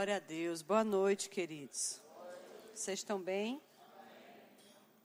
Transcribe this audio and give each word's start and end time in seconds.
Glória 0.00 0.16
a 0.16 0.18
Deus. 0.18 0.62
Boa 0.62 0.82
noite, 0.82 1.28
queridos. 1.28 2.00
Vocês 2.74 3.00
estão 3.00 3.20
bem? 3.20 3.60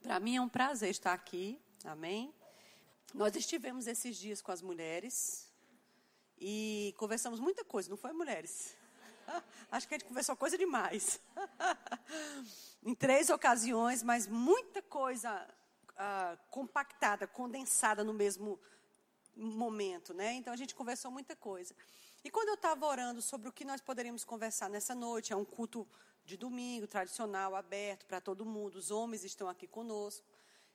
Para 0.02 0.18
mim 0.18 0.36
é 0.36 0.40
um 0.40 0.48
prazer 0.48 0.88
estar 0.88 1.12
aqui. 1.12 1.60
Amém? 1.84 2.34
Nós 3.12 3.36
estivemos 3.36 3.86
esses 3.86 4.16
dias 4.16 4.40
com 4.40 4.50
as 4.52 4.62
mulheres 4.62 5.52
e 6.38 6.94
conversamos 6.96 7.38
muita 7.38 7.62
coisa, 7.62 7.90
não 7.90 7.96
foi, 7.98 8.14
mulheres? 8.14 8.74
Acho 9.70 9.86
que 9.86 9.96
a 9.96 9.98
gente 9.98 10.08
conversou 10.08 10.34
coisa 10.34 10.56
demais. 10.56 11.20
em 12.82 12.94
três 12.94 13.28
ocasiões, 13.28 14.02
mas 14.02 14.26
muita 14.26 14.80
coisa 14.80 15.46
uh, 15.90 16.38
compactada, 16.48 17.26
condensada 17.26 18.02
no 18.02 18.14
mesmo 18.14 18.58
momento, 19.36 20.14
né? 20.14 20.32
Então 20.32 20.54
a 20.54 20.56
gente 20.56 20.74
conversou 20.74 21.10
muita 21.10 21.36
coisa. 21.36 21.74
E 22.26 22.30
quando 22.30 22.48
eu 22.48 22.54
estava 22.54 22.84
orando 22.84 23.22
sobre 23.22 23.48
o 23.48 23.52
que 23.52 23.64
nós 23.64 23.80
poderíamos 23.80 24.24
conversar 24.24 24.68
nessa 24.68 24.96
noite, 24.96 25.32
é 25.32 25.36
um 25.36 25.44
culto 25.44 25.86
de 26.24 26.36
domingo, 26.36 26.84
tradicional, 26.88 27.54
aberto 27.54 28.04
para 28.04 28.20
todo 28.20 28.44
mundo, 28.44 28.74
os 28.74 28.90
homens 28.90 29.22
estão 29.22 29.48
aqui 29.48 29.68
conosco. 29.68 30.26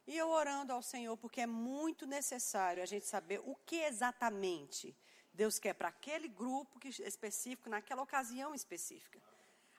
E 0.07 0.17
eu 0.17 0.29
orando 0.29 0.71
ao 0.71 0.81
Senhor, 0.81 1.17
porque 1.17 1.41
é 1.41 1.45
muito 1.45 2.07
necessário 2.07 2.81
a 2.81 2.85
gente 2.85 3.05
saber 3.05 3.41
o 3.43 3.53
que 3.65 3.75
exatamente 3.75 4.95
Deus 5.33 5.59
quer 5.59 5.73
para 5.73 5.89
aquele 5.89 6.29
grupo 6.29 6.79
específico, 6.87 7.69
naquela 7.69 8.01
ocasião 8.01 8.55
específica. 8.55 9.21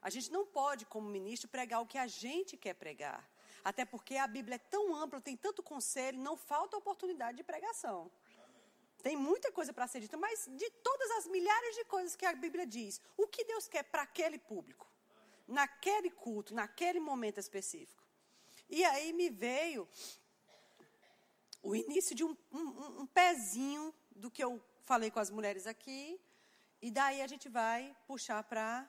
A 0.03 0.11
gente 0.11 0.31
não 0.31 0.45
pode, 0.45 0.85
como 0.85 1.09
ministro, 1.09 1.49
pregar 1.49 1.81
o 1.81 1.87
que 1.87 1.97
a 1.97 2.07
gente 2.07 2.55
quer 2.55 2.75
pregar. 2.75 3.27
Até 3.65 3.87
porque 3.87 4.17
a 4.17 4.27
Bíblia 4.27 4.57
é 4.57 4.59
tão 4.59 4.95
ampla, 4.95 5.23
tem 5.23 5.39
tanto 5.39 5.63
conselho, 5.63 6.19
não 6.19 6.37
falta 6.37 6.77
oportunidade 6.77 7.39
de 7.39 7.43
pregação. 7.43 8.11
Tem 9.03 9.17
muita 9.17 9.51
coisa 9.51 9.73
para 9.73 9.87
ser 9.87 10.01
dita, 10.01 10.17
mas 10.17 10.49
de 10.63 10.71
todas 10.89 11.11
as 11.13 11.27
milhares 11.27 11.75
de 11.75 11.85
coisas 11.85 12.15
que 12.15 12.25
a 12.25 12.35
Bíblia 12.35 12.67
diz, 12.67 13.01
o 13.17 13.27
que 13.27 13.45
Deus 13.45 13.67
quer 13.67 13.83
para 13.83 14.03
aquele 14.03 14.39
público? 14.39 14.87
Naquele 15.47 16.11
culto, 16.11 16.55
naquele 16.55 17.01
momento 17.01 17.39
específico. 17.39 18.03
E 18.71 18.85
aí 18.85 19.13
me 19.13 19.29
veio 19.29 19.89
o 21.63 21.75
início 21.75 22.15
de 22.15 22.25
um, 22.25 22.37
um, 22.53 23.01
um 23.03 23.07
pezinho 23.07 23.95
do 24.11 24.31
que 24.31 24.43
eu 24.43 24.63
falei 24.83 25.11
com 25.11 25.21
as 25.21 25.31
mulheres 25.31 25.67
aqui. 25.67 26.21
E 26.81 26.91
daí 26.91 27.23
a 27.23 27.27
gente 27.27 27.49
vai 27.49 27.97
puxar 28.07 28.43
para 28.45 28.89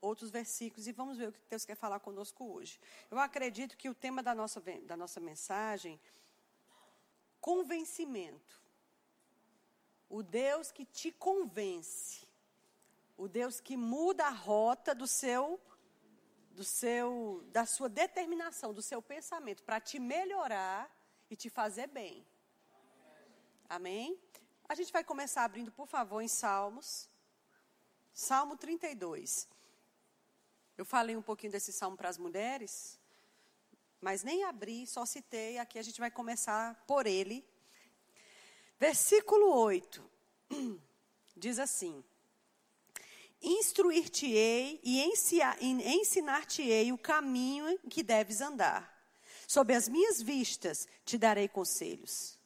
outros 0.00 0.30
versículos 0.30 0.86
e 0.86 0.92
vamos 0.92 1.18
ver 1.18 1.28
o 1.28 1.32
que 1.32 1.40
Deus 1.48 1.64
quer 1.64 1.74
falar 1.74 2.00
conosco 2.00 2.44
hoje. 2.44 2.80
Eu 3.10 3.18
acredito 3.18 3.76
que 3.76 3.88
o 3.88 3.94
tema 3.94 4.22
da 4.22 4.34
nossa, 4.34 4.60
da 4.82 4.96
nossa 4.96 5.20
mensagem, 5.20 6.00
convencimento. 7.40 8.59
O 10.10 10.22
Deus 10.22 10.70
que 10.70 10.84
te 10.84 11.10
convence. 11.12 12.28
O 13.16 13.28
Deus 13.28 13.60
que 13.60 13.76
muda 13.76 14.26
a 14.26 14.30
rota 14.30 14.94
do 14.94 15.06
seu 15.06 15.58
do 16.50 16.64
seu 16.64 17.44
da 17.52 17.64
sua 17.64 17.88
determinação, 17.88 18.74
do 18.74 18.82
seu 18.82 19.00
pensamento 19.00 19.62
para 19.62 19.80
te 19.80 19.98
melhorar 19.98 20.90
e 21.30 21.36
te 21.36 21.48
fazer 21.48 21.86
bem. 21.86 22.26
Amém? 23.68 24.20
A 24.68 24.74
gente 24.74 24.92
vai 24.92 25.04
começar 25.04 25.44
abrindo, 25.44 25.70
por 25.70 25.86
favor, 25.86 26.20
em 26.20 26.28
Salmos. 26.28 27.08
Salmo 28.12 28.56
32. 28.56 29.48
Eu 30.76 30.84
falei 30.84 31.16
um 31.16 31.22
pouquinho 31.22 31.52
desse 31.52 31.72
salmo 31.72 31.96
para 31.96 32.08
as 32.08 32.18
mulheres, 32.18 32.98
mas 34.00 34.22
nem 34.22 34.44
abri, 34.44 34.86
só 34.86 35.06
citei. 35.06 35.58
Aqui 35.58 35.78
a 35.78 35.82
gente 35.82 36.00
vai 36.00 36.10
começar 36.10 36.74
por 36.86 37.06
ele, 37.06 37.46
Versículo 38.80 39.54
8 39.56 40.02
diz 41.36 41.58
assim: 41.58 42.02
Instruir-te-ei 43.42 44.80
e 44.82 45.02
ensinar-te-ei 45.02 46.90
o 46.90 46.96
caminho 46.96 47.68
em 47.68 47.76
que 47.90 48.02
deves 48.02 48.40
andar. 48.40 48.90
Sob 49.46 49.74
as 49.74 49.86
minhas 49.86 50.22
vistas 50.22 50.88
te 51.04 51.18
darei 51.18 51.46
conselhos. 51.46 52.38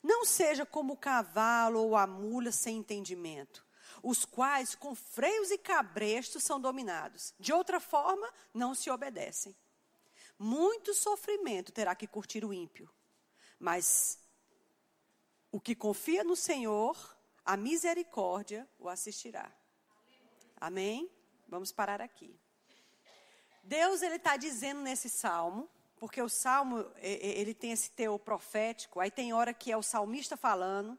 Não 0.00 0.24
seja 0.24 0.64
como 0.64 0.92
o 0.92 0.96
cavalo 0.96 1.80
ou 1.80 1.96
a 1.96 2.06
mula 2.06 2.52
sem 2.52 2.76
entendimento, 2.76 3.66
os 4.00 4.24
quais 4.24 4.76
com 4.76 4.94
freios 4.94 5.50
e 5.50 5.58
cabrestos 5.58 6.44
são 6.44 6.60
dominados. 6.60 7.34
De 7.36 7.52
outra 7.52 7.80
forma, 7.80 8.32
não 8.54 8.76
se 8.76 8.88
obedecem. 8.90 9.56
Muito 10.38 10.94
sofrimento 10.94 11.72
terá 11.72 11.96
que 11.96 12.06
curtir 12.06 12.44
o 12.44 12.52
ímpio, 12.52 12.88
mas 13.58 14.20
o 15.52 15.60
que 15.60 15.74
confia 15.74 16.22
no 16.22 16.36
Senhor, 16.36 17.16
a 17.44 17.56
misericórdia 17.56 18.68
o 18.78 18.88
assistirá. 18.88 19.50
Amém? 20.56 21.10
Vamos 21.48 21.72
parar 21.72 22.00
aqui. 22.00 22.38
Deus 23.62 24.02
ele 24.02 24.16
está 24.16 24.36
dizendo 24.36 24.80
nesse 24.80 25.08
salmo, 25.08 25.68
porque 25.98 26.22
o 26.22 26.28
salmo 26.28 26.86
ele 26.98 27.54
tem 27.54 27.72
esse 27.72 27.90
teor 27.90 28.18
profético. 28.18 29.00
Aí 29.00 29.10
tem 29.10 29.32
hora 29.32 29.52
que 29.52 29.72
é 29.72 29.76
o 29.76 29.82
salmista 29.82 30.36
falando, 30.36 30.98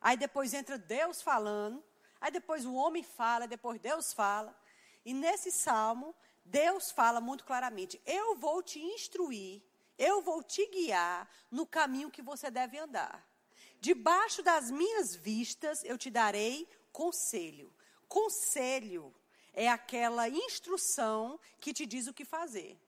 aí 0.00 0.16
depois 0.16 0.52
entra 0.52 0.76
Deus 0.76 1.22
falando, 1.22 1.82
aí 2.20 2.30
depois 2.30 2.64
o 2.64 2.74
homem 2.74 3.02
fala, 3.02 3.46
depois 3.46 3.80
Deus 3.80 4.12
fala. 4.12 4.56
E 5.04 5.14
nesse 5.14 5.50
salmo 5.50 6.14
Deus 6.44 6.90
fala 6.90 7.20
muito 7.20 7.44
claramente: 7.44 8.00
Eu 8.04 8.36
vou 8.36 8.62
te 8.62 8.80
instruir, 8.80 9.62
eu 9.96 10.20
vou 10.22 10.42
te 10.42 10.66
guiar 10.66 11.28
no 11.50 11.66
caminho 11.66 12.10
que 12.10 12.22
você 12.22 12.50
deve 12.50 12.78
andar. 12.78 13.24
Debaixo 13.84 14.42
das 14.42 14.70
minhas 14.70 15.14
vistas 15.14 15.84
eu 15.84 15.98
te 15.98 16.08
darei 16.08 16.66
conselho. 16.90 17.70
Conselho 18.08 19.14
é 19.52 19.68
aquela 19.68 20.26
instrução 20.26 21.38
que 21.60 21.74
te 21.74 21.84
diz 21.84 22.06
o 22.06 22.14
que 22.14 22.24
fazer. 22.24 22.80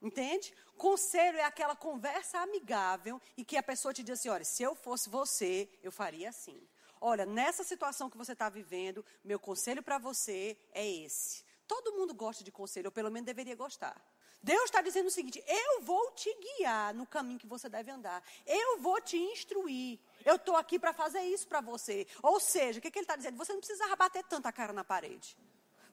Entende? 0.00 0.54
Conselho 0.78 1.36
é 1.36 1.44
aquela 1.44 1.76
conversa 1.76 2.38
amigável 2.38 3.20
e 3.36 3.44
que 3.44 3.58
a 3.58 3.62
pessoa 3.62 3.92
te 3.92 4.02
diz 4.02 4.18
assim: 4.18 4.30
olha, 4.30 4.46
se 4.46 4.62
eu 4.62 4.74
fosse 4.74 5.10
você, 5.10 5.68
eu 5.82 5.92
faria 5.92 6.30
assim. 6.30 6.66
Olha, 6.98 7.26
nessa 7.26 7.62
situação 7.62 8.08
que 8.08 8.16
você 8.16 8.32
está 8.32 8.48
vivendo, 8.48 9.04
meu 9.22 9.38
conselho 9.38 9.82
para 9.82 9.98
você 9.98 10.56
é 10.72 10.90
esse. 10.90 11.44
Todo 11.68 11.92
mundo 11.92 12.14
gosta 12.14 12.42
de 12.42 12.50
conselho, 12.50 12.86
ou 12.86 12.92
pelo 12.92 13.10
menos 13.10 13.26
deveria 13.26 13.54
gostar. 13.54 14.02
Deus 14.42 14.64
está 14.64 14.82
dizendo 14.82 15.06
o 15.06 15.10
seguinte: 15.10 15.42
eu 15.46 15.82
vou 15.82 16.10
te 16.12 16.34
guiar 16.34 16.92
no 16.94 17.06
caminho 17.06 17.38
que 17.38 17.46
você 17.46 17.68
deve 17.68 17.90
andar. 17.90 18.22
Eu 18.44 18.78
vou 18.78 19.00
te 19.00 19.16
instruir. 19.16 20.00
Eu 20.24 20.36
estou 20.36 20.56
aqui 20.56 20.78
para 20.78 20.92
fazer 20.92 21.20
isso 21.20 21.46
para 21.46 21.60
você. 21.60 22.06
Ou 22.22 22.40
seja, 22.40 22.78
o 22.78 22.82
que, 22.82 22.90
que 22.90 22.98
ele 22.98 23.04
está 23.04 23.16
dizendo? 23.16 23.36
Você 23.36 23.52
não 23.52 23.60
precisava 23.60 23.94
bater 23.94 24.24
tanta 24.24 24.50
cara 24.50 24.72
na 24.72 24.82
parede. 24.82 25.36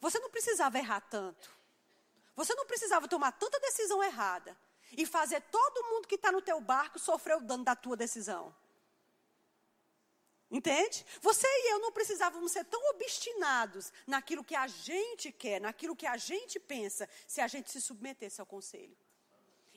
Você 0.01 0.17
não 0.19 0.29
precisava 0.29 0.77
errar 0.79 1.01
tanto. 1.01 1.51
Você 2.35 2.55
não 2.55 2.65
precisava 2.65 3.07
tomar 3.07 3.33
tanta 3.33 3.59
decisão 3.59 4.03
errada. 4.03 4.57
E 4.97 5.05
fazer 5.05 5.41
todo 5.41 5.85
mundo 5.89 6.07
que 6.07 6.15
está 6.15 6.31
no 6.31 6.41
teu 6.41 6.59
barco 6.59 6.97
sofrer 6.97 7.38
o 7.38 7.41
dano 7.41 7.63
da 7.63 7.75
tua 7.75 7.95
decisão. 7.95 8.55
Entende? 10.51 11.05
Você 11.21 11.45
e 11.45 11.73
eu 11.73 11.79
não 11.79 11.91
precisávamos 11.91 12.51
ser 12.51 12.65
tão 12.65 12.81
obstinados 12.89 13.93
naquilo 14.07 14.43
que 14.43 14.55
a 14.55 14.65
gente 14.65 15.31
quer, 15.31 15.61
naquilo 15.61 15.95
que 15.95 16.07
a 16.07 16.17
gente 16.17 16.59
pensa, 16.59 17.07
se 17.27 17.39
a 17.39 17.47
gente 17.47 17.69
se 17.69 17.79
submetesse 17.79 18.41
ao 18.41 18.47
conselho. 18.47 18.97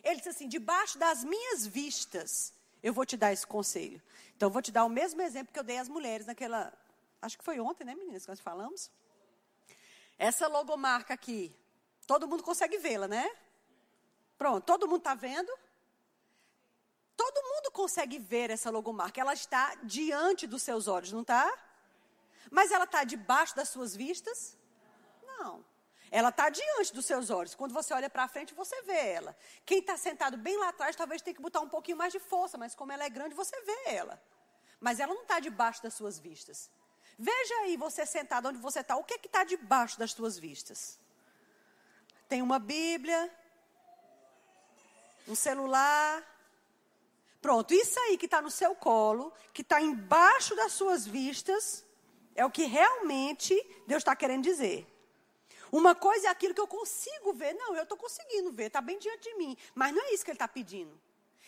Ele 0.02 0.16
disse 0.16 0.30
assim: 0.30 0.48
debaixo 0.48 0.98
das 0.98 1.24
minhas 1.24 1.66
vistas, 1.66 2.54
eu 2.82 2.92
vou 2.92 3.04
te 3.04 3.18
dar 3.18 3.32
esse 3.32 3.46
conselho. 3.46 4.00
Então, 4.34 4.48
eu 4.48 4.52
vou 4.52 4.62
te 4.62 4.72
dar 4.72 4.84
o 4.84 4.88
mesmo 4.88 5.20
exemplo 5.20 5.52
que 5.52 5.58
eu 5.58 5.64
dei 5.64 5.78
às 5.78 5.88
mulheres 5.88 6.26
naquela. 6.26 6.72
Acho 7.20 7.38
que 7.38 7.44
foi 7.44 7.60
ontem, 7.60 7.84
né, 7.84 7.94
meninas, 7.94 8.24
que 8.24 8.30
nós 8.30 8.40
falamos? 8.40 8.90
Essa 10.18 10.48
logomarca 10.48 11.12
aqui, 11.12 11.54
todo 12.06 12.26
mundo 12.26 12.42
consegue 12.42 12.78
vê-la, 12.78 13.06
né? 13.06 13.30
Pronto, 14.38 14.64
todo 14.64 14.88
mundo 14.88 14.98
está 14.98 15.14
vendo? 15.14 15.52
Todo 17.24 17.40
mundo 17.50 17.70
consegue 17.70 18.18
ver 18.18 18.50
essa 18.50 18.68
logomarca. 18.68 19.20
Ela 19.20 19.32
está 19.32 19.76
diante 19.84 20.44
dos 20.44 20.60
seus 20.60 20.88
olhos, 20.88 21.12
não 21.12 21.20
está? 21.20 21.46
Mas 22.50 22.72
ela 22.72 22.82
está 22.82 23.04
debaixo 23.04 23.54
das 23.54 23.68
suas 23.68 23.94
vistas? 23.94 24.58
Não. 25.22 25.64
Ela 26.10 26.30
está 26.30 26.50
diante 26.50 26.92
dos 26.92 27.06
seus 27.06 27.30
olhos. 27.30 27.54
Quando 27.54 27.72
você 27.72 27.94
olha 27.94 28.10
para 28.10 28.26
frente, 28.26 28.52
você 28.54 28.82
vê 28.82 29.02
ela. 29.18 29.36
Quem 29.64 29.78
está 29.78 29.96
sentado 29.96 30.36
bem 30.36 30.58
lá 30.58 30.70
atrás, 30.70 30.96
talvez 30.96 31.22
tenha 31.22 31.36
que 31.36 31.40
botar 31.40 31.60
um 31.60 31.68
pouquinho 31.68 31.96
mais 31.96 32.12
de 32.12 32.18
força, 32.18 32.58
mas 32.58 32.74
como 32.74 32.90
ela 32.90 33.04
é 33.04 33.08
grande, 33.08 33.36
você 33.36 33.56
vê 33.60 33.94
ela. 34.00 34.20
Mas 34.80 34.98
ela 34.98 35.14
não 35.14 35.22
está 35.22 35.38
debaixo 35.38 35.80
das 35.80 35.94
suas 35.94 36.18
vistas. 36.18 36.68
Veja 37.16 37.54
aí, 37.60 37.76
você 37.76 38.04
sentado 38.04 38.48
onde 38.48 38.58
você 38.58 38.80
está, 38.80 38.96
o 38.96 39.04
que 39.04 39.14
está 39.14 39.44
debaixo 39.44 39.96
das 39.96 40.10
suas 40.10 40.36
vistas? 40.36 40.98
Tem 42.28 42.42
uma 42.42 42.58
Bíblia, 42.58 43.32
um 45.28 45.36
celular, 45.36 46.31
Pronto, 47.42 47.74
isso 47.74 47.98
aí 48.00 48.16
que 48.16 48.26
está 48.26 48.40
no 48.40 48.50
seu 48.50 48.74
colo, 48.74 49.32
que 49.52 49.60
está 49.60 49.82
embaixo 49.82 50.54
das 50.56 50.72
suas 50.72 51.06
vistas, 51.06 51.84
é 52.34 52.46
o 52.46 52.50
que 52.50 52.64
realmente 52.64 53.54
Deus 53.86 54.00
está 54.00 54.16
querendo 54.16 54.44
dizer. 54.44 54.86
Uma 55.70 55.94
coisa 55.94 56.28
é 56.28 56.30
aquilo 56.30 56.54
que 56.54 56.60
eu 56.60 56.66
consigo 56.68 57.32
ver. 57.34 57.52
Não, 57.54 57.74
eu 57.74 57.82
estou 57.82 57.98
conseguindo 57.98 58.52
ver, 58.52 58.66
está 58.66 58.80
bem 58.80 58.98
diante 58.98 59.28
de 59.28 59.34
mim. 59.34 59.56
Mas 59.74 59.92
não 59.92 60.02
é 60.02 60.14
isso 60.14 60.24
que 60.24 60.30
ele 60.30 60.36
está 60.36 60.48
pedindo. 60.48 60.98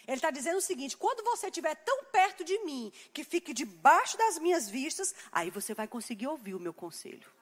Ele 0.07 0.17
está 0.17 0.31
dizendo 0.31 0.59
o 0.59 0.63
seguinte: 0.63 0.97
quando 0.97 1.23
você 1.25 1.47
estiver 1.47 1.75
tão 1.77 2.05
perto 2.05 2.45
de 2.45 2.59
mim, 2.65 2.93
que 3.13 3.25
fique 3.25 3.55
debaixo 3.55 4.19
das 4.19 4.39
minhas 4.39 4.69
vistas, 4.69 5.15
aí 5.31 5.49
você 5.51 5.73
vai 5.73 5.87
conseguir 5.87 6.27
ouvir 6.27 6.55
o 6.55 6.61
meu 6.61 6.75
conselho. 6.75 7.33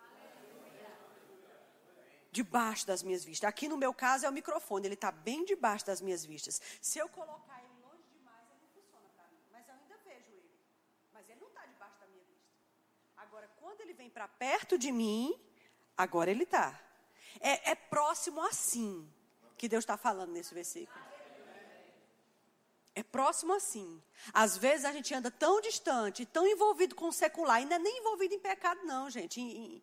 debaixo 2.32 2.86
das 2.86 3.02
minhas 3.02 3.22
vistas. 3.22 3.46
Aqui 3.46 3.68
no 3.68 3.76
meu 3.76 3.92
caso 3.92 4.24
é 4.24 4.28
o 4.28 4.32
microfone, 4.32 4.86
ele 4.86 4.94
está 4.94 5.12
bem 5.12 5.44
debaixo 5.44 5.84
das 5.86 6.00
minhas 6.00 6.24
vistas. 6.24 6.60
Se 6.80 6.98
eu 6.98 7.08
colocar 7.08 7.58
ele 7.62 7.76
longe 7.86 8.04
demais, 8.10 8.46
ele 8.50 8.60
não 8.62 8.68
funciona 8.74 9.08
para 9.14 9.26
mim. 9.28 9.42
Mas 9.52 9.68
eu 9.68 9.74
ainda 9.74 9.96
vejo 9.98 10.32
ele. 10.32 10.50
Mas 11.12 11.28
ele 11.28 11.40
não 11.40 11.48
está 11.48 11.66
debaixo 11.66 12.00
da 12.00 12.06
minha 12.06 12.24
vista. 12.24 12.48
Agora, 13.18 13.48
quando 13.60 13.71
ele 13.82 13.92
vem 13.92 14.10
para 14.10 14.26
perto 14.28 14.78
de 14.78 14.90
mim, 14.90 15.38
agora 15.96 16.30
ele 16.30 16.44
está. 16.44 16.80
É, 17.40 17.72
é 17.72 17.74
próximo 17.74 18.40
assim 18.42 19.08
que 19.56 19.68
Deus 19.68 19.82
está 19.82 19.96
falando 19.96 20.32
nesse 20.32 20.54
versículo. 20.54 21.12
É 22.94 23.02
próximo 23.02 23.54
assim. 23.54 24.02
Às 24.32 24.56
vezes 24.56 24.84
a 24.84 24.92
gente 24.92 25.14
anda 25.14 25.30
tão 25.30 25.60
distante, 25.60 26.26
tão 26.26 26.46
envolvido 26.46 26.94
com 26.94 27.08
o 27.08 27.12
secular, 27.12 27.64
não 27.64 27.76
é 27.76 27.78
nem 27.78 27.98
envolvido 27.98 28.34
em 28.34 28.38
pecado, 28.38 28.80
não, 28.84 29.08
gente. 29.08 29.82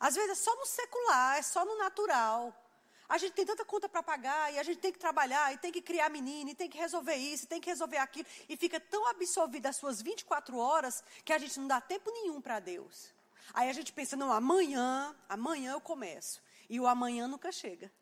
às 0.00 0.14
vezes 0.14 0.30
é 0.30 0.34
só 0.34 0.54
no 0.56 0.66
secular, 0.66 1.38
é 1.38 1.42
só 1.42 1.64
no 1.64 1.78
natural. 1.78 2.56
A 3.08 3.18
gente 3.18 3.34
tem 3.34 3.44
tanta 3.44 3.64
conta 3.64 3.88
para 3.88 4.02
pagar, 4.02 4.52
e 4.52 4.58
a 4.58 4.62
gente 4.62 4.78
tem 4.78 4.90
que 4.90 4.98
trabalhar, 4.98 5.52
e 5.52 5.58
tem 5.58 5.70
que 5.70 5.82
criar 5.82 6.08
menino, 6.08 6.50
e 6.50 6.54
tem 6.54 6.68
que 6.68 6.78
resolver 6.78 7.14
isso, 7.14 7.44
e 7.44 7.46
tem 7.46 7.60
que 7.60 7.68
resolver 7.68 7.98
aquilo, 7.98 8.26
e 8.48 8.56
fica 8.56 8.80
tão 8.80 9.06
absorvido 9.06 9.66
as 9.66 9.76
suas 9.76 10.00
24 10.00 10.56
horas 10.56 11.04
que 11.24 11.32
a 11.32 11.38
gente 11.38 11.60
não 11.60 11.68
dá 11.68 11.80
tempo 11.80 12.10
nenhum 12.10 12.40
para 12.40 12.58
Deus. 12.58 13.12
Aí 13.52 13.68
a 13.68 13.72
gente 13.72 13.92
pensa, 13.92 14.16
não, 14.16 14.32
amanhã, 14.32 15.14
amanhã 15.28 15.72
eu 15.72 15.80
começo. 15.80 16.42
E 16.68 16.78
o 16.80 16.86
amanhã 16.86 17.26
nunca 17.26 17.50
chega. 17.52 17.92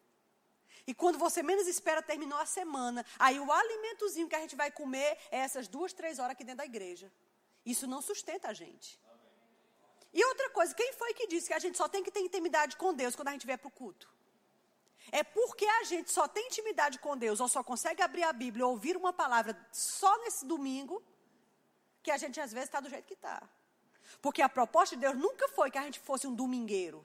E 0.86 0.94
quando 0.94 1.18
você 1.18 1.42
menos 1.42 1.66
espera, 1.66 2.02
terminou 2.02 2.38
a 2.38 2.46
semana. 2.46 3.04
Aí 3.18 3.38
o 3.38 3.50
alimentozinho 3.50 4.28
que 4.28 4.34
a 4.34 4.40
gente 4.40 4.56
vai 4.56 4.70
comer 4.70 5.18
é 5.30 5.38
essas 5.38 5.68
duas, 5.68 5.92
três 5.92 6.18
horas 6.18 6.32
aqui 6.32 6.44
dentro 6.44 6.58
da 6.58 6.64
igreja. 6.64 7.12
Isso 7.64 7.86
não 7.86 8.00
sustenta 8.00 8.48
a 8.48 8.52
gente. 8.52 8.98
E 10.12 10.24
outra 10.24 10.50
coisa, 10.50 10.74
quem 10.74 10.92
foi 10.92 11.14
que 11.14 11.26
disse 11.26 11.48
que 11.48 11.54
a 11.54 11.58
gente 11.58 11.76
só 11.76 11.88
tem 11.88 12.02
que 12.02 12.10
ter 12.10 12.20
intimidade 12.20 12.76
com 12.76 12.92
Deus 12.92 13.14
quando 13.14 13.28
a 13.28 13.32
gente 13.32 13.46
vier 13.46 13.58
para 13.58 13.68
o 13.68 13.70
culto? 13.70 14.08
É 15.12 15.22
porque 15.22 15.64
a 15.64 15.84
gente 15.84 16.10
só 16.10 16.26
tem 16.28 16.46
intimidade 16.46 16.98
com 16.98 17.16
Deus 17.16 17.40
ou 17.40 17.48
só 17.48 17.62
consegue 17.62 18.02
abrir 18.02 18.22
a 18.24 18.32
Bíblia 18.32 18.66
ou 18.66 18.72
ouvir 18.72 18.96
uma 18.96 19.12
palavra 19.12 19.56
só 19.72 20.16
nesse 20.18 20.44
domingo 20.44 21.02
que 22.02 22.10
a 22.10 22.16
gente 22.16 22.40
às 22.40 22.52
vezes 22.52 22.68
está 22.68 22.80
do 22.80 22.88
jeito 22.88 23.06
que 23.06 23.14
está. 23.14 23.48
Porque 24.20 24.42
a 24.42 24.48
proposta 24.48 24.96
de 24.96 25.02
Deus 25.02 25.16
nunca 25.16 25.48
foi 25.48 25.70
que 25.70 25.78
a 25.78 25.82
gente 25.82 25.98
fosse 26.00 26.26
um 26.26 26.34
domingueiro. 26.34 27.04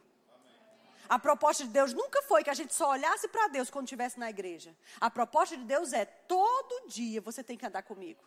A 1.08 1.20
proposta 1.20 1.64
de 1.64 1.70
Deus 1.70 1.94
nunca 1.94 2.22
foi 2.24 2.44
que 2.44 2.50
a 2.50 2.54
gente 2.54 2.74
só 2.74 2.90
olhasse 2.90 3.28
para 3.28 3.48
Deus 3.48 3.70
quando 3.70 3.86
estivesse 3.86 4.20
na 4.20 4.30
igreja. 4.30 4.76
A 5.00 5.10
proposta 5.10 5.56
de 5.56 5.64
Deus 5.64 5.94
é: 5.94 6.06
todo 6.06 6.88
dia 6.88 7.22
você 7.22 7.44
tem 7.44 7.58
que 7.58 7.66
andar 7.66 7.84
comigo. 7.84 8.24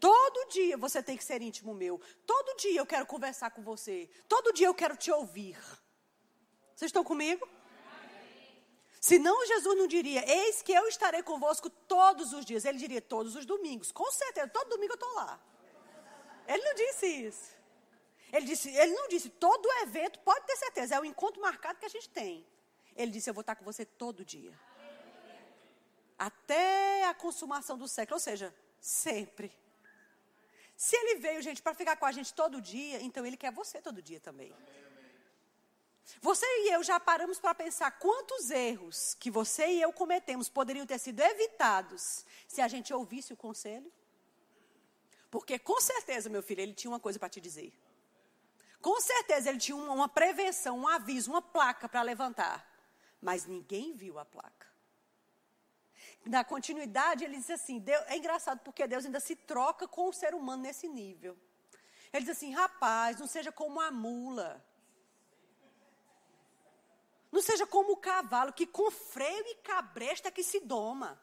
Todo 0.00 0.48
dia 0.50 0.76
você 0.76 1.02
tem 1.02 1.16
que 1.16 1.24
ser 1.24 1.42
íntimo 1.42 1.74
meu. 1.74 2.00
Todo 2.26 2.56
dia 2.56 2.80
eu 2.80 2.86
quero 2.86 3.06
conversar 3.06 3.50
com 3.50 3.62
você. 3.62 4.08
Todo 4.28 4.52
dia 4.52 4.66
eu 4.66 4.74
quero 4.74 4.96
te 4.96 5.10
ouvir. 5.10 5.56
Vocês 6.74 6.88
estão 6.88 7.02
comigo? 7.02 7.48
Senão 9.00 9.46
Jesus 9.46 9.76
não 9.78 9.86
diria, 9.86 10.24
eis 10.28 10.60
que 10.60 10.72
eu 10.72 10.86
estarei 10.88 11.22
convosco 11.22 11.70
todos 11.70 12.32
os 12.32 12.44
dias. 12.44 12.64
Ele 12.64 12.78
diria, 12.78 13.00
todos 13.00 13.36
os 13.36 13.46
domingos. 13.46 13.92
Com 13.92 14.10
certeza, 14.10 14.48
todo 14.48 14.70
domingo 14.70 14.92
eu 14.92 14.94
estou 14.94 15.14
lá. 15.14 15.40
Ele 16.46 16.62
não 16.62 16.74
disse 16.74 17.06
isso. 17.06 17.57
Ele, 18.32 18.46
disse, 18.46 18.68
ele 18.70 18.92
não 18.92 19.08
disse, 19.08 19.28
todo 19.28 19.70
evento, 19.82 20.18
pode 20.20 20.46
ter 20.46 20.56
certeza, 20.56 20.94
é 20.94 21.00
o 21.00 21.04
encontro 21.04 21.40
marcado 21.40 21.78
que 21.78 21.86
a 21.86 21.88
gente 21.88 22.08
tem. 22.08 22.46
Ele 22.94 23.10
disse, 23.10 23.30
eu 23.30 23.34
vou 23.34 23.40
estar 23.40 23.54
com 23.54 23.64
você 23.64 23.84
todo 23.84 24.24
dia. 24.24 24.52
Até 26.18 27.04
a 27.04 27.14
consumação 27.14 27.78
do 27.78 27.86
século, 27.86 28.16
ou 28.16 28.20
seja, 28.20 28.54
sempre. 28.80 29.52
Se 30.76 30.96
ele 30.96 31.16
veio, 31.16 31.40
gente, 31.42 31.62
para 31.62 31.74
ficar 31.74 31.96
com 31.96 32.06
a 32.06 32.12
gente 32.12 32.34
todo 32.34 32.60
dia, 32.60 33.00
então 33.02 33.24
ele 33.24 33.36
quer 33.36 33.52
você 33.52 33.80
todo 33.80 34.02
dia 34.02 34.20
também. 34.20 34.54
Você 36.20 36.46
e 36.46 36.72
eu 36.72 36.82
já 36.82 36.98
paramos 36.98 37.38
para 37.38 37.54
pensar 37.54 37.90
quantos 37.92 38.50
erros 38.50 39.14
que 39.14 39.30
você 39.30 39.66
e 39.66 39.82
eu 39.82 39.92
cometemos 39.92 40.48
poderiam 40.48 40.86
ter 40.86 40.98
sido 40.98 41.20
evitados 41.20 42.24
se 42.46 42.60
a 42.60 42.68
gente 42.68 42.92
ouvisse 42.92 43.32
o 43.32 43.36
conselho? 43.36 43.92
Porque 45.30 45.58
com 45.58 45.80
certeza, 45.80 46.30
meu 46.30 46.42
filho, 46.42 46.62
ele 46.62 46.72
tinha 46.72 46.90
uma 46.90 47.00
coisa 47.00 47.18
para 47.18 47.28
te 47.28 47.40
dizer. 47.40 47.72
Com 48.80 49.00
certeza 49.00 49.50
ele 49.50 49.58
tinha 49.58 49.76
uma, 49.76 49.92
uma 49.92 50.08
prevenção, 50.08 50.78
um 50.78 50.88
aviso, 50.88 51.30
uma 51.30 51.42
placa 51.42 51.88
para 51.88 52.02
levantar. 52.02 52.66
Mas 53.20 53.46
ninguém 53.46 53.94
viu 53.94 54.18
a 54.18 54.24
placa. 54.24 54.68
Na 56.24 56.44
continuidade, 56.44 57.24
ele 57.24 57.36
diz 57.36 57.50
assim: 57.50 57.78
Deus, 57.78 58.04
é 58.06 58.16
engraçado 58.16 58.60
porque 58.60 58.86
Deus 58.86 59.04
ainda 59.04 59.20
se 59.20 59.34
troca 59.34 59.88
com 59.88 60.08
o 60.08 60.12
ser 60.12 60.34
humano 60.34 60.62
nesse 60.62 60.86
nível. 60.86 61.36
Ele 62.12 62.24
diz 62.24 62.36
assim: 62.36 62.52
rapaz, 62.52 63.18
não 63.18 63.26
seja 63.26 63.50
como 63.50 63.80
a 63.80 63.90
mula. 63.90 64.64
Não 67.30 67.42
seja 67.42 67.66
como 67.66 67.92
o 67.92 67.96
cavalo 67.96 68.52
que 68.52 68.66
com 68.66 68.90
freio 68.90 69.46
e 69.48 69.56
cabresta 69.56 70.30
que 70.30 70.42
se 70.42 70.60
doma. 70.60 71.20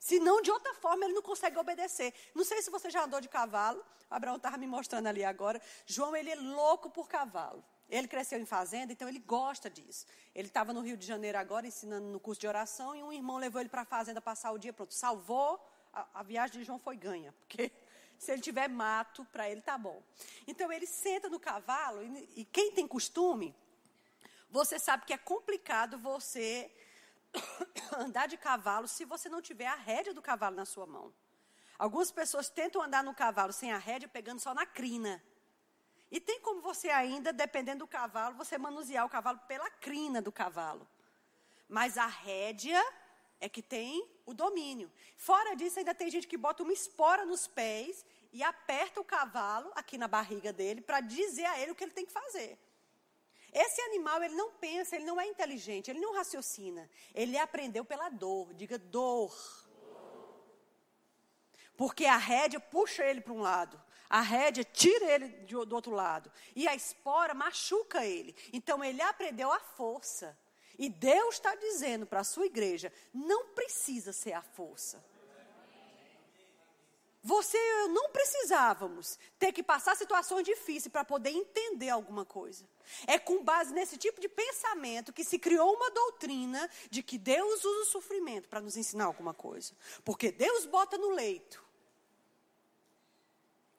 Senão, 0.00 0.40
de 0.40 0.50
outra 0.50 0.72
forma, 0.74 1.04
ele 1.04 1.12
não 1.12 1.20
consegue 1.20 1.58
obedecer. 1.58 2.14
Não 2.34 2.42
sei 2.42 2.62
se 2.62 2.70
você 2.70 2.88
já 2.88 3.04
andou 3.04 3.20
de 3.20 3.28
cavalo. 3.28 3.84
O 4.10 4.14
Abraão 4.14 4.36
estava 4.36 4.56
me 4.56 4.66
mostrando 4.66 5.06
ali 5.06 5.22
agora. 5.22 5.60
João, 5.84 6.16
ele 6.16 6.30
é 6.30 6.34
louco 6.36 6.88
por 6.88 7.06
cavalo. 7.06 7.62
Ele 7.88 8.08
cresceu 8.08 8.40
em 8.40 8.46
fazenda, 8.46 8.92
então 8.92 9.06
ele 9.08 9.18
gosta 9.18 9.68
disso. 9.68 10.06
Ele 10.34 10.48
estava 10.48 10.72
no 10.72 10.80
Rio 10.80 10.96
de 10.96 11.06
Janeiro 11.06 11.36
agora, 11.36 11.66
ensinando 11.66 12.06
no 12.06 12.18
curso 12.18 12.40
de 12.40 12.46
oração, 12.46 12.96
e 12.96 13.02
um 13.02 13.12
irmão 13.12 13.36
levou 13.36 13.60
ele 13.60 13.68
para 13.68 13.82
a 13.82 13.84
fazenda 13.84 14.22
passar 14.22 14.52
o 14.52 14.58
dia, 14.58 14.72
pronto, 14.72 14.94
salvou. 14.94 15.60
A, 15.92 16.06
a 16.14 16.22
viagem 16.22 16.60
de 16.60 16.64
João 16.64 16.78
foi 16.78 16.96
ganha, 16.96 17.34
porque 17.40 17.70
se 18.16 18.32
ele 18.32 18.40
tiver 18.40 18.68
mato, 18.68 19.24
para 19.26 19.50
ele 19.50 19.60
tá 19.60 19.76
bom. 19.76 20.02
Então 20.46 20.72
ele 20.72 20.86
senta 20.86 21.28
no 21.28 21.38
cavalo, 21.38 22.02
e, 22.02 22.28
e 22.36 22.44
quem 22.46 22.72
tem 22.72 22.86
costume, 22.86 23.54
você 24.48 24.78
sabe 24.78 25.04
que 25.04 25.12
é 25.12 25.18
complicado 25.18 25.98
você 25.98 26.70
andar 27.98 28.26
de 28.28 28.36
cavalo 28.36 28.88
se 28.88 29.04
você 29.04 29.28
não 29.28 29.42
tiver 29.42 29.66
a 29.66 29.74
rédea 29.74 30.14
do 30.14 30.22
cavalo 30.22 30.56
na 30.56 30.64
sua 30.64 30.86
mão. 30.86 31.12
Algumas 31.78 32.10
pessoas 32.10 32.50
tentam 32.50 32.82
andar 32.82 33.02
no 33.02 33.14
cavalo 33.14 33.52
sem 33.52 33.72
a 33.72 33.78
rédea, 33.78 34.08
pegando 34.08 34.40
só 34.40 34.52
na 34.52 34.66
crina. 34.66 35.22
E 36.10 36.20
tem 36.20 36.40
como 36.40 36.60
você 36.60 36.90
ainda, 36.90 37.32
dependendo 37.32 37.80
do 37.80 37.86
cavalo, 37.86 38.36
você 38.36 38.58
manusear 38.58 39.06
o 39.06 39.08
cavalo 39.08 39.38
pela 39.46 39.70
crina 39.70 40.20
do 40.20 40.32
cavalo. 40.32 40.86
Mas 41.68 41.96
a 41.96 42.06
rédea 42.06 42.82
é 43.40 43.48
que 43.48 43.62
tem 43.62 44.06
o 44.26 44.34
domínio. 44.34 44.90
Fora 45.16 45.54
disso, 45.54 45.78
ainda 45.78 45.94
tem 45.94 46.10
gente 46.10 46.26
que 46.26 46.36
bota 46.36 46.62
uma 46.62 46.72
espora 46.72 47.24
nos 47.24 47.46
pés 47.46 48.04
e 48.32 48.42
aperta 48.42 49.00
o 49.00 49.04
cavalo 49.04 49.72
aqui 49.74 49.96
na 49.96 50.06
barriga 50.06 50.52
dele 50.52 50.80
para 50.80 51.00
dizer 51.00 51.46
a 51.46 51.58
ele 51.58 51.72
o 51.72 51.74
que 51.74 51.84
ele 51.84 51.92
tem 51.92 52.04
que 52.04 52.12
fazer. 52.12 52.58
Esse 53.52 53.80
animal, 53.82 54.22
ele 54.22 54.34
não 54.34 54.52
pensa, 54.52 54.94
ele 54.94 55.04
não 55.04 55.20
é 55.20 55.26
inteligente, 55.26 55.90
ele 55.90 56.00
não 56.00 56.14
raciocina. 56.14 56.88
Ele 57.14 57.36
aprendeu 57.36 57.84
pela 57.84 58.08
dor. 58.08 58.54
Diga 58.54 58.78
dor. 58.78 59.34
Porque 61.76 62.06
a 62.06 62.16
rédea 62.16 62.60
puxa 62.60 63.04
ele 63.04 63.20
para 63.20 63.32
um 63.32 63.40
lado. 63.40 63.80
A 64.08 64.20
rédea 64.20 64.64
tira 64.64 65.04
ele 65.06 65.28
do 65.46 65.74
outro 65.74 65.92
lado. 65.92 66.30
E 66.54 66.68
a 66.68 66.74
espora 66.74 67.32
machuca 67.32 68.04
ele. 68.04 68.34
Então 68.52 68.84
ele 68.84 69.00
aprendeu 69.00 69.52
a 69.52 69.58
força. 69.60 70.36
E 70.78 70.88
Deus 70.88 71.34
está 71.34 71.54
dizendo 71.54 72.06
para 72.06 72.20
a 72.20 72.24
sua 72.24 72.46
igreja: 72.46 72.92
não 73.12 73.48
precisa 73.48 74.12
ser 74.12 74.32
a 74.32 74.42
força. 74.42 75.04
Você 77.22 77.58
e 77.58 77.82
eu 77.82 77.88
não 77.88 78.10
precisávamos 78.10 79.18
ter 79.38 79.52
que 79.52 79.62
passar 79.62 79.94
situações 79.94 80.42
difíceis 80.42 80.90
para 80.90 81.04
poder 81.04 81.30
entender 81.30 81.90
alguma 81.90 82.24
coisa. 82.24 82.66
É 83.06 83.18
com 83.18 83.44
base 83.44 83.74
nesse 83.74 83.98
tipo 83.98 84.20
de 84.20 84.28
pensamento 84.28 85.12
que 85.12 85.22
se 85.22 85.38
criou 85.38 85.74
uma 85.74 85.90
doutrina 85.90 86.68
de 86.88 87.02
que 87.02 87.18
Deus 87.18 87.62
usa 87.62 87.82
o 87.82 87.92
sofrimento 87.92 88.48
para 88.48 88.60
nos 88.60 88.76
ensinar 88.76 89.04
alguma 89.04 89.34
coisa. 89.34 89.74
Porque 90.02 90.32
Deus 90.32 90.64
bota 90.64 90.96
no 90.96 91.10
leito. 91.10 91.62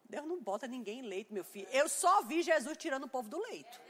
Deus 0.07 0.27
não 0.27 0.39
bota 0.39 0.67
ninguém 0.67 0.99
em 0.99 1.07
leito, 1.07 1.33
meu 1.33 1.43
filho. 1.43 1.67
Eu 1.71 1.89
só 1.89 2.21
vi 2.21 2.43
Jesus 2.43 2.77
tirando 2.77 3.05
o 3.05 3.09
povo 3.09 3.27
do 3.27 3.39
leito. 3.39 3.81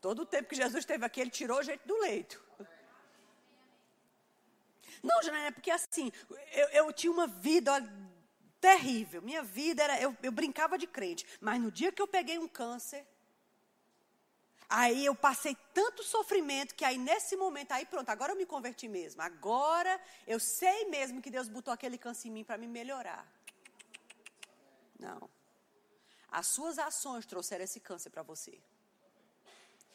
Todo 0.00 0.22
o 0.22 0.26
tempo 0.26 0.48
que 0.48 0.56
Jesus 0.56 0.78
esteve 0.78 1.04
aqui, 1.04 1.20
ele 1.20 1.30
tirou 1.30 1.62
gente 1.62 1.86
do 1.86 1.96
leito. 1.98 2.42
Não, 5.02 5.22
Janaína, 5.22 5.48
é 5.48 5.50
porque 5.50 5.70
assim, 5.70 6.10
eu, 6.52 6.68
eu 6.68 6.92
tinha 6.92 7.12
uma 7.12 7.26
vida 7.26 7.72
olha, 7.72 7.90
terrível. 8.60 9.22
Minha 9.22 9.42
vida 9.42 9.82
era. 9.82 10.00
Eu, 10.00 10.16
eu 10.22 10.32
brincava 10.32 10.76
de 10.76 10.86
crente. 10.86 11.26
Mas 11.40 11.60
no 11.60 11.70
dia 11.70 11.92
que 11.92 12.02
eu 12.02 12.08
peguei 12.08 12.38
um 12.38 12.48
câncer, 12.48 13.06
Aí 14.68 15.06
eu 15.06 15.14
passei 15.14 15.56
tanto 15.72 16.02
sofrimento 16.02 16.74
que 16.74 16.84
aí 16.84 16.98
nesse 16.98 17.36
momento, 17.36 17.70
aí 17.70 17.86
pronto, 17.86 18.08
agora 18.08 18.32
eu 18.32 18.36
me 18.36 18.44
converti 18.44 18.88
mesmo. 18.88 19.22
Agora 19.22 20.00
eu 20.26 20.40
sei 20.40 20.86
mesmo 20.86 21.22
que 21.22 21.30
Deus 21.30 21.48
botou 21.48 21.72
aquele 21.72 21.96
câncer 21.96 22.28
em 22.28 22.32
mim 22.32 22.44
para 22.44 22.58
me 22.58 22.66
melhorar. 22.66 23.24
Não. 24.98 25.30
As 26.28 26.48
suas 26.48 26.78
ações 26.78 27.24
trouxeram 27.24 27.64
esse 27.64 27.78
câncer 27.78 28.10
para 28.10 28.24
você. 28.24 28.58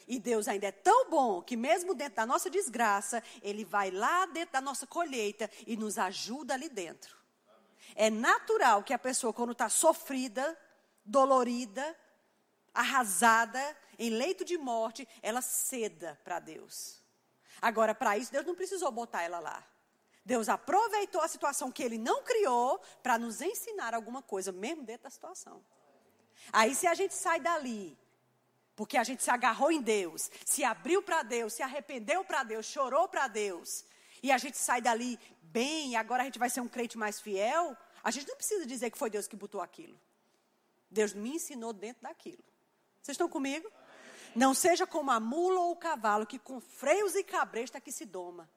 E 0.08 0.20
Deus 0.20 0.48
ainda 0.48 0.67
é 0.67 0.72
tão 0.72 1.10
bom 1.10 1.41
que, 1.41 1.55
mesmo 1.55 1.93
dentro 1.93 2.15
da 2.15 2.25
nossa 2.25 2.50
desgraça, 2.50 3.24
Ele 3.41 3.63
vai 3.63 3.91
lá 3.91 4.25
dentro 4.25 4.53
da 4.53 4.62
nossa 4.62 4.86
colheita 4.88 5.50
e 5.65 5.77
nos 5.77 5.98
ajuda 5.98 6.53
ali 6.53 6.70
dentro. 6.70 7.15
É 7.96 8.10
natural 8.10 8.84
que 8.84 8.93
a 8.93 9.00
pessoa, 9.00 9.34
quando 9.34 9.51
está 9.51 9.70
sofrida, 9.70 10.58
dolorida, 11.05 11.96
arrasada, 12.74 13.77
em 14.00 14.10
leito 14.10 14.43
de 14.43 14.58
morte, 14.58 15.08
ela 15.22 15.41
ceda 15.41 16.20
para 16.24 16.39
Deus. 16.39 17.01
Agora, 17.62 17.93
para 17.93 18.17
isso, 18.17 18.31
Deus 18.31 18.46
não 18.46 18.55
precisou 18.55 18.91
botar 18.91 19.22
ela 19.22 19.39
lá. 19.39 19.63
Deus 20.24 20.50
aproveitou 20.50 21.22
a 21.22 21.27
situação 21.27 21.72
que 21.72 21.84
ele 21.84 21.98
não 21.98 22.24
criou 22.24 22.79
para 23.01 23.17
nos 23.17 23.41
ensinar 23.41 23.93
alguma 23.93 24.22
coisa, 24.22 24.51
mesmo 24.51 24.84
dentro 24.84 25.03
da 25.03 25.10
situação. 25.10 25.63
Aí, 26.51 26.74
se 26.74 26.88
a 26.88 26.93
gente 26.93 27.13
sai 27.13 27.39
dali, 27.39 27.98
porque 28.75 28.97
a 28.97 29.03
gente 29.03 29.23
se 29.23 29.29
agarrou 29.29 29.71
em 29.71 29.81
Deus, 29.81 30.29
se 30.45 30.63
abriu 30.63 31.01
para 31.01 31.23
Deus, 31.23 31.53
se 31.53 31.63
arrependeu 31.63 32.23
para 32.23 32.43
Deus, 32.43 32.65
chorou 32.65 33.07
para 33.07 33.27
Deus, 33.27 33.85
e 34.23 34.31
a 34.31 34.37
gente 34.37 34.57
sai 34.57 34.81
dali 34.81 35.19
bem, 35.41 35.95
agora 35.95 36.23
a 36.23 36.25
gente 36.25 36.39
vai 36.39 36.49
ser 36.49 36.61
um 36.61 36.67
crente 36.67 36.97
mais 36.97 37.19
fiel, 37.19 37.75
a 38.03 38.11
gente 38.11 38.27
não 38.27 38.35
precisa 38.35 38.65
dizer 38.65 38.89
que 38.89 38.97
foi 38.97 39.09
Deus 39.09 39.27
que 39.27 39.35
botou 39.35 39.61
aquilo. 39.61 39.99
Deus 40.89 41.13
me 41.13 41.35
ensinou 41.35 41.71
dentro 41.71 42.03
daquilo. 42.03 42.43
Vocês 43.01 43.15
estão 43.15 43.29
comigo? 43.29 43.69
Não 44.35 44.53
seja 44.53 44.87
como 44.87 45.11
a 45.11 45.19
mula 45.19 45.59
ou 45.61 45.71
o 45.71 45.75
cavalo 45.75 46.25
que 46.25 46.39
com 46.39 46.59
freios 46.59 47.15
e 47.15 47.23
cabresta 47.23 47.81
que 47.81 47.91
se 47.91 48.05
doma. 48.05 48.49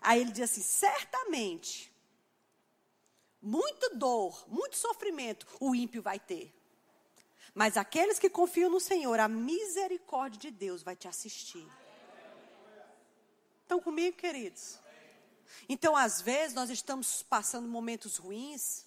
Aí 0.00 0.20
ele 0.20 0.32
diz 0.32 0.50
assim: 0.50 0.62
certamente, 0.62 1.92
muito 3.40 3.96
dor, 3.96 4.44
muito 4.48 4.76
sofrimento 4.76 5.46
o 5.60 5.74
ímpio 5.74 6.02
vai 6.02 6.18
ter. 6.18 6.52
Mas 7.54 7.76
aqueles 7.76 8.18
que 8.18 8.30
confiam 8.30 8.70
no 8.70 8.80
Senhor, 8.80 9.20
a 9.20 9.28
misericórdia 9.28 10.38
de 10.38 10.50
Deus 10.50 10.82
vai 10.82 10.96
te 10.96 11.06
assistir. 11.06 11.66
Estão 13.62 13.80
comigo, 13.80 14.16
queridos? 14.16 14.78
Então, 15.68 15.96
às 15.96 16.20
vezes, 16.20 16.54
nós 16.54 16.70
estamos 16.70 17.22
passando 17.22 17.68
momentos 17.68 18.16
ruins, 18.16 18.84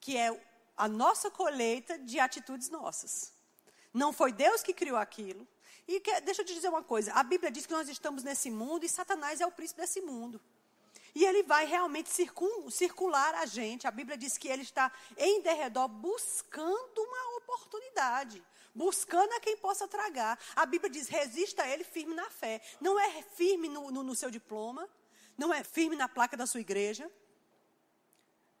que 0.00 0.16
é 0.16 0.28
a 0.76 0.88
nossa 0.88 1.30
colheita 1.30 1.98
de 1.98 2.18
atitudes 2.18 2.68
nossas. 2.70 3.32
Não 3.92 4.12
foi 4.12 4.32
Deus 4.32 4.62
que 4.62 4.74
criou 4.74 4.98
aquilo. 4.98 5.46
E 5.88 6.00
que, 6.00 6.20
deixa 6.22 6.42
eu 6.42 6.46
te 6.46 6.54
dizer 6.54 6.68
uma 6.68 6.82
coisa: 6.82 7.12
a 7.12 7.22
Bíblia 7.22 7.50
diz 7.50 7.66
que 7.66 7.72
nós 7.72 7.88
estamos 7.88 8.22
nesse 8.24 8.50
mundo 8.50 8.84
e 8.84 8.88
Satanás 8.88 9.40
é 9.40 9.46
o 9.46 9.52
príncipe 9.52 9.80
desse 9.80 10.00
mundo. 10.00 10.40
E 11.14 11.24
ele 11.24 11.42
vai 11.44 11.64
realmente 11.64 12.10
circular 12.70 13.34
a 13.36 13.46
gente. 13.46 13.86
A 13.86 13.90
Bíblia 13.90 14.18
diz 14.18 14.36
que 14.36 14.48
ele 14.48 14.60
está 14.60 14.92
em 15.16 15.40
derredor 15.40 15.88
buscando 15.88 16.98
uma 16.98 17.35
oportunidade, 17.46 18.42
buscando 18.74 19.32
a 19.32 19.40
quem 19.40 19.56
possa 19.56 19.86
tragar. 19.86 20.38
A 20.54 20.66
Bíblia 20.66 20.90
diz: 20.90 21.08
resista 21.08 21.62
a 21.62 21.68
ele 21.68 21.84
firme 21.84 22.14
na 22.14 22.28
fé. 22.30 22.60
Não 22.80 22.98
é 22.98 23.22
firme 23.22 23.68
no, 23.68 23.90
no, 23.90 24.02
no 24.02 24.14
seu 24.14 24.30
diploma, 24.30 24.88
não 25.36 25.52
é 25.52 25.62
firme 25.62 25.96
na 25.96 26.08
placa 26.08 26.36
da 26.36 26.46
sua 26.46 26.60
igreja, 26.60 27.10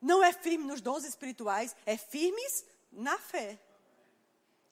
não 0.00 0.22
é 0.22 0.32
firme 0.32 0.64
nos 0.64 0.80
dons 0.80 1.04
espirituais, 1.04 1.74
é 1.84 1.96
firmes 1.96 2.64
na 2.92 3.18
fé. 3.18 3.58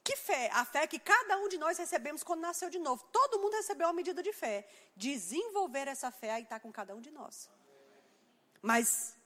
Que 0.03 0.17
fé? 0.17 0.51
A 0.53 0.65
fé 0.67 0.87
que 0.87 0.99
cada 0.99 1.39
um 1.39 1.49
de 1.49 1.57
nós 1.57 1.79
recebemos 1.79 2.23
quando 2.23 2.41
nasceu 2.41 2.69
de 2.69 2.79
novo. 2.79 3.03
Todo 3.11 3.39
mundo 3.41 3.55
recebeu 3.55 3.87
uma 3.87 3.95
medida 3.95 4.23
de 4.23 4.35
fé. 4.35 4.69
Desenvolver 4.95 5.89
essa 5.89 6.11
fé 6.11 6.33
aí 6.33 6.43
está 6.43 6.61
com 6.61 6.71
cada 6.71 6.95
um 6.95 7.01
de 7.01 7.11
nós. 7.11 7.49
Mas 8.61 9.17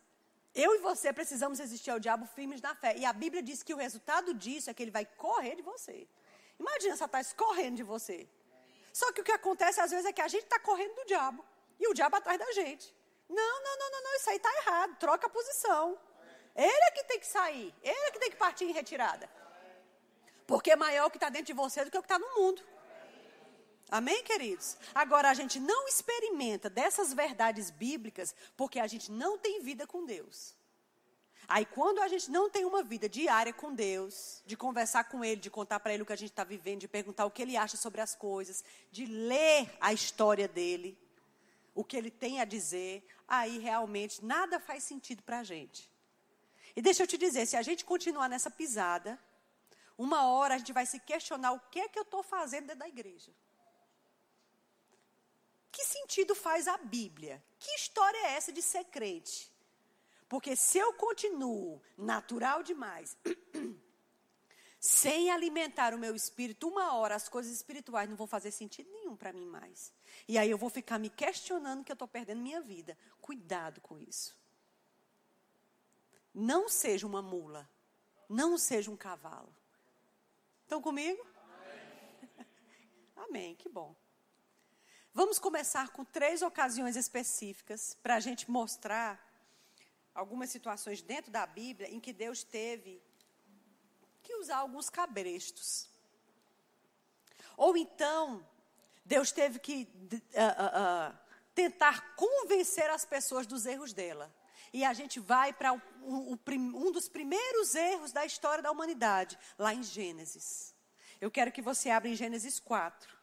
eu 0.55 0.75
e 0.75 0.79
você 0.79 1.13
precisamos 1.13 1.59
resistir 1.59 1.91
ao 1.91 2.01
diabo 2.01 2.27
firmes 2.27 2.61
na 2.61 2.75
fé. 2.75 2.97
E 2.97 3.05
a 3.05 3.13
Bíblia 3.13 3.43
diz 3.43 3.63
que 3.63 3.75
o 3.75 3.77
resultado 3.77 4.35
disso 4.35 4.71
é 4.71 4.75
que 4.75 4.83
ele 4.83 4.91
vai 4.91 5.05
correr 5.05 5.57
de 5.57 5.63
você. 5.63 6.09
Imagina 6.59 6.97
Satanás 6.97 7.33
correndo 7.33 7.77
de 7.77 7.83
você. 7.83 8.29
Só 8.93 9.13
que 9.13 9.21
o 9.21 9.25
que 9.25 9.33
acontece 9.33 9.81
às 9.81 9.91
vezes 9.91 10.07
é 10.07 10.13
que 10.13 10.21
a 10.21 10.29
gente 10.29 10.45
está 10.45 10.59
correndo 10.59 10.95
do 10.95 11.05
diabo. 11.05 11.45
E 11.79 11.87
o 11.87 11.95
diabo 11.95 12.17
atrás 12.17 12.39
da 12.39 12.51
gente. 12.53 12.95
Não, 13.29 13.63
não, 13.63 13.79
não, 13.79 13.91
não, 13.91 14.03
não 14.03 14.17
isso 14.17 14.31
aí 14.31 14.37
está 14.37 14.51
errado. 14.57 14.97
Troca 14.97 15.27
a 15.27 15.31
posição. 15.31 15.99
Ele 16.57 16.85
é 16.89 16.91
que 16.91 17.05
tem 17.05 17.21
que 17.21 17.27
sair. 17.27 17.73
Ele 17.83 18.05
é 18.07 18.11
que 18.11 18.19
tem 18.19 18.31
que 18.31 18.37
partir 18.37 18.65
em 18.65 18.73
retirada. 18.73 19.31
Porque 20.47 20.73
é 20.73 20.77
maior 20.77 21.07
o 21.07 21.11
que 21.11 21.19
está 21.19 21.29
dentro 21.29 21.47
de 21.47 21.53
você 21.53 21.85
do 21.85 21.91
que 21.91 21.99
o 21.99 22.03
que 22.03 22.07
está 22.07 22.19
no 22.19 22.35
mundo. 22.35 22.63
Amém, 23.91 24.23
queridos? 24.23 24.77
Agora, 24.95 25.31
a 25.31 25.35
gente 25.35 25.59
não 25.59 25.89
experimenta 25.89 26.69
dessas 26.69 27.15
verdades 27.15 27.71
bíblicas 27.71 28.35
porque 28.57 28.79
a 28.79 28.87
gente 28.87 29.11
não 29.11 29.39
tem 29.39 29.63
vida 29.63 29.87
com 29.87 30.05
Deus. 30.05 30.55
Aí, 31.47 31.65
quando 31.65 32.01
a 32.01 32.09
gente 32.09 32.31
não 32.31 32.51
tem 32.51 32.67
uma 32.67 32.83
vida 32.83 33.09
diária 33.09 33.55
com 33.55 33.75
Deus, 33.75 34.43
de 34.45 34.55
conversar 34.55 35.05
com 35.05 35.25
Ele, 35.25 35.41
de 35.41 35.49
contar 35.49 35.81
para 35.81 35.95
Ele 35.95 36.03
o 36.03 36.07
que 36.07 36.13
a 36.13 36.17
gente 36.17 36.29
está 36.29 36.45
vivendo, 36.45 36.81
de 36.81 36.89
perguntar 36.89 37.25
o 37.25 37.31
que 37.31 37.41
Ele 37.41 37.57
acha 37.57 37.79
sobre 37.79 38.03
as 38.03 38.15
coisas, 38.15 38.63
de 38.93 39.07
ler 39.07 39.75
a 39.81 39.91
história 39.91 40.47
dele, 40.47 40.99
o 41.75 41.83
que 41.83 41.97
Ele 41.97 42.11
tem 42.11 42.43
a 42.43 42.45
dizer, 42.45 43.03
aí 43.27 43.59
realmente 43.59 44.23
nada 44.23 44.61
faz 44.61 44.85
sentido 44.85 45.23
para 45.23 45.39
a 45.39 45.43
gente. 45.43 45.91
E 46.77 46.83
deixa 46.83 47.05
eu 47.05 47.07
te 47.07 47.17
dizer, 47.17 47.47
se 47.47 47.57
a 47.57 47.63
gente 47.63 47.83
continuar 47.83 48.29
nessa 48.29 48.51
pisada, 48.51 49.19
uma 49.97 50.29
hora 50.29 50.55
a 50.55 50.59
gente 50.59 50.75
vai 50.75 50.85
se 50.85 51.01
questionar 51.01 51.53
o 51.53 51.61
que 51.71 51.81
é 51.81 51.89
que 51.89 51.99
eu 51.99 52.03
estou 52.03 52.23
fazendo 52.23 52.67
dentro 52.67 52.81
da 52.81 52.89
igreja. 52.89 53.33
Que 55.71 55.85
sentido 55.85 56.35
faz 56.35 56.67
a 56.67 56.77
Bíblia? 56.77 57.43
Que 57.59 57.71
história 57.73 58.19
é 58.19 58.33
essa 58.33 58.53
de 58.53 58.63
ser 58.63 58.85
crente? 58.85 59.53
Porque 60.29 60.55
se 60.55 60.79
eu 60.79 60.93
continuo 60.93 61.81
natural 61.97 62.63
demais, 62.63 63.17
sem 64.79 65.31
alimentar 65.31 65.95
o 65.95 65.99
meu 65.99 66.15
espírito, 66.15 66.69
uma 66.69 66.95
hora 66.95 67.15
as 67.15 67.29
coisas 67.29 67.53
espirituais 67.53 68.09
não 68.09 68.17
vão 68.17 68.27
fazer 68.27 68.51
sentido 68.51 68.91
nenhum 68.91 69.17
para 69.17 69.33
mim 69.33 69.47
mais. 69.47 69.93
E 70.27 70.37
aí 70.37 70.51
eu 70.51 70.59
vou 70.59 70.69
ficar 70.69 70.99
me 70.99 71.09
questionando 71.09 71.83
que 71.83 71.91
eu 71.91 71.95
estou 71.95 72.07
perdendo 72.07 72.43
minha 72.43 72.61
vida. 72.61 72.97
Cuidado 73.21 73.81
com 73.81 73.99
isso. 73.99 74.37
Não 76.35 76.69
seja 76.69 77.07
uma 77.07 77.23
mula. 77.23 77.69
Não 78.29 78.59
seja 78.59 78.91
um 78.91 78.97
cavalo. 78.97 79.53
Estão 80.63 80.83
comigo? 80.83 81.27
Amém. 81.37 82.47
Amém, 83.17 83.55
que 83.55 83.69
bom. 83.69 83.97
Vamos 85.19 85.41
começar 85.41 85.89
com 85.89 86.05
três 86.05 86.43
ocasiões 86.43 86.95
específicas 86.95 87.99
para 88.05 88.15
a 88.15 88.21
gente 88.21 88.49
mostrar 88.49 89.19
algumas 90.15 90.49
situações 90.49 91.03
dentro 91.03 91.33
da 91.33 91.45
Bíblia 91.45 91.91
em 91.91 91.99
que 91.99 92.13
Deus 92.13 92.45
teve 92.45 93.03
que 94.23 94.37
usar 94.37 94.59
alguns 94.59 94.89
cabrestos. 94.89 95.89
Ou 97.57 97.77
então, 97.77 98.49
Deus 99.05 99.33
teve 99.33 99.59
que 99.59 99.89
uh, 99.93 100.17
uh, 100.17 101.11
uh, 101.11 101.19
tentar 101.53 102.15
convencer 102.15 102.89
as 102.89 103.05
pessoas 103.05 103.45
dos 103.45 103.67
erros 103.67 103.93
dela. 103.93 104.33
E 104.73 104.85
a 104.85 104.93
gente 104.93 105.19
vai 105.19 105.53
para 105.53 105.73
um 106.01 106.93
dos 106.93 107.09
primeiros 107.09 107.75
erros 107.75 108.13
da 108.13 108.25
história 108.25 108.63
da 108.63 108.71
humanidade, 108.71 109.37
lá 109.59 109.75
em 109.75 109.83
Gênesis. 109.83 110.73
Eu 111.21 111.29
quero 111.29 111.51
que 111.51 111.61
você 111.61 111.91
abra 111.91 112.09
em 112.09 112.15
Gênesis 112.15 112.61
4. 112.61 113.18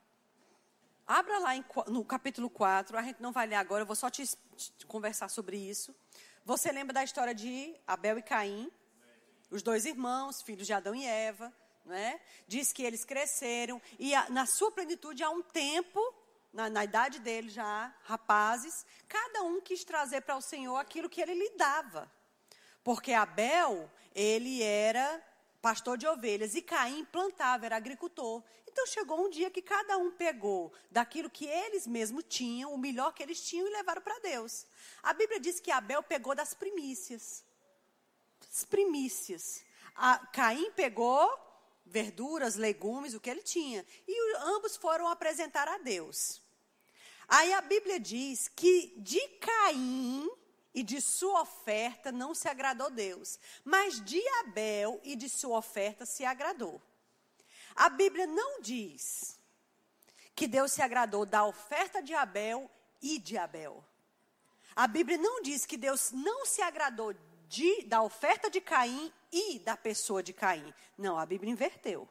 Abra 1.07 1.37
lá 1.37 1.55
em, 1.55 1.63
no 1.87 2.03
capítulo 2.03 2.49
4, 2.49 2.97
a 2.97 3.03
gente 3.03 3.21
não 3.21 3.31
vai 3.31 3.45
ler 3.45 3.55
agora, 3.55 3.83
eu 3.83 3.85
vou 3.85 3.95
só 3.95 4.09
te, 4.09 4.25
te 4.25 4.85
conversar 4.87 5.29
sobre 5.29 5.55
isso. 5.55 5.95
Você 6.43 6.71
lembra 6.71 6.93
da 6.93 7.03
história 7.03 7.33
de 7.33 7.75
Abel 7.85 8.17
e 8.17 8.23
Caim? 8.23 8.71
Os 9.51 9.61
dois 9.61 9.85
irmãos, 9.85 10.41
filhos 10.41 10.65
de 10.65 10.73
Adão 10.73 10.95
e 10.95 11.05
Eva, 11.05 11.53
né? 11.85 12.19
Diz 12.47 12.73
que 12.73 12.81
eles 12.81 13.05
cresceram 13.05 13.79
e 13.99 14.15
a, 14.15 14.27
na 14.31 14.47
sua 14.47 14.71
plenitude 14.71 15.23
há 15.23 15.29
um 15.29 15.43
tempo 15.43 16.01
na, 16.51 16.69
na 16.71 16.83
idade 16.83 17.19
dele 17.19 17.49
já, 17.49 17.93
rapazes, 18.03 18.83
cada 19.07 19.43
um 19.43 19.61
quis 19.61 19.83
trazer 19.83 20.21
para 20.21 20.37
o 20.37 20.41
Senhor 20.41 20.77
aquilo 20.77 21.09
que 21.09 21.21
ele 21.21 21.35
lhe 21.35 21.51
dava. 21.51 22.11
Porque 22.83 23.13
Abel, 23.13 23.91
ele 24.15 24.63
era 24.63 25.21
pastor 25.61 25.97
de 25.97 26.07
ovelhas 26.07 26.55
e 26.55 26.61
Caim 26.61 27.05
plantava, 27.05 27.65
era 27.65 27.75
agricultor. 27.75 28.43
Então 28.75 28.85
chegou 28.87 29.25
um 29.25 29.29
dia 29.29 29.49
que 29.49 29.61
cada 29.61 29.97
um 29.97 30.11
pegou 30.11 30.73
daquilo 30.91 31.29
que 31.29 31.45
eles 31.45 31.87
mesmos 31.87 32.25
tinham, 32.27 32.73
o 32.73 32.77
melhor 32.77 33.13
que 33.13 33.23
eles 33.23 33.39
tinham 33.39 33.65
e 33.65 33.71
levaram 33.71 34.01
para 34.01 34.19
Deus. 34.19 34.67
A 35.01 35.13
Bíblia 35.13 35.39
diz 35.39 35.61
que 35.61 35.71
Abel 35.71 36.03
pegou 36.03 36.35
das 36.35 36.53
primícias. 36.53 37.41
As 38.51 38.65
primícias. 38.65 39.63
A 39.95 40.17
Caim 40.27 40.71
pegou 40.71 41.33
verduras, 41.85 42.55
legumes, 42.55 43.13
o 43.13 43.19
que 43.21 43.29
ele 43.29 43.43
tinha. 43.43 43.85
E 44.05 44.35
ambos 44.39 44.75
foram 44.75 45.07
apresentar 45.07 45.69
a 45.69 45.77
Deus. 45.77 46.41
Aí 47.29 47.53
a 47.53 47.61
Bíblia 47.61 47.97
diz 47.97 48.49
que 48.49 48.93
de 48.97 49.25
Caim 49.39 50.29
e 50.73 50.83
de 50.83 50.99
sua 50.99 51.43
oferta 51.43 52.11
não 52.11 52.35
se 52.35 52.49
agradou 52.49 52.91
Deus, 52.91 53.39
mas 53.63 54.03
de 54.03 54.21
Abel 54.41 54.99
e 55.01 55.15
de 55.15 55.29
sua 55.29 55.59
oferta 55.59 56.05
se 56.05 56.25
agradou. 56.25 56.81
A 57.75 57.89
Bíblia 57.89 58.25
não 58.25 58.61
diz 58.61 59.37
que 60.33 60.47
Deus 60.47 60.71
se 60.71 60.81
agradou 60.81 61.25
da 61.25 61.45
oferta 61.45 62.01
de 62.01 62.13
Abel 62.13 62.69
e 63.01 63.19
de 63.19 63.37
Abel. 63.37 63.83
A 64.75 64.87
Bíblia 64.87 65.17
não 65.17 65.41
diz 65.41 65.65
que 65.65 65.77
Deus 65.77 66.11
não 66.11 66.45
se 66.45 66.61
agradou 66.61 67.13
de, 67.47 67.83
da 67.83 68.01
oferta 68.01 68.49
de 68.49 68.59
Caim 68.59 69.11
e 69.31 69.59
da 69.59 69.77
pessoa 69.77 70.23
de 70.23 70.33
Caim. 70.33 70.73
Não, 70.97 71.17
a 71.17 71.25
Bíblia 71.25 71.51
inverteu. 71.51 72.07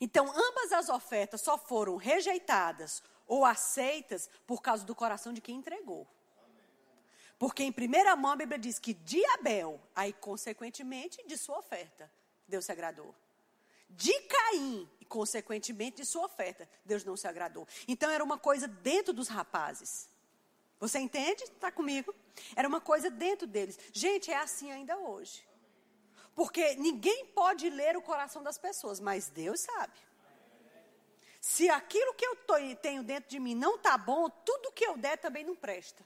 Então, 0.00 0.30
ambas 0.30 0.72
as 0.72 0.88
ofertas 0.88 1.40
só 1.40 1.56
foram 1.56 1.96
rejeitadas 1.96 3.02
ou 3.26 3.44
aceitas 3.44 4.28
por 4.46 4.60
causa 4.60 4.84
do 4.84 4.94
coração 4.94 5.32
de 5.32 5.40
quem 5.40 5.56
entregou. 5.56 6.06
Porque 7.38 7.62
em 7.62 7.72
primeira 7.72 8.14
mão 8.16 8.32
a 8.32 8.36
Bíblia 8.36 8.58
diz 8.58 8.78
que 8.78 8.92
de 8.92 9.24
Abel, 9.26 9.80
aí 9.94 10.12
consequentemente 10.12 11.26
de 11.26 11.38
sua 11.38 11.58
oferta, 11.58 12.10
Deus 12.46 12.66
se 12.66 12.72
agradou. 12.72 13.14
De 13.90 14.12
Caim 14.22 14.88
e, 15.00 15.04
consequentemente, 15.04 15.98
de 15.98 16.04
sua 16.04 16.26
oferta, 16.26 16.68
Deus 16.84 17.04
não 17.04 17.16
se 17.16 17.26
agradou. 17.26 17.66
Então, 17.86 18.10
era 18.10 18.24
uma 18.24 18.38
coisa 18.38 18.66
dentro 18.66 19.12
dos 19.12 19.28
rapazes. 19.28 20.08
Você 20.78 20.98
entende? 20.98 21.44
Está 21.44 21.70
comigo? 21.70 22.14
Era 22.56 22.66
uma 22.66 22.80
coisa 22.80 23.10
dentro 23.10 23.46
deles. 23.46 23.78
Gente, 23.92 24.30
é 24.30 24.36
assim 24.36 24.72
ainda 24.72 24.96
hoje. 24.96 25.46
Porque 26.34 26.74
ninguém 26.76 27.26
pode 27.26 27.68
ler 27.68 27.96
o 27.96 28.02
coração 28.02 28.42
das 28.42 28.56
pessoas, 28.56 28.98
mas 28.98 29.28
Deus 29.28 29.60
sabe. 29.60 29.92
Se 31.40 31.68
aquilo 31.68 32.14
que 32.14 32.24
eu 32.24 32.36
tô, 32.36 32.54
tenho 32.80 33.02
dentro 33.02 33.28
de 33.28 33.40
mim 33.40 33.54
não 33.54 33.76
está 33.76 33.96
bom, 33.98 34.28
tudo 34.28 34.72
que 34.72 34.84
eu 34.84 34.96
der 34.96 35.18
também 35.18 35.44
não 35.44 35.56
presta. 35.56 36.04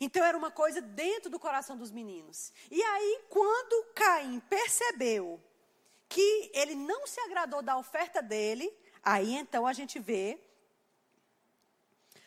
Então 0.00 0.24
era 0.24 0.36
uma 0.36 0.50
coisa 0.50 0.80
dentro 0.80 1.30
do 1.30 1.38
coração 1.38 1.76
dos 1.76 1.90
meninos. 1.90 2.52
E 2.70 2.82
aí, 2.82 3.24
quando 3.28 3.92
Caim 3.94 4.40
percebeu 4.40 5.40
que 6.08 6.50
ele 6.52 6.74
não 6.74 7.06
se 7.06 7.20
agradou 7.20 7.62
da 7.62 7.78
oferta 7.78 8.20
dele, 8.20 8.70
aí 9.02 9.34
então 9.34 9.66
a 9.66 9.72
gente 9.72 9.98
vê. 9.98 10.38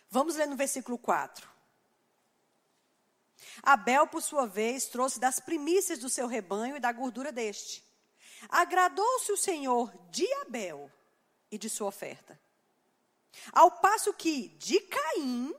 Vamos 0.10 0.36
ler 0.36 0.48
no 0.48 0.56
versículo 0.56 0.98
4. 0.98 1.54
Abel, 3.62 4.08
por 4.08 4.22
sua 4.22 4.48
vez, 4.48 4.86
trouxe 4.86 5.20
das 5.20 5.40
primícias 5.40 6.00
do 6.00 6.10
seu 6.10 6.28
rebanho 6.28 6.78
e 6.78 6.80
da 6.80 6.92
gordura 6.92 7.32
deste. 7.32 7.84
Agradou-se 8.50 9.32
o 9.32 9.38
Senhor 9.38 9.94
de 10.10 10.32
Abel 10.42 10.92
e 11.52 11.58
de 11.58 11.70
sua 11.70 11.88
oferta. 11.88 12.40
Ao 13.52 13.72
passo 13.72 14.14
que 14.14 14.50
de 14.50 14.80
Caim 14.82 15.54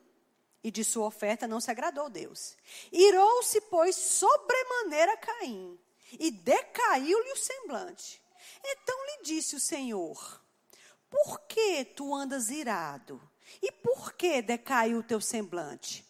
e 0.65 0.71
de 0.71 0.83
sua 0.83 1.07
oferta 1.07 1.47
não 1.47 1.61
se 1.61 1.71
agradou 1.71 2.09
Deus. 2.09 2.57
Irou-se, 2.91 3.61
pois, 3.63 3.95
sobremaneira 3.95 5.15
Caim 5.19 5.79
e 6.19 6.31
decaiu-lhe 6.31 7.33
o 7.33 7.37
semblante. 7.37 8.23
Então 8.65 8.97
lhe 9.07 9.23
disse 9.25 9.55
o 9.55 9.61
Senhor: 9.61 10.43
Por 11.11 11.41
que 11.43 11.85
tu 11.85 12.15
andas 12.15 12.49
irado? 12.49 13.21
E 13.61 13.71
por 13.71 14.15
que 14.15 14.41
decaiu 14.41 14.99
o 14.99 15.03
teu 15.03 15.21
semblante? 15.21 16.03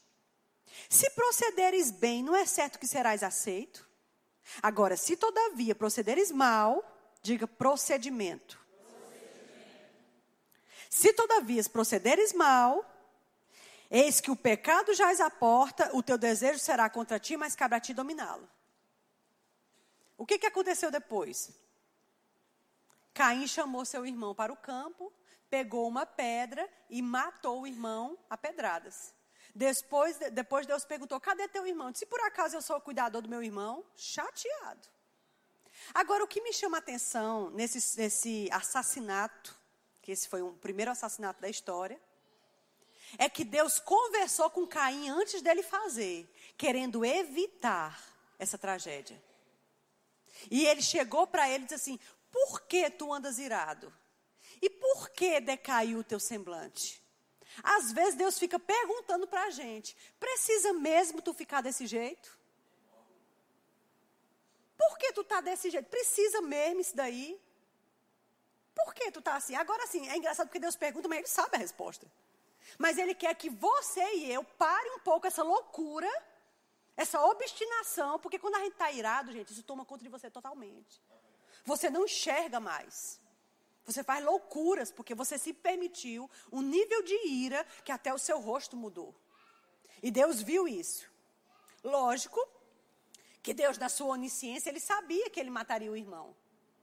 Se 0.89 1.11
procederes 1.11 1.91
bem, 1.91 2.23
não 2.23 2.37
é 2.37 2.47
certo 2.47 2.79
que 2.79 2.87
serás 2.87 3.25
aceito? 3.25 3.89
Agora, 4.63 4.97
se 4.97 5.17
todavia 5.17 5.75
procederes 5.75 6.31
mal, 6.31 6.85
diga 7.23 7.47
procedimento. 7.47 8.61
procedimento. 8.87 9.91
Se 10.89 11.13
todavia 11.13 11.65
procederes 11.65 12.33
mal, 12.33 12.94
eis 13.91 14.21
que 14.21 14.31
o 14.31 14.37
pecado 14.37 14.95
já 14.95 15.11
à 15.25 15.31
porta, 15.31 15.91
o 15.95 16.03
teu 16.03 16.19
desejo 16.19 16.59
será 16.59 16.89
contra 16.91 17.19
ti, 17.19 17.37
mas 17.37 17.55
cabe 17.55 17.77
a 17.77 17.81
ti 17.81 17.95
dominá-lo. 17.95 18.49
O 20.17 20.27
que, 20.27 20.39
que 20.39 20.47
aconteceu 20.47 20.91
depois? 20.91 21.51
Caim 23.13 23.47
chamou 23.47 23.85
seu 23.85 24.05
irmão 24.05 24.35
para 24.35 24.53
o 24.53 24.57
campo, 24.57 25.13
pegou 25.49 25.87
uma 25.87 26.05
pedra 26.05 26.69
e 26.91 27.01
matou 27.01 27.63
o 27.63 27.67
irmão 27.67 28.19
a 28.29 28.37
pedradas. 28.37 29.15
Depois, 29.55 30.19
depois 30.33 30.67
Deus 30.67 30.85
perguntou: 30.85 31.21
cadê 31.21 31.47
teu 31.47 31.67
irmão? 31.67 31.95
Se 31.95 32.05
por 32.07 32.21
acaso 32.21 32.57
eu 32.57 32.63
sou 32.63 32.77
o 32.77 32.81
cuidador 32.81 33.23
do 33.23 33.29
meu 33.29 33.43
irmão, 33.43 33.85
chateado. 33.95 34.89
Agora, 35.93 36.25
o 36.25 36.29
que 36.29 36.41
me 36.41 36.53
chama 36.53 36.79
a 36.79 36.81
atenção 36.81 37.51
nesse, 37.51 37.99
nesse 37.99 38.49
assassinato, 38.51 39.55
que 40.03 40.11
esse 40.11 40.29
foi 40.29 40.43
o 40.43 40.53
primeiro 40.53 40.91
assassinato 40.91 41.41
da 41.41 41.49
história, 41.49 42.01
é 43.19 43.29
que 43.29 43.45
Deus 43.45 43.79
conversou 43.79 44.51
com 44.51 44.67
Caim 44.67 45.09
antes 45.09 45.43
dele 45.43 45.63
fazer, 45.63 46.29
querendo 46.57 47.05
evitar 47.05 48.01
essa 48.39 48.59
tragédia. 48.59 49.23
E 50.51 50.67
ele 50.67 50.83
chegou 50.83 51.27
para 51.27 51.49
ele 51.49 51.65
e 51.65 51.67
disse 51.67 51.75
assim: 51.75 52.01
Por 52.31 52.63
que 52.63 52.91
tu 52.91 53.13
andas 53.13 53.39
irado? 53.39 53.93
E 54.61 54.69
por 54.71 55.11
que 55.11 55.41
decaiu 55.41 55.99
o 55.99 56.05
teu 56.05 56.21
semblante? 56.21 57.03
Às 57.63 57.93
vezes 57.93 58.15
Deus 58.15 58.39
fica 58.39 58.59
perguntando 58.59 59.27
para 59.27 59.45
a 59.45 59.51
gente: 59.51 59.97
precisa 60.19 60.73
mesmo 60.73 61.23
tu 61.23 61.33
ficar 61.33 61.61
desse 61.61 61.87
jeito? 61.87 62.39
Por 64.77 64.99
que 64.99 65.13
tu 65.13 65.21
está 65.21 65.41
desse 65.41 65.71
jeito? 65.71 65.89
Precisa 65.89 66.41
mesmo 66.43 66.81
isso 66.81 66.97
daí? 66.97 67.41
Por 68.75 68.93
que 68.93 69.11
tu 69.11 69.21
está 69.21 69.37
assim? 69.37 69.55
Agora 69.55 69.87
sim, 69.87 70.09
é 70.09 70.17
engraçado 70.17 70.49
porque 70.49 70.59
Deus 70.59 70.77
pergunta, 70.77 71.09
mas 71.09 71.19
Ele 71.19 71.29
sabe 71.29 71.57
a 71.57 71.59
resposta. 71.59 72.11
Mas 72.79 72.99
Ele 72.99 73.15
quer 73.15 73.35
que 73.35 73.51
você 73.51 74.05
e 74.15 74.33
eu 74.33 74.45
pare 74.45 74.91
um 74.91 74.99
pouco 75.01 75.27
essa 75.27 75.43
loucura, 75.43 76.11
essa 76.97 77.21
obstinação, 77.25 78.19
porque 78.19 78.39
quando 78.39 78.57
a 78.57 78.61
gente 78.61 78.73
está 78.73 78.91
irado, 78.91 79.33
gente, 79.33 79.53
isso 79.53 79.63
toma 79.63 79.85
conta 79.85 80.05
de 80.05 80.11
você 80.11 80.31
totalmente. 80.31 81.03
Você 81.65 81.91
não 81.91 82.05
enxerga 82.05 82.61
mais. 82.61 83.21
Você 83.85 84.03
faz 84.03 84.25
loucuras 84.25 84.91
porque 84.91 85.15
você 85.15 85.37
se 85.39 85.53
permitiu 85.53 86.31
um 86.51 86.63
nível 86.63 87.03
de 87.03 87.27
ira 87.27 87.67
que 87.85 87.93
até 87.93 88.13
o 88.13 88.19
seu 88.19 88.41
rosto 88.41 88.77
mudou. 88.77 89.15
E 90.03 90.11
Deus 90.11 90.41
viu 90.41 90.67
isso. 90.67 91.11
Lógico 91.83 92.41
que 93.43 93.53
Deus, 93.53 93.77
na 93.77 93.91
sua 93.91 94.09
onisciência, 94.09 94.71
ele 94.71 94.81
sabia 94.81 95.29
que 95.29 95.39
ele 95.39 95.51
mataria 95.51 95.91
o 95.91 95.97
irmão. 95.97 96.35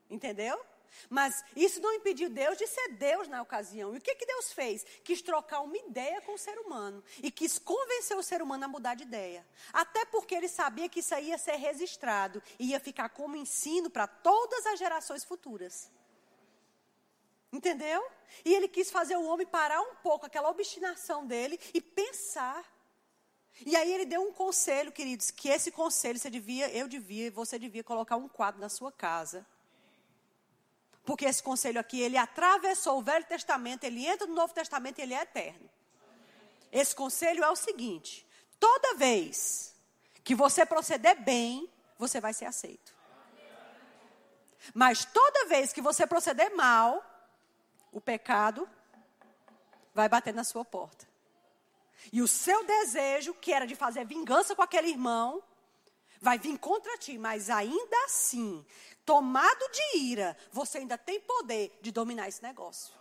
Entendeu? 0.09 0.63
Mas 1.09 1.43
isso 1.55 1.81
não 1.81 1.93
impediu 1.93 2.29
Deus 2.29 2.57
de 2.57 2.67
ser 2.67 2.89
Deus 2.93 3.27
na 3.27 3.41
ocasião. 3.41 3.93
E 3.93 3.97
o 3.97 4.01
que, 4.01 4.15
que 4.15 4.25
Deus 4.25 4.51
fez? 4.51 4.85
Quis 5.03 5.21
trocar 5.21 5.61
uma 5.61 5.77
ideia 5.77 6.21
com 6.21 6.33
o 6.33 6.37
ser 6.37 6.57
humano. 6.59 7.03
E 7.21 7.31
quis 7.31 7.57
convencer 7.57 8.17
o 8.17 8.23
ser 8.23 8.41
humano 8.41 8.65
a 8.65 8.67
mudar 8.67 8.95
de 8.95 9.03
ideia. 9.03 9.45
Até 9.73 10.05
porque 10.05 10.35
ele 10.35 10.47
sabia 10.47 10.89
que 10.89 10.99
isso 10.99 11.15
ia 11.15 11.37
ser 11.37 11.55
registrado. 11.55 12.41
E 12.59 12.69
ia 12.69 12.79
ficar 12.79 13.09
como 13.09 13.35
ensino 13.35 13.89
para 13.89 14.07
todas 14.07 14.65
as 14.65 14.79
gerações 14.79 15.23
futuras. 15.23 15.89
Entendeu? 17.51 18.05
E 18.45 18.53
ele 18.53 18.67
quis 18.67 18.89
fazer 18.89 19.17
o 19.17 19.25
homem 19.25 19.45
parar 19.45 19.81
um 19.81 19.95
pouco 19.95 20.25
aquela 20.25 20.49
obstinação 20.49 21.25
dele 21.25 21.59
e 21.73 21.81
pensar. 21.81 22.65
E 23.65 23.75
aí 23.75 23.91
ele 23.93 24.05
deu 24.05 24.21
um 24.21 24.31
conselho, 24.31 24.91
queridos, 24.91 25.29
que 25.29 25.49
esse 25.49 25.71
conselho 25.71 26.17
você 26.17 26.29
devia, 26.29 26.69
eu 26.69 26.87
devia, 26.87 27.29
você 27.29 27.59
devia 27.59 27.83
colocar 27.83 28.15
um 28.15 28.27
quadro 28.27 28.61
na 28.61 28.69
sua 28.69 28.91
casa. 28.91 29.45
Porque 31.03 31.25
esse 31.25 31.41
conselho 31.41 31.79
aqui, 31.79 31.99
ele 31.99 32.17
atravessou 32.17 32.99
o 32.99 33.01
Velho 33.01 33.25
Testamento, 33.25 33.83
ele 33.83 34.05
entra 34.05 34.27
no 34.27 34.35
Novo 34.35 34.53
Testamento 34.53 34.99
e 34.99 35.01
ele 35.01 35.13
é 35.13 35.21
eterno. 35.21 35.69
Esse 36.71 36.95
conselho 36.95 37.43
é 37.43 37.49
o 37.49 37.55
seguinte: 37.55 38.25
toda 38.59 38.95
vez 38.95 39.75
que 40.23 40.35
você 40.35 40.65
proceder 40.65 41.19
bem, 41.21 41.69
você 41.97 42.21
vai 42.21 42.33
ser 42.33 42.45
aceito. 42.45 42.93
Mas 44.73 45.05
toda 45.05 45.47
vez 45.47 45.73
que 45.73 45.81
você 45.81 46.05
proceder 46.05 46.55
mal, 46.55 47.03
o 47.91 47.99
pecado 47.99 48.69
vai 49.93 50.07
bater 50.07 50.33
na 50.33 50.43
sua 50.43 50.63
porta. 50.63 51.07
E 52.11 52.21
o 52.21 52.27
seu 52.27 52.63
desejo, 52.65 53.33
que 53.33 53.51
era 53.51 53.65
de 53.65 53.75
fazer 53.75 54.05
vingança 54.05 54.55
com 54.55 54.61
aquele 54.61 54.89
irmão, 54.89 55.43
vai 56.19 56.37
vir 56.37 56.57
contra 56.57 56.97
ti, 56.97 57.17
mas 57.17 57.49
ainda 57.49 58.05
assim, 58.05 58.65
tomado 59.11 59.69
de 59.73 59.97
ira, 59.97 60.37
você 60.53 60.77
ainda 60.77 60.97
tem 60.97 61.19
poder 61.19 61.77
de 61.81 61.91
dominar 61.91 62.29
esse 62.29 62.41
negócio. 62.41 62.93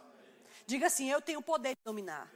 Diga 0.66 0.88
assim: 0.88 1.08
eu 1.08 1.22
tenho 1.22 1.40
poder 1.40 1.76
de 1.76 1.82
dominar. 1.84 2.28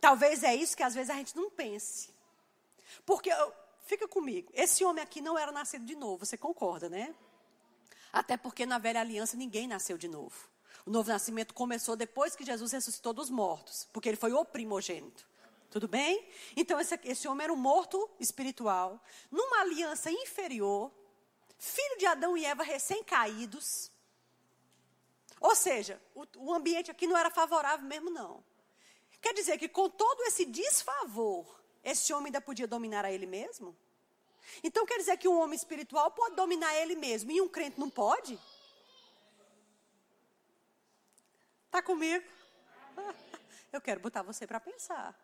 Talvez 0.00 0.42
é 0.42 0.52
isso 0.56 0.76
que 0.76 0.82
às 0.82 0.92
vezes 0.92 1.10
a 1.10 1.14
gente 1.14 1.36
não 1.36 1.48
pense. 1.48 2.12
Porque, 3.06 3.30
fica 3.84 4.08
comigo, 4.08 4.50
esse 4.52 4.84
homem 4.84 5.04
aqui 5.04 5.20
não 5.20 5.38
era 5.38 5.52
nascido 5.52 5.84
de 5.84 5.94
novo, 5.94 6.26
você 6.26 6.36
concorda, 6.36 6.88
né? 6.88 7.14
Até 8.12 8.36
porque 8.36 8.66
na 8.66 8.78
velha 8.78 9.00
aliança 9.00 9.36
ninguém 9.36 9.68
nasceu 9.68 9.96
de 9.96 10.08
novo. 10.08 10.50
O 10.84 10.90
novo 10.90 11.08
nascimento 11.10 11.54
começou 11.54 11.94
depois 11.94 12.34
que 12.34 12.44
Jesus 12.44 12.72
ressuscitou 12.72 13.12
dos 13.12 13.30
mortos, 13.30 13.88
porque 13.92 14.08
ele 14.08 14.16
foi 14.16 14.32
o 14.32 14.44
primogênito. 14.44 15.24
Tudo 15.70 15.86
bem? 15.86 16.28
Então, 16.56 16.80
esse, 16.80 16.98
esse 17.04 17.28
homem 17.28 17.44
era 17.44 17.52
um 17.52 17.56
morto 17.56 18.10
espiritual, 18.18 19.00
numa 19.30 19.60
aliança 19.60 20.10
inferior, 20.10 20.92
filho 21.62 21.96
de 21.96 22.06
Adão 22.06 22.36
e 22.36 22.44
Eva 22.44 22.64
recém-caídos. 22.64 23.92
Ou 25.40 25.54
seja, 25.54 26.02
o, 26.12 26.26
o 26.38 26.52
ambiente 26.52 26.90
aqui 26.90 27.06
não 27.06 27.16
era 27.16 27.30
favorável 27.30 27.86
mesmo, 27.86 28.10
não. 28.10 28.44
Quer 29.20 29.32
dizer 29.32 29.58
que 29.58 29.68
com 29.68 29.88
todo 29.88 30.22
esse 30.24 30.44
desfavor, 30.44 31.62
esse 31.84 32.12
homem 32.12 32.26
ainda 32.26 32.40
podia 32.40 32.66
dominar 32.66 33.04
a 33.04 33.12
ele 33.12 33.26
mesmo? 33.26 33.76
Então 34.62 34.84
quer 34.84 34.98
dizer 34.98 35.16
que 35.18 35.28
um 35.28 35.38
homem 35.38 35.54
espiritual 35.54 36.10
pode 36.10 36.34
dominar 36.34 36.74
ele 36.74 36.96
mesmo 36.96 37.30
e 37.30 37.40
um 37.40 37.48
crente 37.48 37.78
não 37.78 37.88
pode? 37.88 38.36
Está 41.66 41.80
comigo? 41.80 42.28
Eu 43.72 43.80
quero 43.80 44.00
botar 44.00 44.22
você 44.22 44.48
para 44.48 44.58
pensar. 44.58 45.16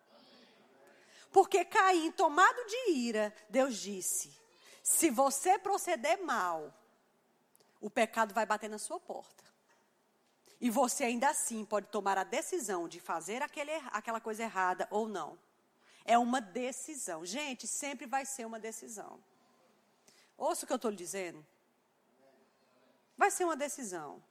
Porque 1.32 1.64
Caim, 1.64 2.12
tomado 2.12 2.64
de 2.64 2.92
ira, 2.92 3.34
Deus 3.50 3.76
disse: 3.76 4.38
se 4.88 5.10
você 5.10 5.58
proceder 5.58 6.18
mal, 6.24 6.72
o 7.78 7.90
pecado 7.90 8.32
vai 8.32 8.46
bater 8.46 8.70
na 8.70 8.78
sua 8.78 8.98
porta. 8.98 9.44
E 10.58 10.70
você 10.70 11.04
ainda 11.04 11.28
assim 11.28 11.62
pode 11.62 11.88
tomar 11.88 12.16
a 12.16 12.24
decisão 12.24 12.88
de 12.88 12.98
fazer 12.98 13.42
aquele, 13.42 13.70
aquela 13.92 14.18
coisa 14.18 14.44
errada 14.44 14.88
ou 14.90 15.06
não. 15.06 15.38
É 16.06 16.16
uma 16.16 16.40
decisão. 16.40 17.22
Gente, 17.26 17.66
sempre 17.66 18.06
vai 18.06 18.24
ser 18.24 18.46
uma 18.46 18.58
decisão. 18.58 19.22
Ouça 20.38 20.64
o 20.64 20.66
que 20.66 20.72
eu 20.72 20.76
estou 20.76 20.90
lhe 20.90 20.96
dizendo. 20.96 21.46
Vai 23.14 23.30
ser 23.30 23.44
uma 23.44 23.56
decisão. 23.56 24.22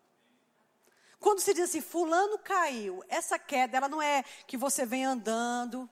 Quando 1.20 1.40
se 1.40 1.54
diz 1.54 1.66
assim, 1.66 1.82
fulano 1.82 2.40
caiu, 2.40 3.04
essa 3.08 3.38
queda, 3.38 3.78
ela 3.78 3.88
não 3.88 4.02
é 4.02 4.24
que 4.48 4.58
você 4.58 4.88
vem 4.88 5.06
andando, 5.06 5.88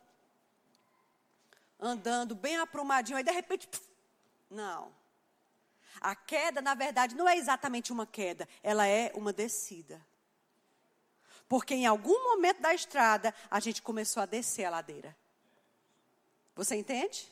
andando 1.80 2.34
bem 2.34 2.58
aprumadinho, 2.58 3.18
aí 3.18 3.24
de 3.24 3.32
repente, 3.32 3.70
não. 4.50 4.94
A 6.02 6.16
queda, 6.16 6.62
na 6.62 6.74
verdade, 6.74 7.16
não 7.16 7.28
é 7.28 7.38
exatamente 7.38 7.92
uma 7.92 8.06
queda, 8.06 8.48
ela 8.62 8.86
é 8.86 9.12
uma 9.16 9.32
descida. 9.32 10.06
Porque 11.48 11.74
em 11.74 11.86
algum 11.86 12.24
momento 12.24 12.62
da 12.62 12.74
estrada, 12.74 13.34
a 13.50 13.60
gente 13.60 13.82
começou 13.82 14.24
a 14.24 14.26
descer 14.26 14.66
a 14.66 14.72
ladeira. 14.72 15.16
Você 16.56 16.76
entende? 16.76 17.32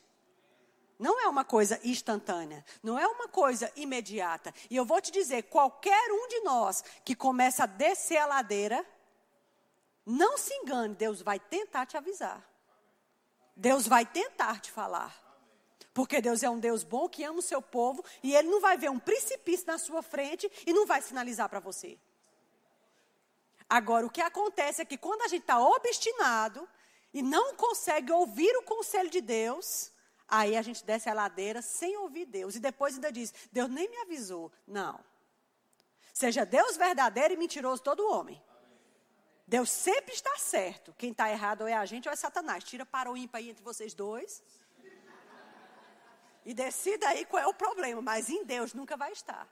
Não 0.99 1.19
é 1.19 1.27
uma 1.27 1.43
coisa 1.43 1.79
instantânea, 1.83 2.63
não 2.81 2.97
é 2.97 3.07
uma 3.07 3.27
coisa 3.27 3.71
imediata. 3.75 4.53
E 4.69 4.75
eu 4.75 4.85
vou 4.85 5.01
te 5.01 5.11
dizer: 5.11 5.43
qualquer 5.43 6.11
um 6.11 6.27
de 6.27 6.41
nós 6.41 6.83
que 7.03 7.15
começa 7.15 7.63
a 7.63 7.67
descer 7.67 8.17
a 8.17 8.25
ladeira, 8.25 8.85
não 10.05 10.37
se 10.37 10.53
engane, 10.53 10.95
Deus 10.95 11.21
vai 11.21 11.39
tentar 11.39 11.85
te 11.85 11.97
avisar. 11.97 12.47
Deus 13.55 13.87
vai 13.87 14.05
tentar 14.05 14.59
te 14.59 14.71
falar. 14.71 15.22
Porque 15.93 16.19
Deus 16.21 16.41
é 16.41 16.49
um 16.49 16.59
Deus 16.59 16.83
bom 16.83 17.07
que 17.07 17.23
ama 17.23 17.39
o 17.39 17.41
seu 17.41 17.61
povo 17.61 18.03
e 18.23 18.35
Ele 18.35 18.49
não 18.49 18.59
vai 18.59 18.77
ver 18.77 18.89
um 18.89 18.99
precipício 18.99 19.67
na 19.67 19.77
sua 19.77 20.01
frente 20.01 20.51
e 20.65 20.73
não 20.73 20.85
vai 20.85 21.01
sinalizar 21.01 21.47
para 21.47 21.59
você. 21.59 21.99
Agora, 23.69 24.05
o 24.05 24.09
que 24.09 24.21
acontece 24.21 24.81
é 24.81 24.85
que 24.85 24.97
quando 24.97 25.21
a 25.21 25.27
gente 25.27 25.41
está 25.41 25.59
obstinado 25.59 26.67
e 27.13 27.21
não 27.21 27.55
consegue 27.55 28.11
ouvir 28.11 28.55
o 28.57 28.63
conselho 28.63 29.09
de 29.09 29.21
Deus, 29.21 29.91
aí 30.27 30.57
a 30.57 30.61
gente 30.61 30.83
desce 30.83 31.09
a 31.09 31.13
ladeira 31.13 31.61
sem 31.61 31.95
ouvir 31.97 32.25
Deus. 32.25 32.55
E 32.55 32.59
depois 32.59 32.95
ainda 32.95 33.11
diz: 33.11 33.33
Deus 33.51 33.69
nem 33.69 33.89
me 33.89 33.97
avisou. 33.97 34.51
Não. 34.67 34.99
Seja 36.11 36.45
Deus 36.45 36.75
verdadeiro 36.75 37.33
e 37.33 37.37
mentiroso 37.37 37.81
todo 37.81 38.11
homem. 38.11 38.41
Deus 39.47 39.69
sempre 39.69 40.13
está 40.13 40.35
certo. 40.37 40.93
Quem 40.97 41.11
está 41.11 41.29
errado 41.29 41.61
ou 41.61 41.67
é 41.67 41.73
a 41.73 41.85
gente 41.85 42.07
ou 42.07 42.13
é 42.13 42.15
Satanás. 42.15 42.63
Tira 42.63 42.85
para 42.85 43.11
o 43.11 43.17
ímpar 43.17 43.39
aí 43.39 43.49
entre 43.49 43.63
vocês 43.63 43.93
dois. 43.93 44.41
E 46.45 46.53
decida 46.53 47.07
aí 47.07 47.25
qual 47.25 47.41
é 47.41 47.47
o 47.47 47.53
problema. 47.53 48.01
Mas 48.01 48.29
em 48.29 48.43
Deus 48.43 48.73
nunca 48.73 48.97
vai 48.97 49.11
estar. 49.11 49.47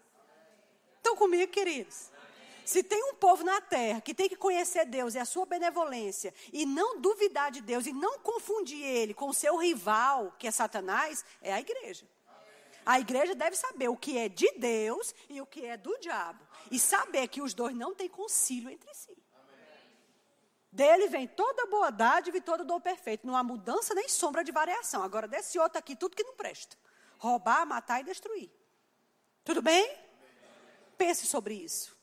Estão 0.97 1.15
comigo, 1.15 1.51
queridos? 1.51 2.11
Se 2.63 2.83
tem 2.83 3.03
um 3.11 3.15
povo 3.15 3.43
na 3.43 3.59
terra 3.59 4.01
que 4.01 4.13
tem 4.13 4.29
que 4.29 4.35
conhecer 4.35 4.85
Deus 4.85 5.15
e 5.15 5.19
a 5.19 5.25
sua 5.25 5.45
benevolência, 5.45 6.33
e 6.53 6.65
não 6.65 7.01
duvidar 7.01 7.51
de 7.51 7.59
Deus, 7.61 7.85
e 7.85 7.91
não 7.91 8.19
confundir 8.19 8.83
ele 8.83 9.13
com 9.13 9.29
o 9.29 9.33
seu 9.33 9.57
rival, 9.57 10.33
que 10.37 10.47
é 10.47 10.51
Satanás, 10.51 11.25
é 11.41 11.51
a 11.51 11.59
igreja. 11.59 12.05
A 12.85 12.99
igreja 12.99 13.35
deve 13.35 13.55
saber 13.55 13.89
o 13.89 13.97
que 13.97 14.17
é 14.17 14.29
de 14.29 14.51
Deus 14.57 15.13
e 15.29 15.41
o 15.41 15.45
que 15.45 15.65
é 15.65 15.77
do 15.77 15.97
diabo. 15.99 16.39
E 16.69 16.79
saber 16.79 17.27
que 17.27 17.41
os 17.41 17.53
dois 17.53 17.75
não 17.75 17.93
têm 17.93 18.09
concílio 18.09 18.69
entre 18.69 18.93
si. 18.93 19.10
Dele 20.71 21.07
vem 21.07 21.27
toda 21.27 21.65
boa 21.65 21.91
dádiva 21.91 22.37
e 22.37 22.41
todo 22.41 22.63
dom 22.63 22.79
perfeito. 22.79 23.27
Não 23.27 23.35
há 23.35 23.43
mudança 23.43 23.93
nem 23.93 24.07
sombra 24.07 24.43
de 24.43 24.51
variação. 24.51 25.03
Agora, 25.03 25.27
desse 25.27 25.59
outro 25.59 25.77
aqui, 25.77 25.95
tudo 25.95 26.15
que 26.15 26.23
não 26.23 26.35
presta: 26.35 26.77
roubar, 27.17 27.65
matar 27.65 27.99
e 27.99 28.05
destruir. 28.05 28.49
Tudo 29.43 29.61
bem? 29.61 29.93
Pense 30.97 31.25
sobre 31.25 31.55
isso. 31.55 31.97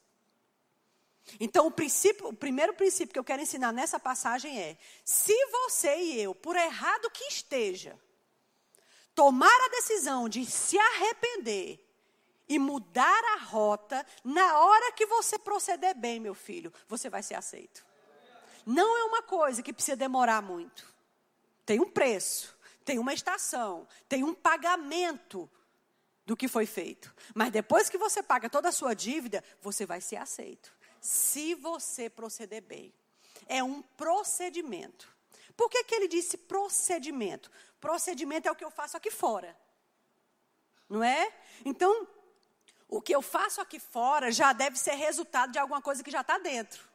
Então, 1.40 1.66
o, 1.66 1.70
princípio, 1.70 2.28
o 2.28 2.32
primeiro 2.32 2.74
princípio 2.74 3.12
que 3.12 3.18
eu 3.18 3.24
quero 3.24 3.42
ensinar 3.42 3.72
nessa 3.72 3.98
passagem 3.98 4.60
é: 4.60 4.76
se 5.02 5.34
você 5.46 5.96
e 5.96 6.20
eu, 6.20 6.34
por 6.34 6.54
errado 6.54 7.10
que 7.10 7.24
esteja, 7.24 7.98
tomar 9.14 9.46
a 9.64 9.68
decisão 9.70 10.28
de 10.28 10.44
se 10.44 10.78
arrepender 10.78 11.84
e 12.46 12.58
mudar 12.58 13.24
a 13.34 13.44
rota, 13.44 14.04
na 14.22 14.58
hora 14.60 14.92
que 14.92 15.06
você 15.06 15.38
proceder 15.38 15.94
bem, 15.96 16.20
meu 16.20 16.34
filho, 16.34 16.72
você 16.86 17.08
vai 17.08 17.22
ser 17.22 17.34
aceito. 17.34 17.87
Não 18.68 18.98
é 18.98 19.04
uma 19.04 19.22
coisa 19.22 19.62
que 19.62 19.72
precisa 19.72 19.96
demorar 19.96 20.42
muito. 20.42 20.86
Tem 21.64 21.80
um 21.80 21.88
preço, 21.88 22.54
tem 22.84 22.98
uma 22.98 23.14
estação, 23.14 23.88
tem 24.06 24.22
um 24.22 24.34
pagamento 24.34 25.50
do 26.26 26.36
que 26.36 26.46
foi 26.46 26.66
feito. 26.66 27.14
Mas 27.34 27.50
depois 27.50 27.88
que 27.88 27.96
você 27.96 28.22
paga 28.22 28.50
toda 28.50 28.68
a 28.68 28.72
sua 28.72 28.92
dívida, 28.92 29.42
você 29.62 29.86
vai 29.86 30.02
ser 30.02 30.16
aceito. 30.16 30.70
Se 31.00 31.54
você 31.54 32.10
proceder 32.10 32.60
bem. 32.60 32.92
É 33.46 33.64
um 33.64 33.80
procedimento. 33.80 35.08
Por 35.56 35.70
que, 35.70 35.84
que 35.84 35.94
ele 35.94 36.06
disse 36.06 36.36
procedimento? 36.36 37.50
Procedimento 37.80 38.48
é 38.48 38.52
o 38.52 38.54
que 38.54 38.64
eu 38.64 38.70
faço 38.70 38.98
aqui 38.98 39.10
fora. 39.10 39.58
Não 40.90 41.02
é? 41.02 41.32
Então, 41.64 42.06
o 42.86 43.00
que 43.00 43.14
eu 43.14 43.22
faço 43.22 43.62
aqui 43.62 43.80
fora 43.80 44.30
já 44.30 44.52
deve 44.52 44.78
ser 44.78 44.92
resultado 44.92 45.52
de 45.52 45.58
alguma 45.58 45.80
coisa 45.80 46.04
que 46.04 46.10
já 46.10 46.20
está 46.20 46.36
dentro. 46.36 46.86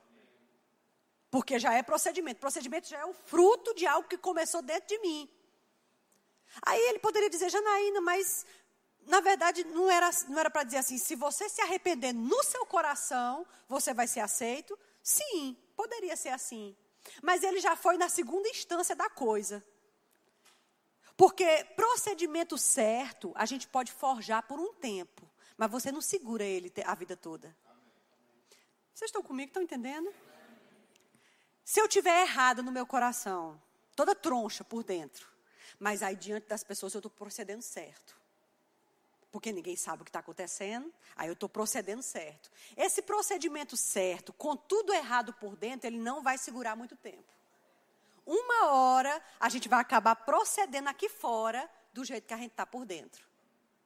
Porque 1.33 1.57
já 1.57 1.73
é 1.73 1.81
procedimento. 1.81 2.39
Procedimento 2.39 2.87
já 2.87 2.99
é 2.99 3.05
o 3.05 3.11
fruto 3.11 3.73
de 3.73 3.87
algo 3.87 4.07
que 4.07 4.19
começou 4.19 4.61
dentro 4.61 4.87
de 4.87 4.99
mim. 4.99 5.27
Aí 6.61 6.79
ele 6.89 6.99
poderia 6.99 7.27
dizer, 7.27 7.49
Janaína, 7.49 8.01
mas 8.01 8.45
na 9.07 9.19
verdade 9.19 9.63
não 9.63 9.89
era 9.89 10.11
não 10.29 10.37
era 10.37 10.51
para 10.51 10.63
dizer 10.63 10.77
assim, 10.77 10.99
se 10.99 11.15
você 11.15 11.49
se 11.49 11.59
arrepender 11.59 12.13
no 12.13 12.43
seu 12.43 12.67
coração, 12.67 13.47
você 13.67 13.95
vai 13.95 14.05
ser 14.05 14.19
aceito? 14.19 14.77
Sim, 15.01 15.57
poderia 15.75 16.15
ser 16.15 16.29
assim. 16.29 16.77
Mas 17.19 17.41
ele 17.41 17.59
já 17.59 17.75
foi 17.75 17.97
na 17.97 18.09
segunda 18.09 18.47
instância 18.47 18.95
da 18.95 19.09
coisa. 19.09 19.65
Porque 21.17 21.63
procedimento 21.75 22.59
certo, 22.59 23.31
a 23.33 23.47
gente 23.47 23.67
pode 23.67 23.91
forjar 23.91 24.43
por 24.43 24.59
um 24.59 24.71
tempo, 24.71 25.27
mas 25.57 25.71
você 25.71 25.91
não 25.91 25.99
segura 25.99 26.43
ele 26.43 26.71
a 26.85 26.93
vida 26.93 27.17
toda. 27.17 27.57
Vocês 28.93 29.09
estão 29.09 29.23
comigo? 29.23 29.49
Estão 29.49 29.63
entendendo? 29.63 30.13
Se 31.63 31.79
eu 31.79 31.87
tiver 31.87 32.21
errado 32.21 32.61
no 32.61 32.71
meu 32.71 32.85
coração, 32.85 33.61
toda 33.95 34.13
troncha 34.13 34.63
por 34.63 34.83
dentro, 34.83 35.27
mas 35.79 36.03
aí 36.03 36.15
diante 36.15 36.47
das 36.47 36.63
pessoas 36.63 36.93
eu 36.93 36.99
estou 36.99 37.11
procedendo 37.11 37.61
certo. 37.61 38.15
Porque 39.31 39.51
ninguém 39.51 39.75
sabe 39.75 40.01
o 40.01 40.05
que 40.05 40.09
está 40.09 40.19
acontecendo, 40.19 40.93
aí 41.15 41.27
eu 41.27 41.33
estou 41.33 41.49
procedendo 41.49 42.03
certo. 42.03 42.51
Esse 42.77 43.01
procedimento 43.01 43.75
certo, 43.75 44.31
com 44.33 44.55
tudo 44.55 44.93
errado 44.93 45.33
por 45.33 45.55
dentro, 45.55 45.87
ele 45.87 45.97
não 45.97 46.21
vai 46.21 46.37
segurar 46.37 46.75
muito 46.75 46.95
tempo. 46.95 47.33
Uma 48.25 48.71
hora 48.71 49.21
a 49.39 49.49
gente 49.49 49.67
vai 49.67 49.79
acabar 49.79 50.15
procedendo 50.15 50.87
aqui 50.87 51.09
fora 51.09 51.69
do 51.91 52.05
jeito 52.05 52.27
que 52.27 52.33
a 52.33 52.37
gente 52.37 52.51
está 52.51 52.65
por 52.65 52.85
dentro. 52.85 53.25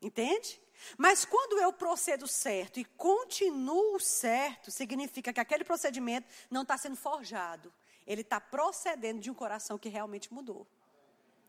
Entende? 0.02 0.62
Mas 0.98 1.26
quando 1.26 1.60
eu 1.60 1.74
procedo 1.74 2.28
certo 2.28 2.80
e 2.80 2.86
continuo 2.86 4.00
certo, 4.00 4.72
significa 4.72 5.34
que 5.34 5.40
aquele 5.40 5.64
procedimento 5.64 6.28
não 6.50 6.62
está 6.62 6.78
sendo 6.78 6.96
forjado. 6.96 7.74
Ele 8.06 8.22
está 8.22 8.40
procedendo 8.40 9.20
de 9.20 9.30
um 9.30 9.34
coração 9.34 9.78
que 9.78 9.90
realmente 9.90 10.34
mudou. 10.34 10.68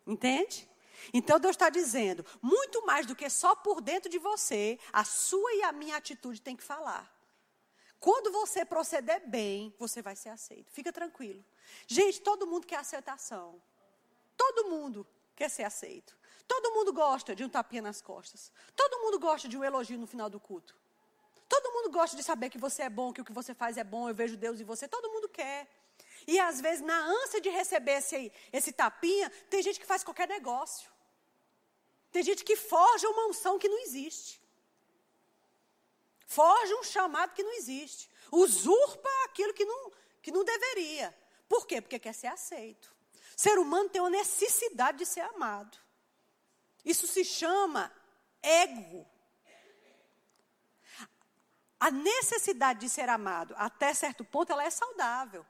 Entende? 0.06 0.68
Então 1.12 1.38
Deus 1.38 1.54
está 1.54 1.70
dizendo, 1.70 2.24
muito 2.42 2.84
mais 2.84 3.06
do 3.06 3.14
que 3.14 3.28
só 3.30 3.54
por 3.54 3.80
dentro 3.80 4.10
de 4.10 4.18
você, 4.18 4.78
a 4.92 5.04
sua 5.04 5.54
e 5.54 5.62
a 5.62 5.72
minha 5.72 5.96
atitude 5.96 6.40
tem 6.40 6.56
que 6.56 6.64
falar. 6.64 7.14
Quando 8.00 8.32
você 8.32 8.64
proceder 8.64 9.26
bem, 9.26 9.74
você 9.78 10.00
vai 10.00 10.16
ser 10.16 10.30
aceito. 10.30 10.72
Fica 10.72 10.92
tranquilo. 10.92 11.44
Gente, 11.86 12.20
todo 12.20 12.46
mundo 12.46 12.66
quer 12.66 12.76
aceitação. 12.76 13.60
Todo 14.36 14.68
mundo 14.68 15.06
quer 15.34 15.48
ser 15.48 15.64
aceito. 15.64 16.17
Todo 16.48 16.72
mundo 16.72 16.92
gosta 16.92 17.36
de 17.36 17.44
um 17.44 17.48
tapinha 17.48 17.82
nas 17.82 18.00
costas. 18.00 18.50
Todo 18.74 19.00
mundo 19.02 19.18
gosta 19.18 19.46
de 19.46 19.56
um 19.56 19.62
elogio 19.62 19.98
no 19.98 20.06
final 20.06 20.30
do 20.30 20.40
culto. 20.40 20.74
Todo 21.46 21.72
mundo 21.72 21.90
gosta 21.90 22.16
de 22.16 22.22
saber 22.22 22.48
que 22.48 22.58
você 22.58 22.82
é 22.82 22.90
bom, 22.90 23.12
que 23.12 23.20
o 23.20 23.24
que 23.24 23.32
você 23.32 23.54
faz 23.54 23.76
é 23.76 23.84
bom, 23.84 24.08
eu 24.08 24.14
vejo 24.14 24.36
Deus 24.36 24.58
em 24.60 24.64
você. 24.64 24.88
Todo 24.88 25.10
mundo 25.10 25.28
quer. 25.28 25.68
E 26.26 26.40
às 26.40 26.60
vezes, 26.60 26.84
na 26.84 26.98
ânsia 26.98 27.40
de 27.40 27.50
receber 27.50 27.98
esse, 27.98 28.32
esse 28.52 28.72
tapinha, 28.72 29.30
tem 29.50 29.62
gente 29.62 29.78
que 29.78 29.86
faz 29.86 30.02
qualquer 30.02 30.26
negócio. 30.26 30.90
Tem 32.10 32.22
gente 32.22 32.42
que 32.42 32.56
forja 32.56 33.08
uma 33.08 33.26
unção 33.28 33.58
que 33.58 33.68
não 33.68 33.78
existe. 33.78 34.40
Forja 36.26 36.74
um 36.76 36.82
chamado 36.82 37.34
que 37.34 37.42
não 37.42 37.52
existe. 37.52 38.10
Usurpa 38.32 39.08
aquilo 39.26 39.52
que 39.52 39.64
não, 39.64 39.92
que 40.22 40.30
não 40.30 40.44
deveria. 40.44 41.14
Por 41.48 41.66
quê? 41.66 41.80
Porque 41.80 41.98
quer 41.98 42.14
ser 42.14 42.26
aceito. 42.28 42.94
Ser 43.36 43.58
humano 43.58 43.88
tem 43.88 44.00
uma 44.00 44.10
necessidade 44.10 44.98
de 44.98 45.06
ser 45.06 45.20
amado. 45.20 45.78
Isso 46.84 47.06
se 47.06 47.24
chama 47.24 47.92
ego. 48.42 49.06
A 51.80 51.90
necessidade 51.90 52.80
de 52.80 52.88
ser 52.88 53.08
amado, 53.08 53.54
até 53.56 53.94
certo 53.94 54.24
ponto, 54.24 54.52
ela 54.52 54.64
é 54.64 54.70
saudável. 54.70 55.46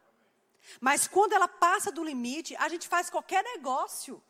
Mas 0.80 1.08
quando 1.08 1.32
ela 1.32 1.48
passa 1.48 1.90
do 1.90 2.04
limite, 2.04 2.54
a 2.56 2.68
gente 2.68 2.86
faz 2.86 3.08
qualquer 3.08 3.42
negócio 3.42 4.22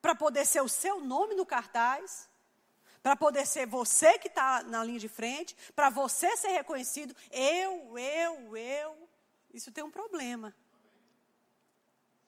para 0.00 0.14
poder 0.14 0.46
ser 0.46 0.60
o 0.60 0.68
seu 0.68 1.00
nome 1.00 1.34
no 1.34 1.44
cartaz, 1.44 2.28
para 3.02 3.16
poder 3.16 3.46
ser 3.46 3.66
você 3.66 4.18
que 4.18 4.28
está 4.28 4.62
na 4.62 4.84
linha 4.84 4.98
de 4.98 5.08
frente, 5.08 5.56
para 5.74 5.90
você 5.90 6.36
ser 6.36 6.48
reconhecido. 6.48 7.14
Eu, 7.30 7.98
eu, 7.98 8.56
eu. 8.56 9.08
Isso 9.52 9.72
tem 9.72 9.82
um 9.82 9.90
problema. 9.90 10.54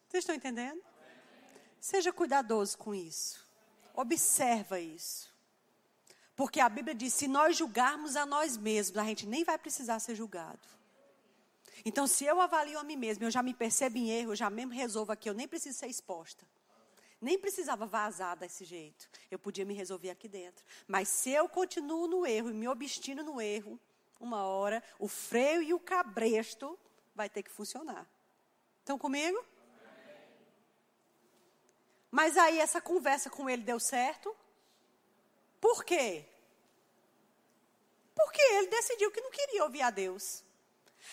Vocês 0.08 0.22
estão 0.22 0.34
entendendo? 0.34 0.82
Seja 1.80 2.12
cuidadoso 2.12 2.76
com 2.76 2.94
isso. 2.94 3.41
Observa 3.94 4.80
isso. 4.80 5.32
Porque 6.34 6.60
a 6.60 6.68
Bíblia 6.68 6.94
diz: 6.94 7.12
se 7.14 7.28
nós 7.28 7.56
julgarmos 7.56 8.16
a 8.16 8.24
nós 8.24 8.56
mesmos, 8.56 8.98
a 8.98 9.04
gente 9.04 9.26
nem 9.26 9.44
vai 9.44 9.58
precisar 9.58 9.98
ser 9.98 10.14
julgado. 10.14 10.60
Então, 11.84 12.06
se 12.06 12.24
eu 12.24 12.40
avalio 12.40 12.78
a 12.78 12.84
mim 12.84 12.96
mesmo, 12.96 13.24
eu 13.24 13.30
já 13.30 13.42
me 13.42 13.52
percebo 13.52 13.98
em 13.98 14.10
erro, 14.10 14.32
eu 14.32 14.36
já 14.36 14.48
mesmo 14.48 14.72
resolvo 14.72 15.12
aqui, 15.12 15.28
eu 15.28 15.34
nem 15.34 15.48
preciso 15.48 15.78
ser 15.78 15.88
exposta. 15.88 16.46
Nem 17.20 17.38
precisava 17.38 17.86
vazar 17.86 18.36
desse 18.36 18.64
jeito. 18.64 19.08
Eu 19.30 19.38
podia 19.38 19.64
me 19.64 19.74
resolver 19.74 20.10
aqui 20.10 20.28
dentro. 20.28 20.64
Mas 20.88 21.08
se 21.08 21.30
eu 21.30 21.48
continuo 21.48 22.08
no 22.08 22.26
erro 22.26 22.50
e 22.50 22.52
me 22.52 22.66
obstino 22.66 23.22
no 23.22 23.40
erro, 23.40 23.78
uma 24.18 24.42
hora 24.44 24.82
o 24.98 25.06
freio 25.06 25.62
e 25.62 25.72
o 25.74 25.78
cabresto 25.78 26.78
vai 27.14 27.28
ter 27.28 27.42
que 27.42 27.50
funcionar. 27.50 28.08
Estão 28.80 28.98
comigo? 28.98 29.44
Mas 32.12 32.36
aí 32.36 32.60
essa 32.60 32.78
conversa 32.78 33.30
com 33.30 33.48
ele 33.48 33.62
deu 33.62 33.80
certo? 33.80 34.36
Por 35.58 35.82
quê? 35.82 36.26
Porque 38.14 38.40
ele 38.40 38.66
decidiu 38.66 39.10
que 39.10 39.22
não 39.22 39.30
queria 39.30 39.64
ouvir 39.64 39.80
a 39.80 39.88
Deus. 39.88 40.44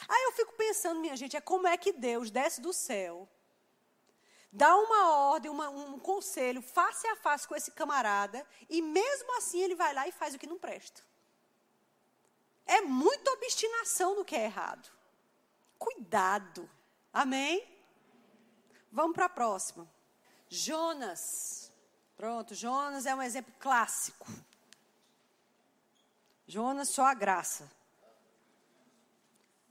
Aí 0.10 0.24
eu 0.26 0.34
fico 0.34 0.54
pensando, 0.56 1.00
minha 1.00 1.16
gente, 1.16 1.38
é 1.38 1.42
como 1.42 1.66
é 1.66 1.78
que 1.78 1.94
Deus 1.94 2.30
desce 2.30 2.60
do 2.60 2.74
céu, 2.74 3.30
dá 4.52 4.76
uma 4.76 5.30
ordem, 5.30 5.50
uma, 5.50 5.70
um 5.70 5.98
conselho 5.98 6.62
face 6.62 7.08
a 7.08 7.16
face 7.16 7.48
com 7.48 7.56
esse 7.56 7.72
camarada, 7.72 8.46
e 8.70 8.82
mesmo 8.82 9.38
assim 9.38 9.62
ele 9.62 9.76
vai 9.76 9.94
lá 9.94 10.06
e 10.06 10.12
faz 10.12 10.36
o 10.36 10.38
que 10.38 10.46
não 10.46 10.60
presta. 10.60 11.02
É 12.66 12.82
muita 12.82 13.32
obstinação 13.32 14.16
no 14.16 14.26
que 14.26 14.36
é 14.36 14.44
errado. 14.44 14.92
Cuidado. 15.78 16.70
Amém? 17.12 17.66
Vamos 18.92 19.16
para 19.16 19.26
a 19.26 19.30
próxima. 19.30 19.90
Jonas. 20.50 21.72
Pronto, 22.18 22.56
Jonas 22.56 23.06
é 23.06 23.14
um 23.14 23.22
exemplo 23.22 23.54
clássico. 23.60 24.28
Jonas, 26.48 26.90
só 26.90 27.06
a 27.06 27.14
graça. 27.14 27.72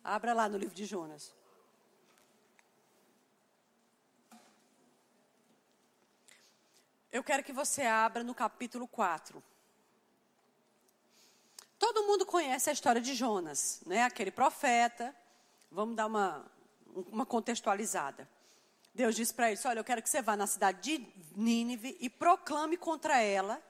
Abra 0.03 0.33
lá 0.33 0.49
no 0.49 0.57
livro 0.57 0.75
de 0.75 0.87
Jonas. 0.87 1.35
Eu 7.11 7.25
quero 7.25 7.43
que 7.43 7.53
você 7.53 7.83
abra 7.83 8.23
no 8.23 8.35
capítulo 8.35 8.87
4. 8.87 9.43
Todo 11.79 12.05
mundo 12.05 12.25
conhece 12.25 12.71
a 12.71 12.73
história 12.73 13.01
de 13.01 13.15
Jonas, 13.15 13.81
né? 13.85 14.05
Aquele 14.05 14.31
profeta. 14.31 15.15
Vamos 15.71 15.97
dar 15.97 16.07
uma, 16.07 16.51
uma 16.95 17.27
contextualizada. 17.27 18.29
Deus 18.95 19.15
disse 19.15 19.33
para 19.33 19.51
ele: 19.51 19.61
Olha, 19.65 19.81
eu 19.81 19.85
quero 19.85 20.03
que 20.03 20.09
você 20.09 20.21
vá 20.23 20.37
na 20.37 20.47
cidade 20.47 20.81
de 20.81 21.07
Nínive 21.37 21.97
e 22.01 22.11
proclame 22.11 22.77
contra 22.77 23.21
ela, 23.21 23.63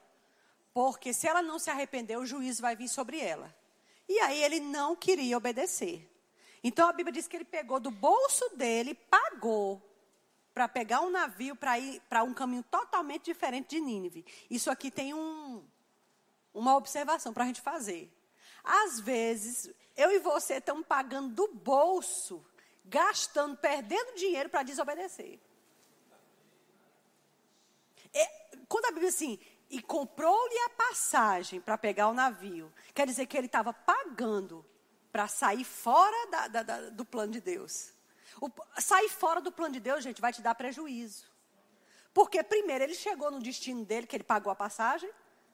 porque 0.73 1.13
se 1.13 1.27
ela 1.27 1.41
não 1.41 1.59
se 1.59 1.69
arrepender, 1.69 2.17
o 2.17 2.25
juízo 2.25 2.61
vai 2.61 2.75
vir 2.75 2.87
sobre 2.87 3.19
ela. 3.19 3.55
E 4.07 4.19
aí 4.19 4.43
ele 4.43 4.59
não 4.59 4.95
queria 4.95 5.37
obedecer. 5.37 6.09
Então 6.63 6.89
a 6.89 6.93
Bíblia 6.93 7.13
diz 7.13 7.27
que 7.27 7.37
ele 7.37 7.45
pegou 7.45 7.79
do 7.79 7.91
bolso 7.91 8.49
dele, 8.55 8.93
pagou 8.93 9.81
para 10.53 10.67
pegar 10.67 11.01
um 11.01 11.09
navio 11.09 11.55
para 11.55 11.79
ir 11.79 12.01
para 12.09 12.23
um 12.23 12.33
caminho 12.33 12.63
totalmente 12.63 13.25
diferente 13.25 13.69
de 13.69 13.79
Nínive. 13.79 14.25
Isso 14.49 14.69
aqui 14.69 14.91
tem 14.91 15.13
um, 15.13 15.63
uma 16.53 16.75
observação 16.75 17.31
para 17.31 17.43
a 17.43 17.47
gente 17.47 17.61
fazer. 17.61 18.11
Às 18.63 18.99
vezes, 18.99 19.73
eu 19.95 20.11
e 20.11 20.19
você 20.19 20.55
estamos 20.55 20.85
pagando 20.85 21.33
do 21.33 21.53
bolso 21.53 22.45
gastando, 22.89 23.55
perdendo 23.57 24.15
dinheiro 24.15 24.49
para 24.49 24.63
desobedecer. 24.63 25.39
É, 28.13 28.25
quando 28.67 28.85
a 28.85 28.91
Bíblia 28.91 29.09
diz 29.09 29.15
assim, 29.15 29.39
e 29.69 29.81
comprou-lhe 29.81 30.57
a 30.65 30.69
passagem 30.69 31.61
para 31.61 31.77
pegar 31.77 32.07
o 32.07 32.13
navio, 32.13 32.73
quer 32.93 33.05
dizer 33.05 33.27
que 33.27 33.37
ele 33.37 33.45
estava 33.45 33.71
pagando 33.71 34.65
para 35.11 35.27
sair 35.27 35.63
fora 35.63 36.27
da, 36.27 36.47
da, 36.47 36.63
da, 36.63 36.89
do 36.89 37.05
plano 37.05 37.33
de 37.33 37.41
Deus. 37.41 37.93
O, 38.41 38.49
sair 38.79 39.09
fora 39.09 39.39
do 39.41 39.51
plano 39.51 39.73
de 39.73 39.79
Deus, 39.79 40.03
gente, 40.03 40.21
vai 40.21 40.33
te 40.33 40.41
dar 40.41 40.55
prejuízo. 40.55 41.25
Porque 42.13 42.43
primeiro 42.43 42.83
ele 42.83 42.95
chegou 42.95 43.29
no 43.29 43.39
destino 43.39 43.85
dele, 43.85 44.07
que 44.07 44.15
ele 44.15 44.23
pagou 44.23 44.51
a 44.51 44.55
passagem. 44.55 45.11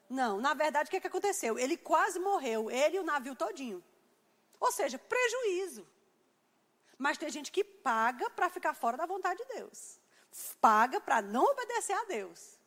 Não, 0.08 0.40
na 0.40 0.54
verdade, 0.54 0.88
o 0.88 0.90
que, 0.90 1.00
que 1.00 1.06
aconteceu? 1.06 1.58
Ele 1.58 1.76
quase 1.76 2.18
morreu, 2.18 2.70
ele 2.70 2.96
e 2.96 3.00
o 3.00 3.04
navio 3.04 3.34
todinho. 3.34 3.84
Ou 4.58 4.72
seja, 4.72 4.98
prejuízo. 4.98 5.86
Mas 6.98 7.18
tem 7.18 7.28
gente 7.28 7.52
que 7.52 7.62
paga 7.62 8.30
para 8.30 8.48
ficar 8.48 8.74
fora 8.74 8.96
da 8.96 9.06
vontade 9.06 9.42
de 9.44 9.54
Deus. 9.54 9.98
Paga 10.60 11.00
para 11.00 11.20
não 11.22 11.44
obedecer 11.44 11.92
a 11.92 12.04
Deus. 12.04 12.58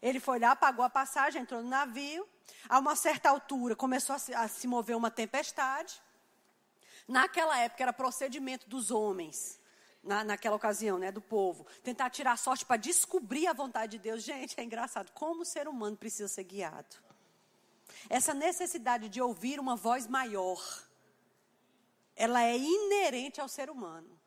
Ele 0.00 0.18
foi 0.18 0.38
lá, 0.38 0.56
pagou 0.56 0.84
a 0.84 0.90
passagem, 0.90 1.42
entrou 1.42 1.62
no 1.62 1.68
navio. 1.68 2.26
A 2.68 2.78
uma 2.78 2.96
certa 2.96 3.28
altura 3.28 3.76
começou 3.76 4.14
a 4.16 4.18
se, 4.18 4.34
a 4.34 4.48
se 4.48 4.66
mover 4.66 4.96
uma 4.96 5.10
tempestade. 5.10 6.00
Naquela 7.06 7.58
época 7.58 7.82
era 7.82 7.92
procedimento 7.92 8.68
dos 8.68 8.90
homens, 8.90 9.58
na, 10.02 10.22
naquela 10.24 10.56
ocasião, 10.56 10.96
né, 10.96 11.10
do 11.10 11.20
povo, 11.20 11.66
tentar 11.82 12.08
tirar 12.08 12.38
sorte 12.38 12.64
para 12.64 12.76
descobrir 12.76 13.46
a 13.48 13.52
vontade 13.52 13.92
de 13.92 13.98
Deus. 13.98 14.22
Gente, 14.22 14.58
é 14.58 14.62
engraçado 14.62 15.10
como 15.12 15.42
o 15.42 15.44
ser 15.44 15.68
humano 15.68 15.96
precisa 15.96 16.28
ser 16.28 16.44
guiado. 16.44 16.96
Essa 18.08 18.32
necessidade 18.32 19.08
de 19.08 19.20
ouvir 19.20 19.58
uma 19.60 19.76
voz 19.76 20.06
maior 20.06 20.60
ela 22.20 22.44
é 22.44 22.54
inerente 22.54 23.40
ao 23.40 23.48
ser 23.48 23.70
humano. 23.70 24.20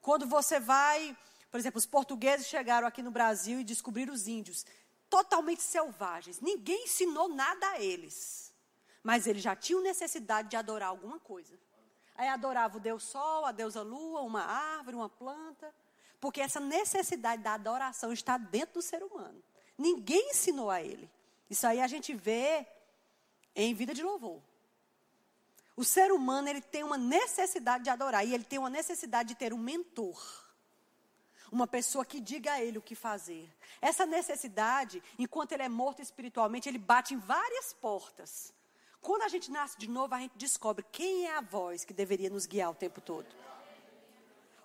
Quando 0.00 0.28
você 0.28 0.60
vai, 0.60 1.16
por 1.50 1.58
exemplo, 1.58 1.78
os 1.78 1.84
portugueses 1.84 2.46
chegaram 2.46 2.86
aqui 2.86 3.02
no 3.02 3.10
Brasil 3.10 3.58
e 3.58 3.64
descobriram 3.64 4.14
os 4.14 4.28
índios 4.28 4.64
totalmente 5.10 5.60
selvagens. 5.60 6.40
Ninguém 6.40 6.84
ensinou 6.84 7.28
nada 7.28 7.68
a 7.70 7.80
eles. 7.80 8.54
Mas 9.02 9.26
eles 9.26 9.42
já 9.42 9.56
tinham 9.56 9.82
necessidade 9.82 10.50
de 10.50 10.56
adorar 10.56 10.90
alguma 10.90 11.18
coisa. 11.18 11.58
Aí 12.14 12.28
adorava 12.28 12.76
o 12.76 12.80
Deus 12.80 13.02
Sol, 13.02 13.44
a 13.44 13.50
deusa 13.50 13.82
Lua, 13.82 14.20
uma 14.20 14.42
árvore, 14.42 14.94
uma 14.94 15.08
planta. 15.08 15.74
Porque 16.20 16.40
essa 16.40 16.60
necessidade 16.60 17.42
da 17.42 17.54
adoração 17.54 18.12
está 18.12 18.38
dentro 18.38 18.74
do 18.74 18.82
ser 18.82 19.02
humano. 19.02 19.42
Ninguém 19.76 20.30
ensinou 20.30 20.70
a 20.70 20.80
ele. 20.80 21.10
Isso 21.50 21.66
aí 21.66 21.80
a 21.80 21.88
gente 21.88 22.14
vê 22.14 22.64
em 23.52 23.74
vida 23.74 23.92
de 23.92 24.04
louvor. 24.04 24.40
O 25.76 25.84
ser 25.84 26.10
humano 26.10 26.48
ele 26.48 26.62
tem 26.62 26.82
uma 26.82 26.96
necessidade 26.96 27.84
de 27.84 27.90
adorar 27.90 28.26
e 28.26 28.32
ele 28.32 28.44
tem 28.44 28.58
uma 28.58 28.70
necessidade 28.70 29.28
de 29.28 29.34
ter 29.34 29.52
um 29.52 29.58
mentor. 29.58 30.18
Uma 31.52 31.66
pessoa 31.66 32.04
que 32.04 32.18
diga 32.18 32.54
a 32.54 32.62
ele 32.62 32.78
o 32.78 32.82
que 32.82 32.94
fazer. 32.94 33.54
Essa 33.80 34.06
necessidade, 34.06 35.02
enquanto 35.18 35.52
ele 35.52 35.62
é 35.62 35.68
morto 35.68 36.00
espiritualmente, 36.00 36.68
ele 36.68 36.78
bate 36.78 37.14
em 37.14 37.18
várias 37.18 37.74
portas. 37.74 38.52
Quando 39.02 39.22
a 39.22 39.28
gente 39.28 39.50
nasce 39.50 39.78
de 39.78 39.88
novo, 39.88 40.14
a 40.14 40.18
gente 40.18 40.36
descobre 40.36 40.84
quem 40.90 41.26
é 41.26 41.36
a 41.36 41.40
voz 41.40 41.84
que 41.84 41.92
deveria 41.92 42.30
nos 42.30 42.46
guiar 42.46 42.70
o 42.70 42.74
tempo 42.74 43.00
todo. 43.00 43.26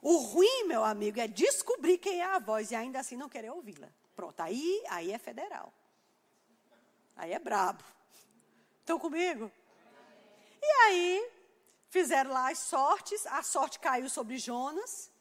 O 0.01 0.17
ruim, 0.17 0.63
meu 0.63 0.83
amigo, 0.83 1.19
é 1.19 1.27
descobrir 1.27 1.99
quem 1.99 2.21
é 2.21 2.25
a 2.25 2.39
voz 2.39 2.71
e 2.71 2.75
ainda 2.75 2.99
assim 2.99 3.15
não 3.15 3.29
querer 3.29 3.51
ouvi-la. 3.51 3.89
Pronto, 4.15 4.39
aí, 4.39 4.83
aí 4.89 5.11
é 5.11 5.17
federal. 5.19 5.71
Aí 7.15 7.33
é 7.33 7.37
brabo. 7.37 7.83
Estão 8.79 8.97
comigo? 8.97 9.51
E 10.61 10.65
aí, 10.65 11.31
fizeram 11.89 12.31
lá 12.31 12.49
as 12.51 12.59
sortes, 12.59 13.25
a 13.27 13.41
sorte 13.43 13.79
caiu 13.79 14.09
sobre 14.09 14.37
Jonas. 14.37 15.11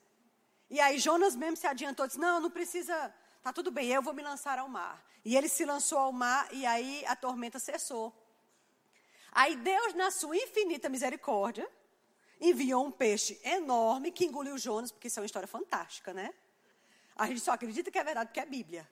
E 0.68 0.78
aí 0.80 0.98
Jonas 0.98 1.34
mesmo 1.34 1.56
se 1.56 1.66
adiantou, 1.66 2.06
disse: 2.06 2.18
Não, 2.18 2.40
não 2.40 2.50
precisa, 2.50 3.14
tá 3.42 3.52
tudo 3.52 3.70
bem, 3.70 3.88
eu 3.88 4.02
vou 4.02 4.14
me 4.14 4.22
lançar 4.22 4.58
ao 4.58 4.68
mar. 4.68 5.04
E 5.24 5.36
ele 5.36 5.48
se 5.48 5.64
lançou 5.64 5.98
ao 5.98 6.12
mar 6.12 6.48
e 6.52 6.64
aí 6.64 7.04
a 7.06 7.16
tormenta 7.16 7.58
cessou. 7.58 8.14
Aí 9.32 9.56
Deus, 9.56 9.94
na 9.94 10.10
sua 10.10 10.36
infinita 10.36 10.88
misericórdia, 10.88 11.68
enviou 12.40 12.86
um 12.86 12.90
peixe 12.90 13.40
enorme 13.44 14.10
que 14.10 14.24
engoliu 14.24 14.56
Jonas, 14.58 14.90
porque 14.90 15.08
isso 15.08 15.20
é 15.20 15.22
uma 15.22 15.26
história 15.26 15.46
fantástica, 15.46 16.12
né? 16.12 16.32
A 17.14 17.26
gente 17.26 17.40
só 17.40 17.52
acredita 17.52 17.90
que 17.90 17.98
é 17.98 18.04
verdade 18.04 18.28
porque 18.28 18.40
é 18.40 18.46
Bíblia. 18.46 18.88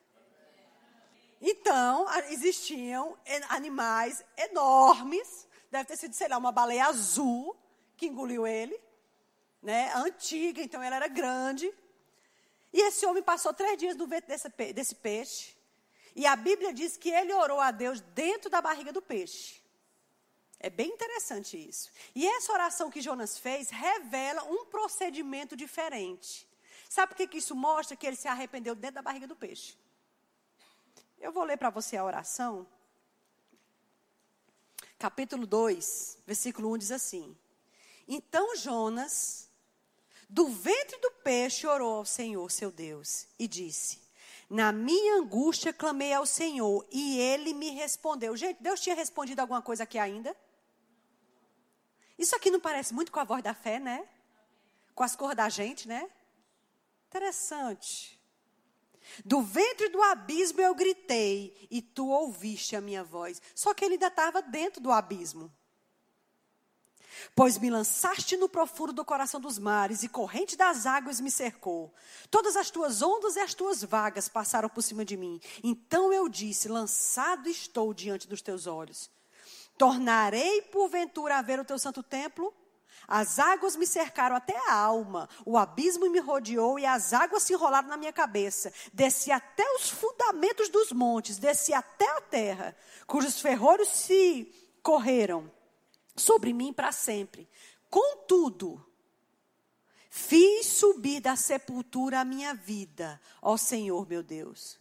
Então, 1.40 2.06
existiam 2.30 3.16
animais 3.48 4.24
enormes 4.36 5.47
Deve 5.70 5.84
ter 5.84 5.96
sido, 5.96 6.14
sei 6.14 6.28
lá, 6.28 6.38
uma 6.38 6.52
baleia 6.52 6.86
azul 6.86 7.56
que 7.96 8.06
engoliu 8.06 8.46
ele, 8.46 8.78
né? 9.62 9.92
Antiga, 9.94 10.62
então 10.62 10.82
ela 10.82 10.96
era 10.96 11.08
grande. 11.08 11.72
E 12.72 12.80
esse 12.80 13.04
homem 13.06 13.22
passou 13.22 13.52
três 13.52 13.78
dias 13.78 13.96
no 13.96 14.06
ventre 14.06 14.28
desse, 14.28 14.48
desse 14.72 14.94
peixe. 14.94 15.56
E 16.14 16.26
a 16.26 16.34
Bíblia 16.36 16.72
diz 16.72 16.96
que 16.96 17.10
ele 17.10 17.32
orou 17.32 17.60
a 17.60 17.70
Deus 17.70 18.00
dentro 18.00 18.50
da 18.50 18.60
barriga 18.60 18.92
do 18.92 19.02
peixe. 19.02 19.62
É 20.60 20.68
bem 20.68 20.88
interessante 20.88 21.56
isso. 21.56 21.90
E 22.14 22.26
essa 22.26 22.52
oração 22.52 22.90
que 22.90 23.00
Jonas 23.00 23.38
fez 23.38 23.70
revela 23.70 24.42
um 24.44 24.64
procedimento 24.64 25.56
diferente. 25.56 26.48
Sabe 26.88 27.10
por 27.10 27.16
que, 27.16 27.26
que 27.28 27.38
isso 27.38 27.54
mostra 27.54 27.96
que 27.96 28.06
ele 28.06 28.16
se 28.16 28.26
arrependeu 28.26 28.74
dentro 28.74 28.96
da 28.96 29.02
barriga 29.02 29.26
do 29.26 29.36
peixe? 29.36 29.78
Eu 31.20 31.30
vou 31.30 31.44
ler 31.44 31.56
para 31.56 31.70
você 31.70 31.96
a 31.96 32.04
oração 32.04 32.66
capítulo 34.98 35.46
2, 35.46 36.18
versículo 36.26 36.72
1 36.74 36.78
diz 36.78 36.90
assim: 36.90 37.36
Então 38.06 38.56
Jonas, 38.56 39.48
do 40.28 40.48
ventre 40.48 40.98
do 40.98 41.10
peixe, 41.22 41.66
orou 41.66 41.98
ao 41.98 42.04
Senhor, 42.04 42.50
seu 42.50 42.70
Deus, 42.70 43.28
e 43.38 43.46
disse: 43.46 44.00
Na 44.50 44.72
minha 44.72 45.16
angústia 45.16 45.72
clamei 45.72 46.12
ao 46.12 46.26
Senhor 46.26 46.86
e 46.90 47.18
ele 47.18 47.54
me 47.54 47.70
respondeu. 47.70 48.36
Gente, 48.36 48.60
Deus 48.60 48.80
tinha 48.80 48.96
respondido 48.96 49.40
alguma 49.40 49.62
coisa 49.62 49.84
aqui 49.84 49.98
ainda? 49.98 50.36
Isso 52.18 52.34
aqui 52.34 52.50
não 52.50 52.58
parece 52.58 52.92
muito 52.92 53.12
com 53.12 53.20
a 53.20 53.24
voz 53.24 53.42
da 53.42 53.54
fé, 53.54 53.78
né? 53.78 54.06
Com 54.94 55.04
as 55.04 55.14
cores 55.14 55.36
da 55.36 55.48
gente, 55.48 55.86
né? 55.86 56.10
Interessante. 57.06 58.17
Do 59.24 59.42
ventre 59.42 59.88
do 59.88 60.02
abismo 60.02 60.60
eu 60.60 60.74
gritei 60.74 61.68
e 61.70 61.82
tu 61.82 62.08
ouviste 62.08 62.76
a 62.76 62.80
minha 62.80 63.02
voz. 63.02 63.40
Só 63.54 63.74
que 63.74 63.84
ele 63.84 63.94
ainda 63.94 64.08
estava 64.08 64.42
dentro 64.42 64.80
do 64.80 64.90
abismo. 64.92 65.52
Pois 67.34 67.58
me 67.58 67.70
lançaste 67.70 68.36
no 68.36 68.48
profundo 68.48 68.92
do 68.92 69.04
coração 69.04 69.40
dos 69.40 69.58
mares 69.58 70.02
e 70.02 70.08
corrente 70.08 70.56
das 70.56 70.86
águas 70.86 71.20
me 71.20 71.30
cercou. 71.30 71.92
Todas 72.30 72.56
as 72.56 72.70
tuas 72.70 73.02
ondas 73.02 73.36
e 73.36 73.40
as 73.40 73.54
tuas 73.54 73.82
vagas 73.82 74.28
passaram 74.28 74.68
por 74.68 74.82
cima 74.82 75.04
de 75.04 75.16
mim. 75.16 75.40
Então 75.62 76.12
eu 76.12 76.28
disse: 76.28 76.68
Lançado 76.68 77.48
estou 77.48 77.92
diante 77.92 78.28
dos 78.28 78.42
teus 78.42 78.66
olhos. 78.66 79.10
Tornarei 79.76 80.62
porventura 80.62 81.38
a 81.38 81.42
ver 81.42 81.60
o 81.60 81.64
teu 81.64 81.78
santo 81.78 82.02
templo? 82.02 82.52
As 83.08 83.38
águas 83.38 83.74
me 83.74 83.86
cercaram 83.86 84.36
até 84.36 84.54
a 84.68 84.74
alma, 84.74 85.30
o 85.46 85.56
abismo 85.56 86.10
me 86.10 86.18
rodeou 86.18 86.78
e 86.78 86.84
as 86.84 87.14
águas 87.14 87.42
se 87.42 87.54
enrolaram 87.54 87.88
na 87.88 87.96
minha 87.96 88.12
cabeça. 88.12 88.70
Desci 88.92 89.32
até 89.32 89.64
os 89.76 89.88
fundamentos 89.88 90.68
dos 90.68 90.92
montes, 90.92 91.38
desci 91.38 91.72
até 91.72 92.06
a 92.18 92.20
terra, 92.20 92.76
cujos 93.06 93.40
ferrolhos 93.40 93.88
se 93.88 94.52
correram 94.82 95.50
sobre 96.14 96.52
mim 96.52 96.70
para 96.70 96.92
sempre. 96.92 97.48
Contudo, 97.88 98.84
fiz 100.10 100.66
subir 100.66 101.20
da 101.20 101.34
sepultura 101.34 102.20
a 102.20 102.26
minha 102.26 102.52
vida, 102.52 103.18
ó 103.40 103.56
Senhor 103.56 104.06
meu 104.06 104.22
Deus. 104.22 104.78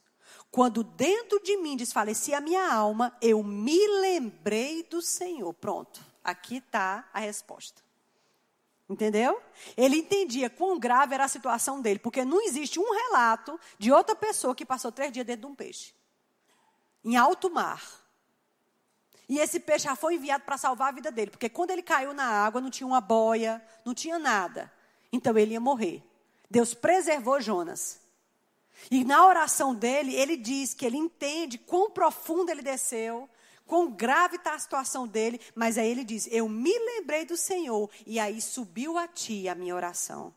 Quando 0.52 0.84
dentro 0.84 1.42
de 1.42 1.56
mim 1.56 1.78
desfalecia 1.78 2.40
a 2.40 2.42
minha 2.42 2.74
alma, 2.74 3.18
eu 3.22 3.42
me 3.42 3.88
lembrei 4.02 4.84
do 4.84 5.02
Senhor. 5.02 5.54
Pronto, 5.54 6.04
aqui 6.22 6.58
está 6.58 7.10
a 7.13 7.20
resposta. 7.20 7.87
Entendeu? 8.89 9.41
Ele 9.76 9.97
entendia 9.97 10.50
quão 10.50 10.80
grave 10.80 11.13
era 11.13 11.26
a 11.26 11.28
situação 11.28 11.82
dele, 11.82 12.00
porque 12.00 12.23
não 12.23 12.41
existe 12.41 12.80
um 12.80 12.93
relato 12.93 13.60
de 13.78 13.91
outra 13.91 14.15
pessoa 14.15 14.56
que 14.56 14.65
passou 14.65 14.91
três 14.91 15.12
dias 15.12 15.26
dentro 15.26 15.41
de 15.41 15.47
um 15.47 15.56
peixe, 15.56 15.93
em 17.04 17.17
alto 17.17 17.50
mar. 17.50 17.84
E 19.28 19.39
esse 19.39 19.60
peixe 19.60 19.84
já 19.86 19.95
foi 19.95 20.15
enviado 20.15 20.45
para 20.45 20.58
salvar 20.58 20.88
a 20.88 20.91
vida 20.93 21.12
dele, 21.12 21.32
porque 21.32 21.50
quando 21.50 21.71
ele 21.71 21.82
caiu 21.82 22.13
na 22.13 22.23
água 22.23 22.62
não 22.62 22.69
tinha 22.69 22.88
uma 22.88 23.02
boia, 23.02 23.62
não 23.84 23.93
tinha 23.93 24.17
nada. 24.17 24.71
Então 25.12 25.38
ele 25.38 25.52
ia 25.52 25.60
morrer. 25.60 26.02
Deus 26.50 26.73
preservou 26.73 27.41
Jonas. 27.41 28.00
E 28.89 29.04
na 29.04 29.26
oração 29.26 29.76
dele, 29.76 30.15
ele 30.15 30.38
diz 30.38 30.73
que 30.73 30.86
ele 30.86 30.97
entende 30.97 31.58
quão 31.58 31.89
profundo 31.89 32.50
ele 32.52 32.62
desceu, 32.62 33.30
quão 33.67 33.91
grave 33.91 34.38
está 34.38 34.56
a 34.56 34.60
situação 34.60 35.08
dele, 35.08 35.39
mas 35.53 35.77
aí 35.77 35.89
ele 35.89 36.03
diz: 36.03 36.27
Eu 36.32 36.47
me 36.49 36.73
lembrei 36.80 37.25
do 37.25 37.38
Senhor, 37.38 37.89
e 38.06 38.19
aí 38.19 38.41
subiu 38.41 38.97
a 38.97 39.08
ti 39.08 39.47
a 39.47 39.53
minha 39.53 39.75
oração, 39.75 40.34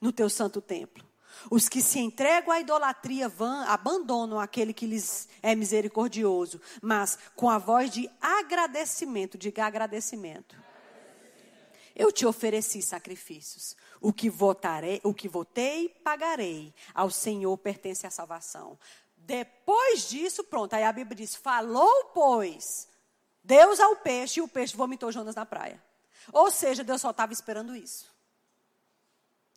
no 0.00 0.12
teu 0.12 0.28
santo 0.28 0.60
templo. 0.60 1.08
Os 1.50 1.68
que 1.68 1.80
se 1.80 1.98
entregam 2.00 2.52
à 2.52 2.60
idolatria 2.60 3.30
abandonam 3.68 4.40
aquele 4.40 4.72
que 4.72 4.86
lhes 4.86 5.28
é 5.42 5.54
misericordioso, 5.54 6.60
mas 6.82 7.16
com 7.36 7.48
a 7.48 7.58
voz 7.58 7.90
de 7.90 8.10
agradecimento, 8.20 9.38
diga 9.38 9.64
agradecimento. 9.64 10.56
Eu 11.94 12.10
te 12.10 12.24
ofereci 12.24 12.80
sacrifícios. 12.80 13.76
O 14.00 14.12
que 14.12 14.30
votarei, 14.30 15.00
o 15.04 15.12
que 15.12 15.28
votei, 15.28 15.88
pagarei. 16.02 16.74
Ao 16.94 17.10
Senhor 17.10 17.56
pertence 17.58 18.06
a 18.06 18.10
salvação. 18.10 18.78
Depois 19.30 20.08
disso, 20.08 20.42
pronto, 20.42 20.74
aí 20.74 20.82
a 20.82 20.90
Bíblia 20.92 21.14
diz: 21.14 21.36
falou, 21.36 22.06
pois, 22.06 22.88
Deus 23.44 23.78
ao 23.78 23.94
peixe 23.94 24.40
e 24.40 24.42
o 24.42 24.48
peixe 24.48 24.76
vomitou 24.76 25.12
Jonas 25.12 25.36
na 25.36 25.46
praia. 25.46 25.80
Ou 26.32 26.50
seja, 26.50 26.82
Deus 26.82 27.00
só 27.00 27.10
estava 27.10 27.32
esperando 27.32 27.76
isso. 27.76 28.12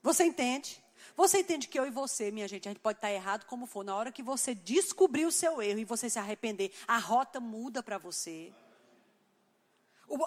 Você 0.04 0.26
entende? 0.26 0.80
Você 1.16 1.40
entende 1.40 1.68
que 1.68 1.80
eu 1.80 1.88
e 1.88 1.90
você, 1.90 2.30
minha 2.30 2.48
gente, 2.48 2.68
a 2.68 2.72
gente 2.72 2.82
pode 2.82 3.00
estar 3.00 3.12
errado 3.12 3.46
como 3.46 3.66
for. 3.66 3.84
Na 3.84 3.96
hora 3.96 4.12
que 4.12 4.22
você 4.22 4.54
descobrir 4.54 5.26
o 5.26 5.32
seu 5.32 5.60
erro 5.60 5.80
e 5.80 5.86
você 5.86 6.08
se 6.08 6.20
arrepender, 6.20 6.72
a 6.88 7.00
rota 7.00 7.40
muda 7.40 7.82
para 7.82 7.98
você. 7.98 8.54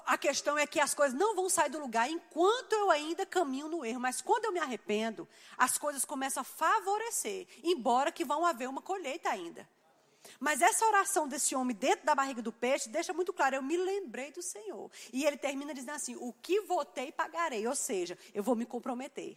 A 0.04 0.18
questão 0.18 0.58
é 0.58 0.66
que 0.66 0.80
as 0.80 0.94
coisas 0.94 1.18
não 1.18 1.34
vão 1.34 1.48
sair 1.48 1.70
do 1.70 1.78
lugar 1.78 2.10
enquanto 2.10 2.72
eu 2.72 2.90
ainda 2.90 3.24
caminho 3.24 3.68
no 3.68 3.84
erro. 3.84 4.00
Mas 4.00 4.20
quando 4.20 4.46
eu 4.46 4.52
me 4.52 4.58
arrependo, 4.58 5.28
as 5.56 5.78
coisas 5.78 6.04
começam 6.04 6.40
a 6.40 6.44
favorecer, 6.44 7.46
embora 7.62 8.10
que 8.10 8.24
vão 8.24 8.44
haver 8.44 8.68
uma 8.68 8.82
colheita 8.82 9.30
ainda. 9.30 9.68
Mas 10.40 10.60
essa 10.60 10.84
oração 10.86 11.28
desse 11.28 11.54
homem 11.54 11.74
dentro 11.74 12.04
da 12.04 12.14
barriga 12.14 12.42
do 12.42 12.52
peixe 12.52 12.88
deixa 12.88 13.12
muito 13.12 13.32
claro, 13.32 13.56
eu 13.56 13.62
me 13.62 13.76
lembrei 13.76 14.32
do 14.32 14.42
Senhor. 14.42 14.90
E 15.12 15.24
ele 15.24 15.36
termina 15.36 15.72
dizendo 15.72 15.94
assim: 15.94 16.16
o 16.16 16.32
que 16.32 16.60
votei, 16.60 17.12
pagarei. 17.12 17.66
Ou 17.66 17.74
seja, 17.76 18.18
eu 18.34 18.42
vou 18.42 18.56
me 18.56 18.66
comprometer. 18.66 19.36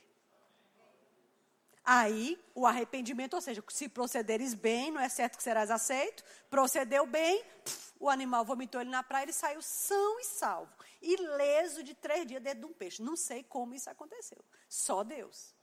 Aí, 1.92 2.40
o 2.54 2.68
arrependimento, 2.68 3.34
ou 3.34 3.42
seja, 3.42 3.64
se 3.68 3.90
procederes 3.90 4.54
bem, 4.54 4.92
não 4.92 5.02
é 5.02 5.10
certo 5.10 5.38
que 5.38 5.42
serás 5.42 5.72
aceito. 5.72 6.24
Procedeu 6.48 7.08
bem, 7.08 7.44
pff, 7.66 7.94
o 8.00 8.08
animal 8.08 8.46
vomitou 8.46 8.80
ele 8.80 8.92
na 8.92 9.02
praia, 9.02 9.24
ele 9.24 9.34
saiu 9.34 9.60
são 9.60 10.20
e 10.20 10.24
salvo. 10.24 10.72
Ileso 11.02 11.82
de 11.82 11.96
três 11.96 12.28
dias 12.28 12.44
dentro 12.44 12.60
de 12.60 12.66
um 12.68 12.74
peixe. 12.74 13.02
Não 13.02 13.16
sei 13.16 13.44
como 13.44 13.74
isso 13.74 13.90
aconteceu. 13.90 14.38
Só 14.70 15.04
Deus. 15.04 15.56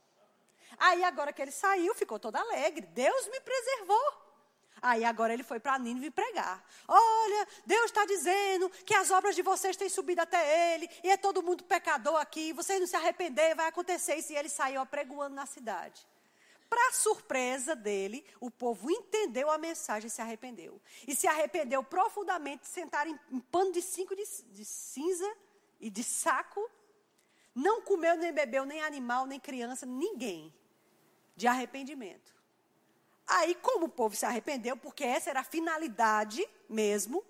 Aí, 0.77 1.01
agora 1.05 1.31
que 1.31 1.41
ele 1.41 1.49
saiu, 1.49 1.95
ficou 1.95 2.19
todo 2.19 2.35
alegre. 2.35 2.85
Deus 2.87 3.27
me 3.29 3.39
preservou. 3.39 4.27
Aí 4.81 5.05
agora 5.05 5.33
ele 5.33 5.43
foi 5.43 5.61
para 5.61 5.79
Nínive 5.79 6.11
pregar. 6.11 6.61
Olha, 6.89 7.47
Deus 7.65 7.85
está 7.85 8.05
dizendo 8.05 8.69
que 8.85 8.93
as 8.93 9.09
obras 9.11 9.33
de 9.33 9.41
vocês 9.41 9.77
têm 9.77 9.87
subido 9.87 10.21
até 10.21 10.75
ele, 10.75 10.89
e 11.05 11.09
é 11.09 11.15
todo 11.15 11.41
mundo 11.41 11.63
pecador 11.63 12.17
aqui, 12.17 12.51
vocês 12.51 12.79
não 12.81 12.85
se 12.85 12.97
arrepender, 12.97 13.55
vai 13.55 13.67
acontecer 13.67 14.15
isso. 14.15 14.33
E 14.33 14.35
ele 14.35 14.49
saiu 14.49 14.81
apregoando 14.81 15.33
na 15.33 15.45
cidade. 15.45 16.05
Para 16.69 16.91
surpresa 16.91 17.75
dele, 17.75 18.25
o 18.39 18.51
povo 18.51 18.91
entendeu 18.91 19.49
a 19.49 19.57
mensagem 19.57 20.07
e 20.07 20.09
se 20.09 20.21
arrependeu. 20.21 20.81
E 21.07 21.15
se 21.15 21.27
arrependeu 21.27 21.81
profundamente, 21.83 22.67
sentaram 22.67 23.11
em, 23.11 23.19
em 23.31 23.39
pano 23.39 23.71
de 23.71 23.81
cinco 23.81 24.15
de, 24.15 24.23
de 24.51 24.65
cinza 24.65 25.31
e 25.79 25.89
de 25.89 26.03
saco. 26.03 26.69
Não 27.55 27.81
comeu, 27.81 28.17
nem 28.17 28.33
bebeu, 28.33 28.65
nem 28.65 28.81
animal, 28.81 29.25
nem 29.25 29.39
criança, 29.39 29.85
ninguém. 29.85 30.53
De 31.35 31.47
arrependimento. 31.47 32.35
Aí, 33.25 33.55
como 33.55 33.85
o 33.85 33.89
povo 33.89 34.15
se 34.15 34.25
arrependeu, 34.25 34.75
porque 34.77 35.03
essa 35.03 35.29
era 35.29 35.41
a 35.41 35.43
finalidade 35.43 36.47
mesmo 36.69 37.23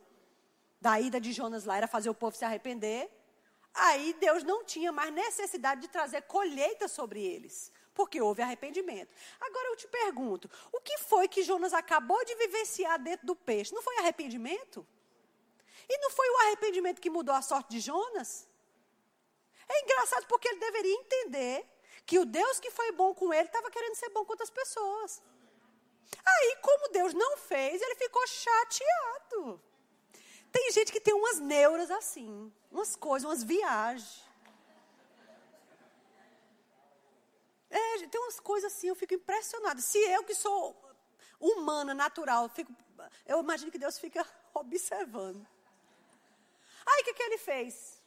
da 0.80 1.00
ida 1.00 1.20
de 1.20 1.34
Jonas 1.34 1.66
lá, 1.66 1.78
era 1.78 1.88
fazer 1.88 2.10
o 2.10 2.14
povo 2.14 2.36
se 2.36 2.46
arrepender. 2.46 3.10
Aí 3.74 4.14
Deus 4.20 4.44
não 4.44 4.64
tinha 4.64 4.92
mais 4.92 5.14
necessidade 5.14 5.82
de 5.82 5.88
trazer 5.88 6.22
colheita 6.24 6.88
sobre 6.88 7.22
eles, 7.22 7.72
porque 7.98 8.22
houve 8.22 8.44
arrependimento. 8.44 9.12
Agora 9.48 9.70
eu 9.70 9.76
te 9.76 9.88
pergunto: 9.88 10.50
o 10.72 10.80
que 10.80 10.98
foi 11.10 11.28
que 11.28 11.42
Jonas 11.50 11.74
acabou 11.74 12.24
de 12.24 12.36
vivenciar 12.36 12.98
dentro 13.08 13.26
do 13.26 13.36
peixe? 13.36 13.74
Não 13.74 13.82
foi 13.88 13.98
arrependimento? 13.98 14.88
E 15.90 15.98
não 16.04 16.12
foi 16.12 16.30
o 16.30 16.38
arrependimento 16.44 17.02
que 17.02 17.10
mudou 17.18 17.34
a 17.34 17.42
sorte 17.42 17.70
de 17.76 17.80
Jonas? 17.80 18.48
É 19.68 19.82
engraçado 19.84 20.28
porque 20.28 20.48
ele 20.48 20.60
deveria 20.60 20.94
entender 20.94 21.66
que 22.06 22.20
o 22.20 22.26
Deus 22.26 22.60
que 22.60 22.70
foi 22.70 22.92
bom 22.92 23.14
com 23.16 23.34
ele 23.34 23.48
estava 23.48 23.72
querendo 23.72 23.96
ser 23.96 24.10
bom 24.10 24.24
com 24.24 24.34
outras 24.34 24.52
pessoas. 24.52 25.24
Aí, 26.34 26.58
como 26.62 26.92
Deus 27.00 27.14
não 27.14 27.36
fez, 27.38 27.82
ele 27.82 27.96
ficou 27.96 28.26
chateado. 28.28 29.62
Tem 30.52 30.72
gente 30.72 30.92
que 30.92 31.02
tem 31.02 31.16
umas 31.16 31.40
neuras 31.40 31.90
assim, 31.90 32.54
umas 32.72 32.96
coisas, 32.96 33.28
umas 33.30 33.44
viagens. 33.44 34.27
Tem 38.10 38.22
umas 38.22 38.40
coisas 38.40 38.72
assim, 38.72 38.88
eu 38.88 38.96
fico 38.96 39.14
impressionada. 39.14 39.82
Se 39.82 39.98
eu 39.98 40.24
que 40.24 40.36
sou 40.36 40.76
humana, 41.40 41.94
natural, 41.94 42.50
fico, 42.50 42.72
eu 43.26 43.40
imagino 43.40 43.72
que 43.72 43.78
Deus 43.78 44.00
fica 44.00 44.26
observando. 44.54 45.46
Aí 46.86 47.02
o 47.02 47.06
que, 47.06 47.14
que 47.14 47.24
ele 47.24 47.38
fez? 47.38 48.02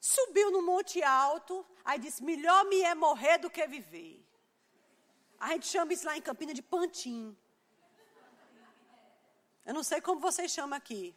Subiu 0.00 0.50
no 0.50 0.62
monte 0.62 1.02
alto, 1.02 1.66
aí 1.84 1.98
disse: 1.98 2.22
melhor 2.22 2.64
me 2.64 2.80
é 2.82 2.94
morrer 2.94 3.38
do 3.38 3.50
que 3.50 3.66
viver. 3.66 4.24
A 5.38 5.48
gente 5.50 5.66
chama 5.66 5.92
isso 5.92 6.06
lá 6.06 6.16
em 6.16 6.22
Campina 6.22 6.54
de 6.54 6.62
pantim. 6.62 7.36
Eu 9.64 9.74
não 9.74 9.82
sei 9.82 10.00
como 10.00 10.20
vocês 10.20 10.50
chamam 10.50 10.76
aqui. 10.76 11.14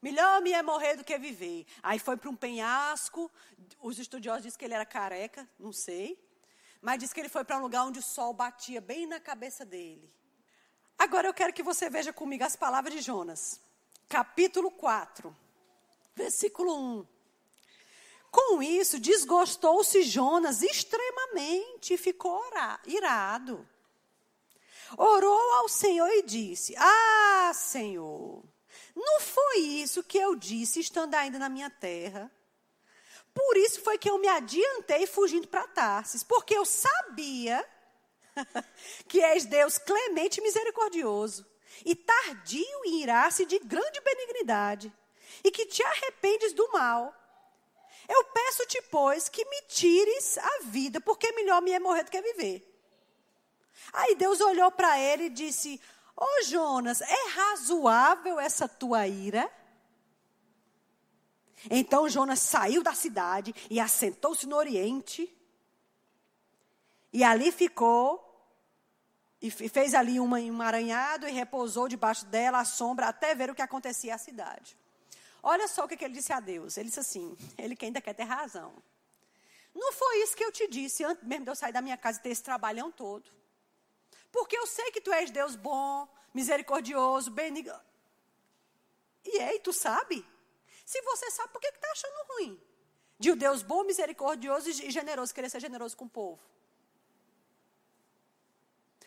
Melhor 0.00 0.42
me 0.42 0.52
é 0.52 0.62
morrer 0.62 0.96
do 0.96 1.04
que 1.04 1.16
viver. 1.18 1.66
Aí 1.82 1.98
foi 1.98 2.16
para 2.16 2.28
um 2.28 2.36
penhasco. 2.36 3.30
Os 3.80 3.98
estudiosos 3.98 4.42
dizem 4.42 4.58
que 4.58 4.64
ele 4.64 4.74
era 4.74 4.84
careca, 4.84 5.48
não 5.58 5.72
sei. 5.72 6.22
Mas 6.84 6.98
diz 6.98 7.14
que 7.14 7.20
ele 7.20 7.30
foi 7.30 7.42
para 7.44 7.56
um 7.56 7.62
lugar 7.62 7.86
onde 7.86 7.98
o 7.98 8.02
sol 8.02 8.34
batia 8.34 8.78
bem 8.78 9.06
na 9.06 9.18
cabeça 9.18 9.64
dele. 9.64 10.12
Agora 10.98 11.26
eu 11.26 11.32
quero 11.32 11.50
que 11.50 11.62
você 11.62 11.88
veja 11.88 12.12
comigo 12.12 12.44
as 12.44 12.56
palavras 12.56 12.92
de 12.92 13.00
Jonas. 13.00 13.58
Capítulo 14.06 14.70
4, 14.70 15.34
versículo 16.14 16.78
1. 17.00 17.06
Com 18.30 18.62
isso, 18.62 19.00
desgostou-se 19.00 20.02
Jonas 20.02 20.62
extremamente 20.62 21.94
e 21.94 21.96
ficou 21.96 22.38
irado. 22.84 23.66
orou 24.98 25.54
ao 25.54 25.70
Senhor 25.70 26.10
e 26.10 26.22
disse: 26.22 26.74
Ah, 26.76 27.50
Senhor, 27.54 28.44
não 28.94 29.20
foi 29.22 29.58
isso 29.60 30.04
que 30.04 30.18
eu 30.18 30.36
disse 30.36 30.80
estando 30.80 31.14
ainda 31.14 31.38
na 31.38 31.48
minha 31.48 31.70
terra. 31.70 32.30
Por 33.34 33.56
isso 33.56 33.82
foi 33.82 33.98
que 33.98 34.08
eu 34.08 34.18
me 34.18 34.28
adiantei 34.28 35.06
fugindo 35.06 35.48
para 35.48 35.66
Tarsis, 35.66 36.22
porque 36.22 36.56
eu 36.56 36.64
sabia 36.64 37.68
que 39.08 39.20
és 39.20 39.44
Deus 39.44 39.76
clemente 39.76 40.38
e 40.38 40.42
misericordioso, 40.42 41.44
e 41.84 41.96
tardio 41.96 42.84
em 42.84 43.02
irar-se 43.02 43.44
de 43.44 43.58
grande 43.58 44.00
benignidade, 44.00 44.92
e 45.42 45.50
que 45.50 45.66
te 45.66 45.82
arrependes 45.82 46.52
do 46.52 46.70
mal. 46.70 47.12
Eu 48.08 48.24
peço-te, 48.24 48.80
pois, 48.82 49.28
que 49.28 49.44
me 49.44 49.62
tires 49.62 50.38
a 50.38 50.58
vida, 50.64 51.00
porque 51.00 51.32
melhor 51.32 51.60
me 51.60 51.72
é 51.72 51.80
morrer 51.80 52.04
do 52.04 52.10
que 52.10 52.22
viver. 52.22 52.70
Aí 53.92 54.14
Deus 54.14 54.40
olhou 54.40 54.70
para 54.70 54.98
ele 54.98 55.24
e 55.24 55.30
disse: 55.30 55.80
Ô 56.16 56.24
oh, 56.24 56.44
Jonas, 56.44 57.00
é 57.00 57.28
razoável 57.30 58.38
essa 58.38 58.68
tua 58.68 59.06
ira? 59.08 59.50
Então 61.70 62.08
Jonas 62.08 62.40
saiu 62.40 62.82
da 62.82 62.94
cidade 62.94 63.54
e 63.70 63.80
assentou-se 63.80 64.46
no 64.46 64.56
Oriente. 64.56 65.32
E 67.12 67.22
ali 67.24 67.50
ficou. 67.52 68.22
E 69.40 69.50
fez 69.50 69.92
ali 69.92 70.18
um 70.18 70.36
emaranhado 70.36 71.28
e 71.28 71.30
repousou 71.30 71.86
debaixo 71.86 72.24
dela 72.26 72.60
à 72.60 72.64
sombra 72.64 73.08
até 73.08 73.34
ver 73.34 73.50
o 73.50 73.54
que 73.54 73.60
acontecia 73.60 74.14
à 74.14 74.18
cidade. 74.18 74.74
Olha 75.42 75.68
só 75.68 75.84
o 75.84 75.88
que, 75.88 75.98
que 75.98 76.04
ele 76.06 76.14
disse 76.14 76.32
a 76.32 76.40
Deus. 76.40 76.78
Ele 76.78 76.88
disse 76.88 77.00
assim: 77.00 77.36
ele 77.58 77.76
que 77.76 77.84
ainda 77.84 78.00
quer 78.00 78.14
ter 78.14 78.22
razão. 78.22 78.72
Não 79.74 79.92
foi 79.92 80.22
isso 80.22 80.36
que 80.36 80.44
eu 80.44 80.52
te 80.52 80.66
disse 80.68 81.04
antes 81.04 81.22
mesmo 81.24 81.44
de 81.44 81.50
eu 81.50 81.56
sair 81.56 81.72
da 81.72 81.82
minha 81.82 81.96
casa 81.96 82.18
e 82.18 82.22
ter 82.22 82.30
esse 82.30 82.42
trabalhão 82.42 82.90
todo. 82.90 83.30
Porque 84.32 84.56
eu 84.56 84.66
sei 84.66 84.90
que 84.90 85.00
tu 85.00 85.12
és 85.12 85.30
Deus 85.30 85.56
bom, 85.56 86.08
misericordioso, 86.32 87.30
benigno. 87.30 87.78
E 89.24 89.42
ei, 89.42 89.60
tu 89.60 89.72
sabe? 89.72 90.24
Se 90.84 91.00
você 91.02 91.30
sabe, 91.30 91.52
por 91.52 91.60
que 91.60 91.68
está 91.68 91.90
achando 91.90 92.32
ruim? 92.32 92.60
De 93.18 93.32
um 93.32 93.36
Deus 93.36 93.62
bom, 93.62 93.84
misericordioso 93.84 94.68
e 94.68 94.90
generoso, 94.90 95.34
querer 95.34 95.48
ser 95.48 95.60
generoso 95.60 95.96
com 95.96 96.04
o 96.04 96.10
povo. 96.10 96.42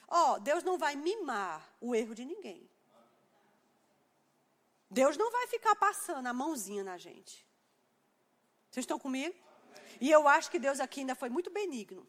Ó, 0.07 0.35
oh, 0.35 0.39
Deus 0.39 0.63
não 0.63 0.77
vai 0.77 0.95
mimar 0.95 1.75
o 1.81 1.93
erro 1.93 2.15
de 2.15 2.23
ninguém. 2.23 2.69
Deus 4.89 5.17
não 5.17 5.29
vai 5.29 5.47
ficar 5.47 5.75
passando 5.75 6.27
a 6.27 6.33
mãozinha 6.33 6.83
na 6.83 6.97
gente. 6.97 7.45
Vocês 8.71 8.83
estão 8.83 8.97
comigo? 8.97 9.35
E 9.99 10.09
eu 10.09 10.27
acho 10.27 10.49
que 10.49 10.59
Deus 10.59 10.79
aqui 10.79 11.01
ainda 11.01 11.15
foi 11.15 11.29
muito 11.29 11.49
benigno. 11.49 12.07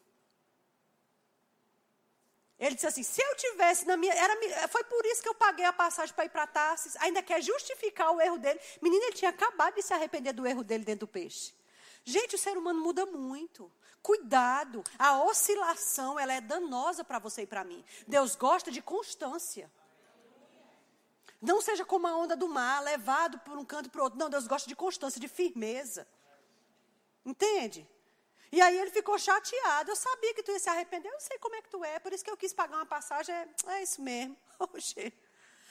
Ele 2.58 2.74
disse 2.74 2.86
assim: 2.86 3.02
se 3.02 3.22
eu 3.22 3.36
tivesse 3.36 3.86
na 3.86 3.96
minha. 3.96 4.12
Era, 4.12 4.68
foi 4.68 4.82
por 4.84 5.04
isso 5.06 5.22
que 5.22 5.28
eu 5.28 5.34
paguei 5.34 5.64
a 5.64 5.72
passagem 5.72 6.14
para 6.14 6.24
ir 6.24 6.28
para 6.28 6.46
Tarsis. 6.46 6.96
Ainda 6.96 7.22
quer 7.22 7.40
justificar 7.40 8.10
o 8.10 8.20
erro 8.20 8.38
dele. 8.38 8.60
Menino, 8.82 9.04
ele 9.04 9.12
tinha 9.12 9.30
acabado 9.30 9.74
de 9.74 9.82
se 9.82 9.94
arrepender 9.94 10.32
do 10.32 10.46
erro 10.46 10.64
dele 10.64 10.84
dentro 10.84 11.06
do 11.06 11.08
peixe. 11.08 11.54
Gente, 12.04 12.34
o 12.34 12.38
ser 12.38 12.56
humano 12.56 12.80
muda 12.80 13.06
muito. 13.06 13.70
Cuidado. 14.02 14.82
A 14.98 15.22
oscilação, 15.22 16.18
ela 16.18 16.32
é 16.32 16.40
danosa 16.40 17.04
para 17.04 17.18
você 17.18 17.42
e 17.42 17.46
para 17.46 17.62
mim. 17.62 17.84
Deus 18.06 18.34
gosta 18.34 18.70
de 18.70 18.82
constância. 18.82 19.70
Não 21.40 21.60
seja 21.60 21.84
como 21.84 22.06
a 22.08 22.16
onda 22.16 22.34
do 22.34 22.48
mar, 22.48 22.82
levado 22.82 23.38
por 23.40 23.56
um 23.56 23.64
canto 23.64 23.88
para 23.90 24.00
o 24.00 24.04
outro. 24.04 24.18
Não, 24.18 24.28
Deus 24.28 24.48
gosta 24.48 24.68
de 24.68 24.74
constância, 24.74 25.20
de 25.20 25.28
firmeza. 25.28 26.08
Entende? 27.24 27.88
E 28.50 28.60
aí 28.60 28.78
ele 28.78 28.90
ficou 28.90 29.18
chateado. 29.18 29.90
Eu 29.90 29.96
sabia 29.96 30.34
que 30.34 30.42
tu 30.42 30.50
ia 30.50 30.58
se 30.58 30.68
arrepender, 30.68 31.08
eu 31.12 31.20
sei 31.20 31.38
como 31.38 31.54
é 31.56 31.62
que 31.62 31.68
tu 31.68 31.84
é, 31.84 31.98
por 31.98 32.12
isso 32.12 32.24
que 32.24 32.30
eu 32.30 32.36
quis 32.36 32.52
pagar 32.52 32.76
uma 32.76 32.86
passagem. 32.86 33.34
É, 33.34 33.48
é 33.66 33.82
isso 33.82 34.00
mesmo. 34.00 34.36
Oxê. 34.58 35.12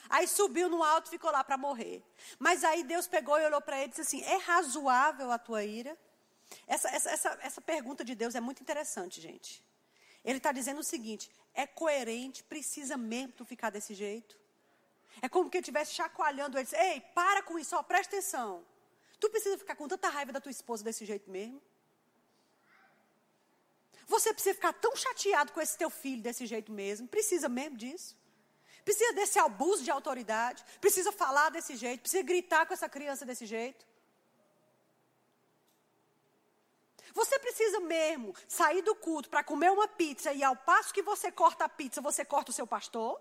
Aí 0.08 0.26
subiu 0.26 0.68
no 0.68 0.82
alto 0.82 1.08
e 1.08 1.10
ficou 1.10 1.30
lá 1.30 1.44
para 1.44 1.58
morrer. 1.58 2.02
Mas 2.38 2.64
aí 2.64 2.82
Deus 2.82 3.06
pegou 3.06 3.38
e 3.38 3.44
olhou 3.44 3.60
para 3.60 3.76
ele 3.76 3.86
e 3.86 3.88
disse 3.88 4.00
assim: 4.00 4.22
É 4.22 4.36
razoável 4.36 5.30
a 5.30 5.38
tua 5.38 5.64
ira? 5.64 5.96
Essa, 6.66 6.88
essa, 6.88 7.10
essa, 7.10 7.38
essa 7.42 7.60
pergunta 7.60 8.04
de 8.04 8.14
Deus 8.14 8.34
é 8.34 8.40
muito 8.40 8.62
interessante, 8.62 9.20
gente. 9.20 9.62
Ele 10.24 10.38
está 10.38 10.52
dizendo 10.52 10.80
o 10.80 10.84
seguinte: 10.84 11.30
é 11.54 11.66
coerente, 11.66 12.42
precisa 12.44 12.96
mesmo 12.96 13.32
tu 13.32 13.44
ficar 13.44 13.70
desse 13.70 13.94
jeito? 13.94 14.38
É 15.20 15.28
como 15.28 15.50
que 15.50 15.56
ele 15.56 15.62
estivesse 15.62 15.92
chacoalhando 15.94 16.58
ele. 16.58 16.68
Ei, 16.72 17.00
para 17.14 17.42
com 17.42 17.58
isso, 17.58 17.76
ó, 17.76 17.82
presta 17.82 18.16
atenção. 18.16 18.64
Tu 19.18 19.28
precisa 19.30 19.58
ficar 19.58 19.74
com 19.74 19.88
tanta 19.88 20.08
raiva 20.08 20.32
da 20.32 20.40
tua 20.40 20.52
esposa 20.52 20.84
desse 20.84 21.04
jeito 21.04 21.28
mesmo? 21.30 21.60
Você 24.08 24.32
precisa 24.32 24.54
ficar 24.54 24.72
tão 24.72 24.96
chateado 24.96 25.52
com 25.52 25.60
esse 25.60 25.76
teu 25.76 25.90
filho 25.90 26.22
desse 26.22 26.46
jeito 26.46 26.72
mesmo? 26.72 27.06
Precisa 27.06 27.48
mesmo 27.48 27.76
disso? 27.76 28.16
Precisa 28.82 29.12
desse 29.12 29.38
abuso 29.38 29.84
de 29.84 29.90
autoridade? 29.90 30.64
Precisa 30.80 31.12
falar 31.12 31.50
desse 31.50 31.76
jeito? 31.76 32.00
Precisa 32.00 32.22
gritar 32.22 32.64
com 32.66 32.72
essa 32.72 32.88
criança 32.88 33.26
desse 33.26 33.44
jeito? 33.44 33.86
Você 37.12 37.38
precisa 37.38 37.80
mesmo 37.80 38.34
sair 38.46 38.80
do 38.80 38.94
culto 38.94 39.28
para 39.28 39.44
comer 39.44 39.70
uma 39.70 39.86
pizza 39.86 40.32
e 40.32 40.42
ao 40.42 40.56
passo 40.56 40.94
que 40.94 41.02
você 41.02 41.30
corta 41.30 41.66
a 41.66 41.68
pizza, 41.68 42.00
você 42.00 42.24
corta 42.24 42.50
o 42.50 42.54
seu 42.54 42.66
pastor? 42.66 43.20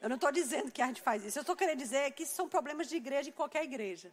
Eu 0.00 0.08
não 0.08 0.16
estou 0.16 0.32
dizendo 0.32 0.70
que 0.70 0.80
a 0.80 0.86
gente 0.86 1.02
faz 1.02 1.22
isso. 1.24 1.38
Eu 1.38 1.42
estou 1.42 1.56
querendo 1.56 1.78
dizer 1.78 2.12
que 2.12 2.22
isso 2.22 2.34
são 2.34 2.48
problemas 2.48 2.88
de 2.88 2.96
igreja 2.96 3.28
em 3.28 3.32
qualquer 3.32 3.64
igreja. 3.64 4.10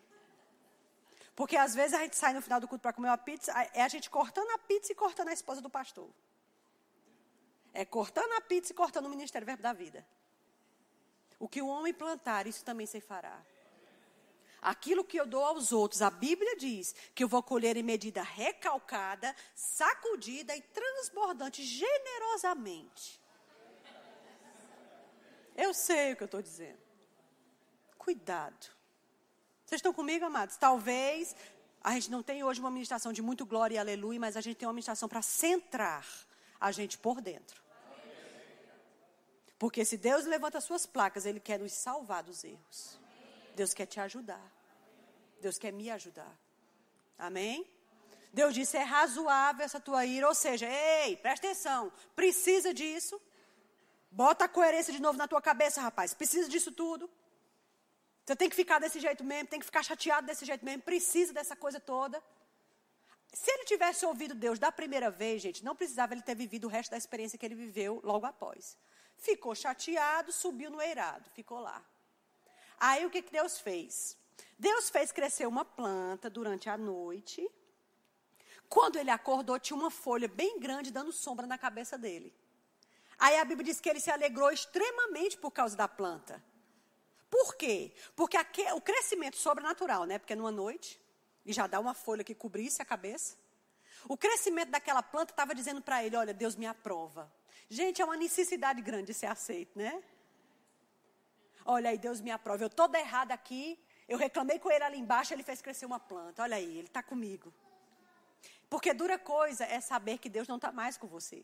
Porque 1.36 1.58
às 1.58 1.74
vezes 1.74 1.94
a 1.94 2.02
gente 2.02 2.16
sai 2.16 2.34
no 2.34 2.42
final 2.42 2.60
do 2.60 2.68
culto 2.68 2.82
para 2.82 2.94
comer 2.94 3.08
uma 3.08 3.18
pizza, 3.18 3.52
é 3.74 3.82
a 3.82 3.88
gente 3.88 4.10
cortando 4.10 4.50
a 4.52 4.58
pizza 4.58 4.92
e 4.92 4.96
cortando 4.96 5.30
a 5.30 5.34
esposa 5.34 5.62
do 5.62 5.70
pastor. 5.70 6.10
É 7.74 7.84
cortando 7.84 8.32
a 8.34 8.42
pizza 8.42 8.72
e 8.72 8.76
cortando 8.76 9.08
o 9.08 9.10
ministério 9.10 9.46
verbo 9.46 9.64
da 9.64 9.74
vida. 9.74 10.06
O 11.40 11.48
que 11.48 11.62
o 11.62 11.68
homem 11.68 11.94
plantar, 11.94 12.46
isso 12.46 12.64
também 12.64 12.86
se 12.86 13.02
fará. 13.02 13.42
Aquilo 14.62 15.04
que 15.04 15.20
eu 15.20 15.26
dou 15.26 15.44
aos 15.44 15.74
outros, 15.74 16.02
a 16.02 16.10
Bíblia 16.10 16.56
diz 16.56 16.96
que 17.14 17.24
eu 17.24 17.28
vou 17.28 17.44
colher 17.44 17.76
em 17.76 17.84
medida 17.84 18.22
recalcada, 18.22 19.36
sacudida 19.54 20.56
e 20.56 20.62
transbordante, 20.62 21.64
generosamente. 21.64 23.20
Eu 25.56 25.74
sei 25.74 26.14
o 26.14 26.16
que 26.16 26.24
eu 26.24 26.26
estou 26.26 26.42
dizendo. 26.42 26.80
Cuidado. 27.98 28.83
Vocês 29.74 29.80
estão 29.80 29.92
comigo, 29.92 30.24
amados? 30.24 30.56
Talvez 30.56 31.36
a 31.84 31.94
gente 31.94 32.12
não 32.12 32.22
tenha 32.22 32.46
hoje 32.46 32.60
uma 32.60 32.70
ministração 32.70 33.12
de 33.12 33.24
muito 33.24 33.44
glória 33.44 33.74
e 33.74 33.78
aleluia, 33.80 34.20
mas 34.20 34.38
a 34.38 34.42
gente 34.42 34.56
tem 34.56 34.68
uma 34.68 34.74
ministração 34.74 35.10
para 35.10 35.24
centrar 35.24 36.06
a 36.62 36.72
gente 36.72 36.96
por 36.96 37.20
dentro. 37.20 37.60
Porque 39.58 39.84
se 39.84 39.98
Deus 39.98 40.26
levanta 40.26 40.60
as 40.60 40.64
suas 40.64 40.86
placas, 40.86 41.26
Ele 41.26 41.40
quer 41.40 41.58
nos 41.58 41.72
salvar 41.72 42.22
dos 42.22 42.44
erros. 42.44 43.00
Deus 43.56 43.74
quer 43.74 43.88
te 43.88 44.00
ajudar. 44.00 44.46
Deus 45.42 45.58
quer 45.58 45.74
me 45.74 45.90
ajudar. 45.90 46.38
Amém? 47.18 47.68
Deus 48.32 48.54
disse: 48.54 48.78
é 48.78 48.84
razoável 48.84 49.66
essa 49.66 49.80
tua 49.80 50.06
ira. 50.06 50.28
Ou 50.28 50.36
seja, 50.36 50.68
ei, 50.70 51.18
presta 51.18 51.48
atenção. 51.48 51.92
Precisa 52.16 52.76
disso. 52.76 53.20
Bota 54.12 54.46
a 54.46 54.48
coerência 54.48 54.94
de 54.94 55.02
novo 55.02 55.18
na 55.18 55.28
tua 55.28 55.42
cabeça, 55.42 55.82
rapaz. 55.82 56.14
Precisa 56.14 56.48
disso 56.48 56.72
tudo. 56.72 57.10
Você 58.26 58.36
tem 58.36 58.50
que 58.50 58.56
ficar 58.56 58.80
desse 58.80 59.00
jeito 59.00 59.24
mesmo, 59.24 59.50
tem 59.50 59.60
que 59.60 59.66
ficar 59.66 59.84
chateado 59.84 60.26
desse 60.26 60.46
jeito 60.46 60.64
mesmo, 60.64 60.82
precisa 60.82 61.34
dessa 61.34 61.56
coisa 61.56 61.80
toda. 61.80 62.24
Se 63.34 63.52
ele 63.52 63.66
tivesse 63.66 64.06
ouvido 64.06 64.36
Deus 64.36 64.60
da 64.60 64.72
primeira 64.72 65.10
vez, 65.10 65.42
gente, 65.42 65.64
não 65.66 65.76
precisava 65.76 66.14
ele 66.14 66.22
ter 66.22 66.36
vivido 66.36 66.66
o 66.66 66.70
resto 66.70 66.92
da 66.92 66.98
experiência 66.98 67.38
que 67.38 67.46
ele 67.46 67.56
viveu 67.56 68.00
logo 68.04 68.26
após. 68.26 68.78
Ficou 69.18 69.54
chateado, 69.56 70.32
subiu 70.32 70.70
no 70.70 70.82
eirado, 70.82 71.30
ficou 71.32 71.60
lá. 71.60 71.84
Aí 72.80 73.06
o 73.06 73.10
que, 73.10 73.22
que 73.22 73.32
Deus 73.32 73.60
fez? 73.60 74.18
Deus 74.58 74.90
fez 74.90 75.12
crescer 75.12 75.48
uma 75.48 75.66
planta 75.66 76.30
durante 76.30 76.70
a 76.70 76.78
noite. 76.78 77.50
Quando 78.70 78.98
ele 78.98 79.10
acordou, 79.10 79.60
tinha 79.60 79.78
uma 79.78 79.92
folha 79.92 80.28
bem 80.28 80.60
grande 80.60 80.92
dando 80.92 81.12
sombra 81.12 81.46
na 81.46 81.58
cabeça 81.58 81.98
dele. 81.98 82.34
Aí 83.18 83.38
a 83.38 83.46
Bíblia 83.46 83.66
diz 83.66 83.80
que 83.80 83.90
ele 83.90 84.00
se 84.00 84.12
alegrou 84.12 84.52
extremamente 84.52 85.38
por 85.38 85.52
causa 85.52 85.76
da 85.76 85.88
planta. 85.88 86.44
Por 87.34 87.56
quê? 87.56 87.92
Porque 88.16 88.38
aqui, 88.38 88.62
o 88.74 88.80
crescimento 88.80 89.38
sobrenatural, 89.38 90.06
né? 90.06 90.20
Porque 90.20 90.36
numa 90.36 90.52
noite, 90.52 91.02
e 91.44 91.52
já 91.52 91.66
dá 91.66 91.80
uma 91.80 91.96
folha 91.96 92.24
que 92.24 92.36
cobrisse 92.36 92.80
a 92.80 92.86
cabeça. 92.86 93.36
O 94.08 94.16
crescimento 94.16 94.70
daquela 94.70 95.02
planta 95.02 95.34
estava 95.34 95.56
dizendo 95.56 95.82
para 95.82 96.04
ele: 96.04 96.16
Olha, 96.16 96.32
Deus 96.32 96.56
me 96.56 96.68
aprova. 96.68 97.34
Gente, 97.68 98.04
é 98.04 98.06
uma 98.06 98.16
necessidade 98.16 98.84
grande 98.84 99.08
de 99.08 99.14
ser 99.16 99.26
aceito, 99.26 99.76
né? 99.76 100.04
Olha 101.66 101.90
aí, 101.90 101.98
Deus 101.98 102.22
me 102.22 102.30
aprova. 102.30 102.66
Eu 102.66 102.70
toda 102.70 103.00
errada 103.00 103.34
aqui. 103.34 103.80
Eu 104.08 104.20
reclamei 104.20 104.60
com 104.60 104.70
ele 104.70 104.84
ali 104.84 105.00
embaixo, 105.00 105.34
ele 105.34 105.42
fez 105.42 105.60
crescer 105.60 105.88
uma 105.88 106.00
planta. 106.00 106.44
Olha 106.44 106.58
aí, 106.58 106.78
ele 106.78 106.88
está 106.88 107.02
comigo. 107.02 107.52
Porque 108.70 108.94
dura 108.94 109.18
coisa 109.18 109.66
é 109.66 109.82
saber 109.82 110.20
que 110.20 110.30
Deus 110.30 110.48
não 110.48 110.58
está 110.58 110.72
mais 110.72 110.98
com 110.98 111.08
você. 111.08 111.44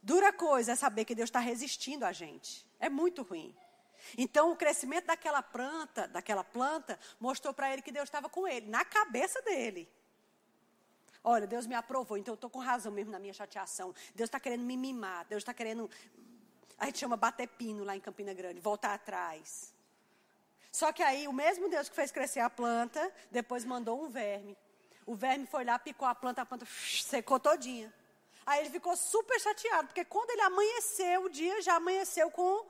Dura 0.00 0.32
coisa 0.32 0.72
é 0.72 0.76
saber 0.76 1.04
que 1.04 1.14
Deus 1.14 1.28
está 1.28 1.40
resistindo 1.40 2.04
a 2.04 2.12
gente. 2.12 2.64
É 2.78 2.88
muito 2.88 3.22
ruim. 3.22 3.52
Então, 4.16 4.52
o 4.52 4.56
crescimento 4.56 5.06
daquela 5.06 5.42
planta, 5.42 6.08
daquela 6.08 6.44
planta, 6.44 6.98
mostrou 7.18 7.54
para 7.54 7.72
ele 7.72 7.82
que 7.82 7.92
Deus 7.92 8.04
estava 8.04 8.28
com 8.28 8.46
ele, 8.46 8.68
na 8.68 8.84
cabeça 8.84 9.40
dele. 9.42 9.88
Olha, 11.26 11.46
Deus 11.46 11.66
me 11.66 11.74
aprovou, 11.74 12.18
então 12.18 12.32
eu 12.32 12.36
estou 12.36 12.50
com 12.50 12.58
razão 12.58 12.92
mesmo 12.92 13.10
na 13.10 13.18
minha 13.18 13.32
chateação. 13.32 13.94
Deus 14.14 14.28
está 14.28 14.38
querendo 14.38 14.62
me 14.62 14.76
mimar, 14.76 15.24
Deus 15.24 15.40
está 15.40 15.54
querendo. 15.54 15.90
A 16.78 16.84
gente 16.86 16.98
chama 16.98 17.16
bater 17.16 17.48
pino 17.48 17.82
lá 17.82 17.96
em 17.96 18.00
Campina 18.00 18.34
Grande, 18.34 18.60
voltar 18.60 18.92
atrás. 18.92 19.72
Só 20.70 20.92
que 20.92 21.02
aí 21.02 21.26
o 21.26 21.32
mesmo 21.32 21.68
Deus 21.68 21.88
que 21.88 21.94
fez 21.94 22.12
crescer 22.12 22.40
a 22.40 22.50
planta, 22.50 23.10
depois 23.30 23.64
mandou 23.64 24.04
um 24.04 24.08
verme. 24.10 24.54
O 25.06 25.14
verme 25.14 25.46
foi 25.46 25.64
lá, 25.64 25.78
picou 25.78 26.06
a 26.06 26.14
planta, 26.14 26.42
a 26.42 26.46
planta 26.46 26.66
secou 27.02 27.40
todinha. 27.40 27.92
Aí 28.44 28.60
ele 28.60 28.70
ficou 28.70 28.94
super 28.94 29.40
chateado, 29.40 29.88
porque 29.88 30.04
quando 30.04 30.28
ele 30.30 30.42
amanheceu, 30.42 31.24
o 31.24 31.30
dia 31.30 31.62
já 31.62 31.76
amanheceu 31.76 32.30
com 32.30 32.66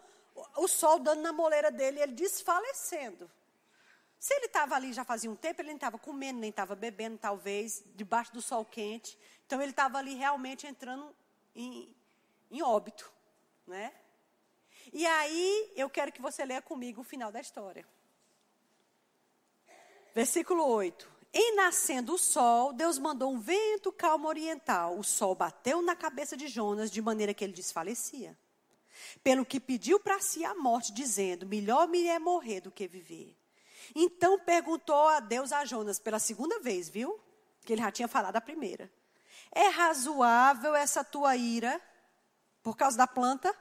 o 0.57 0.69
sol 0.69 0.99
dando 0.99 1.23
na 1.23 1.33
moleira 1.33 1.71
dele, 1.71 2.01
ele 2.01 2.13
desfalecendo. 2.13 3.31
Se 4.19 4.35
ele 4.35 4.47
estava 4.47 4.75
ali 4.75 4.93
já 4.93 5.05
fazia 5.05 5.31
um 5.31 5.37
tempo, 5.37 5.61
ele 5.61 5.69
nem 5.69 5.77
estava 5.77 5.99
comendo, 5.99 6.41
nem 6.41 6.51
estava 6.51 6.75
bebendo, 6.75 7.19
talvez, 7.19 7.85
debaixo 7.95 8.33
do 8.33 8.41
sol 8.41 8.65
quente. 8.65 9.19
Então 9.47 9.61
ele 9.61 9.71
estava 9.71 9.99
ali 9.99 10.15
realmente 10.15 10.67
entrando 10.67 11.15
em, 11.55 11.95
em 12.51 12.63
óbito, 12.63 13.13
né? 13.67 13.93
E 14.93 15.07
aí 15.07 15.73
eu 15.77 15.91
quero 15.91 16.11
que 16.11 16.23
você 16.23 16.45
leia 16.45 16.63
comigo 16.63 17.03
o 17.03 17.05
final 17.05 17.31
da 17.31 17.41
história. 17.41 17.87
Versículo 20.15 20.67
8. 20.67 21.13
Em 21.33 21.57
nascendo 21.57 22.15
o 22.15 22.19
sol, 22.19 22.73
Deus 22.73 22.99
mandou 22.99 23.33
um 23.33 23.41
vento 23.41 23.91
calmo 23.91 24.29
oriental. 24.29 24.97
O 24.97 25.03
sol 25.03 25.35
bateu 25.35 25.83
na 25.83 25.97
cabeça 25.97 26.37
de 26.37 26.47
Jonas 26.47 26.91
de 26.91 27.03
maneira 27.03 27.35
que 27.35 27.43
ele 27.43 27.53
desfalecia. 27.53 28.39
Pelo 29.23 29.45
que 29.45 29.61
pediu 29.61 29.99
para 30.01 30.21
si 30.21 30.45
a 30.45 30.55
morte, 30.55 30.93
dizendo: 30.93 31.47
Melhor 31.47 31.89
me 31.89 32.07
é 32.07 32.19
morrer 32.19 32.61
do 32.61 32.71
que 32.71 32.87
viver. 32.87 33.37
Então 33.95 34.39
perguntou 34.39 35.09
a 35.09 35.21
Deus 35.21 35.53
a 35.53 35.65
Jonas 35.65 35.99
pela 35.99 36.19
segunda 36.19 36.61
vez, 36.61 36.89
viu? 36.89 37.21
Que 37.65 37.73
ele 37.73 37.83
já 37.83 37.91
tinha 37.91 38.09
falado 38.09 38.37
a 38.37 38.41
primeira. 38.41 38.91
É 39.51 39.69
razoável 39.69 40.75
essa 40.75 41.05
tua 41.05 41.37
ira 41.37 41.81
por 42.63 42.77
causa 42.77 42.97
da 42.97 43.07
planta? 43.07 43.55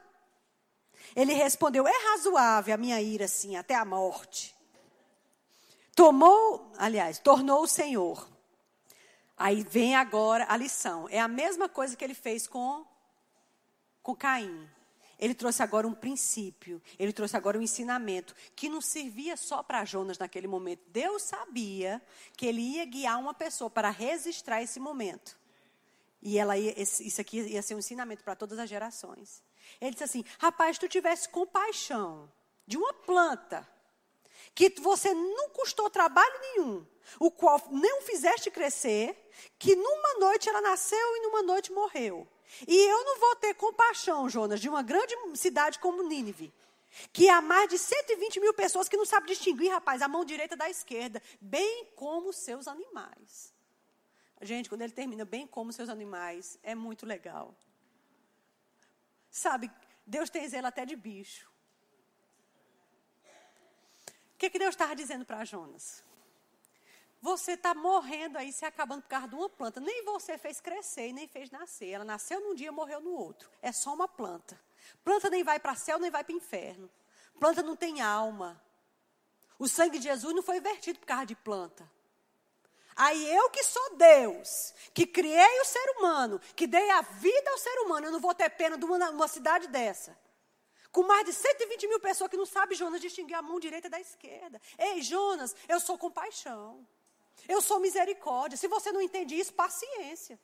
Ele 1.15 1.33
respondeu: 1.33 1.87
É 1.87 2.11
razoável 2.11 2.73
a 2.73 2.77
minha 2.77 3.01
ira, 3.01 3.27
sim, 3.27 3.55
até 3.55 3.75
a 3.75 3.85
morte. 3.85 4.55
Tomou, 5.95 6.71
aliás, 6.77 7.19
tornou 7.19 7.63
o 7.63 7.67
Senhor. 7.67 8.27
Aí 9.37 9.63
vem 9.63 9.95
agora 9.95 10.45
a 10.49 10.57
lição. 10.57 11.07
É 11.09 11.19
a 11.19 11.27
mesma 11.27 11.67
coisa 11.67 11.95
que 11.95 12.03
ele 12.03 12.13
fez 12.13 12.47
com, 12.47 12.85
com 14.01 14.15
Caim. 14.15 14.69
Ele 15.23 15.33
trouxe 15.33 15.63
agora 15.63 15.87
um 15.87 15.93
princípio, 15.93 16.81
ele 16.99 17.13
trouxe 17.13 17.37
agora 17.37 17.57
um 17.57 17.61
ensinamento 17.61 18.35
que 18.53 18.67
não 18.67 18.81
servia 18.81 19.37
só 19.37 19.63
para 19.63 19.85
Jonas 19.85 20.17
naquele 20.17 20.47
momento. 20.47 20.81
Deus 20.87 21.23
sabia 21.23 22.01
que 22.35 22.45
ele 22.45 22.59
ia 22.61 22.83
guiar 22.83 23.17
uma 23.17 23.33
pessoa 23.33 23.69
para 23.69 23.89
registrar 23.89 24.61
esse 24.61 24.81
momento. 24.81 25.39
E 26.21 26.37
ela 26.37 26.57
ia, 26.57 26.73
isso 26.77 27.21
aqui 27.21 27.39
ia 27.39 27.61
ser 27.61 27.73
um 27.73 27.79
ensinamento 27.79 28.21
para 28.21 28.35
todas 28.35 28.59
as 28.59 28.69
gerações. 28.69 29.41
Ele 29.79 29.91
disse 29.91 30.03
assim: 30.03 30.25
rapaz, 30.39 30.77
tu 30.77 30.89
tivesse 30.89 31.29
compaixão 31.29 32.29
de 32.67 32.75
uma 32.75 32.93
planta 32.93 33.65
que 34.53 34.73
você 34.81 35.13
não 35.13 35.51
custou 35.51 35.89
trabalho 35.89 36.37
nenhum, 36.41 36.85
o 37.17 37.31
qual 37.31 37.61
não 37.71 38.01
fizeste 38.01 38.51
crescer, 38.51 39.31
que 39.57 39.73
numa 39.73 40.19
noite 40.19 40.49
ela 40.49 40.59
nasceu 40.59 41.15
e 41.15 41.21
numa 41.21 41.41
noite 41.41 41.71
morreu. 41.71 42.27
E 42.67 42.75
eu 42.75 43.03
não 43.03 43.19
vou 43.19 43.35
ter 43.37 43.53
compaixão, 43.55 44.29
Jonas, 44.29 44.59
de 44.59 44.69
uma 44.69 44.81
grande 44.81 45.15
cidade 45.35 45.79
como 45.79 46.03
Nínive. 46.03 46.53
Que 47.11 47.27
há 47.27 47.41
mais 47.41 47.69
de 47.69 47.77
120 47.77 48.39
mil 48.39 48.53
pessoas 48.53 48.87
que 48.87 48.97
não 48.97 49.05
sabem 49.05 49.27
distinguir, 49.27 49.71
rapaz, 49.71 50.01
a 50.01 50.07
mão 50.07 50.23
direita 50.23 50.55
da 50.55 50.69
esquerda, 50.69 51.21
bem 51.41 51.87
como 51.95 52.31
seus 52.31 52.67
animais. 52.67 53.53
Gente, 54.41 54.69
quando 54.69 54.81
ele 54.81 54.93
termina 54.93 55.25
bem 55.25 55.47
como 55.47 55.73
seus 55.73 55.89
animais, 55.89 56.59
é 56.61 56.75
muito 56.75 57.05
legal. 57.05 57.55
Sabe, 59.31 59.71
Deus 60.05 60.29
tem 60.29 60.47
zelo 60.47 60.67
até 60.67 60.85
de 60.85 60.95
bicho. 60.95 61.51
O 64.35 64.37
que, 64.37 64.49
que 64.49 64.59
Deus 64.59 64.75
estava 64.75 64.95
dizendo 64.95 65.25
para 65.25 65.45
Jonas? 65.45 66.03
Você 67.23 67.53
está 67.53 67.73
morrendo 67.73 68.37
aí, 68.37 68.51
se 68.51 68.65
acabando 68.65 69.01
por 69.03 69.07
causa 69.07 69.29
de 69.29 69.35
uma 69.35 69.47
planta. 69.47 69.79
Nem 69.79 70.03
você 70.03 70.37
fez 70.37 70.59
crescer 70.59 71.07
e 71.07 71.13
nem 71.13 71.25
fez 71.25 71.49
nascer. 71.49 71.91
Ela 71.91 72.03
nasceu 72.03 72.41
num 72.41 72.53
dia 72.53 72.69
morreu 72.69 72.99
no 72.99 73.11
outro. 73.11 73.49
É 73.61 73.71
só 73.71 73.93
uma 73.93 74.09
planta. 74.09 74.59
Planta 75.05 75.29
nem 75.29 75.41
vai 75.41 75.57
para 75.57 75.73
céu, 75.73 75.97
nem 75.97 76.11
vai 76.11 76.21
para 76.21 76.35
inferno. 76.35 76.91
Planta 77.39 77.63
não 77.63 77.77
tem 77.77 78.01
alma. 78.01 78.61
O 79.57 79.69
sangue 79.69 79.99
de 79.99 80.03
Jesus 80.03 80.35
não 80.35 80.43
foi 80.43 80.59
vertido 80.59 80.99
por 80.99 81.05
causa 81.05 81.25
de 81.25 81.33
planta. 81.33 81.89
Aí 82.93 83.33
eu 83.33 83.49
que 83.49 83.63
sou 83.63 83.95
Deus, 83.95 84.73
que 84.93 85.07
criei 85.07 85.61
o 85.61 85.65
ser 85.65 85.91
humano, 85.91 86.41
que 86.57 86.67
dei 86.67 86.89
a 86.89 87.03
vida 87.03 87.51
ao 87.51 87.57
ser 87.57 87.79
humano, 87.83 88.07
eu 88.07 88.11
não 88.11 88.19
vou 88.19 88.35
ter 88.35 88.49
pena 88.49 88.77
de 88.77 88.83
uma, 88.83 89.09
uma 89.09 89.27
cidade 89.29 89.67
dessa. 89.67 90.13
Com 90.91 91.03
mais 91.03 91.23
de 91.23 91.31
120 91.31 91.87
mil 91.87 92.01
pessoas 92.01 92.29
que 92.29 92.35
não 92.35 92.45
sabem, 92.45 92.77
Jonas, 92.77 92.99
distinguir 92.99 93.37
a 93.37 93.41
mão 93.41 93.61
direita 93.61 93.89
da 93.89 93.97
esquerda. 93.97 94.61
Ei, 94.77 95.01
Jonas, 95.01 95.55
eu 95.69 95.79
sou 95.79 95.97
compaixão. 95.97 96.85
Eu 97.47 97.61
sou 97.61 97.79
misericórdia. 97.79 98.57
Se 98.57 98.67
você 98.67 98.91
não 98.91 99.01
entende 99.01 99.35
isso, 99.35 99.53
paciência. 99.53 100.39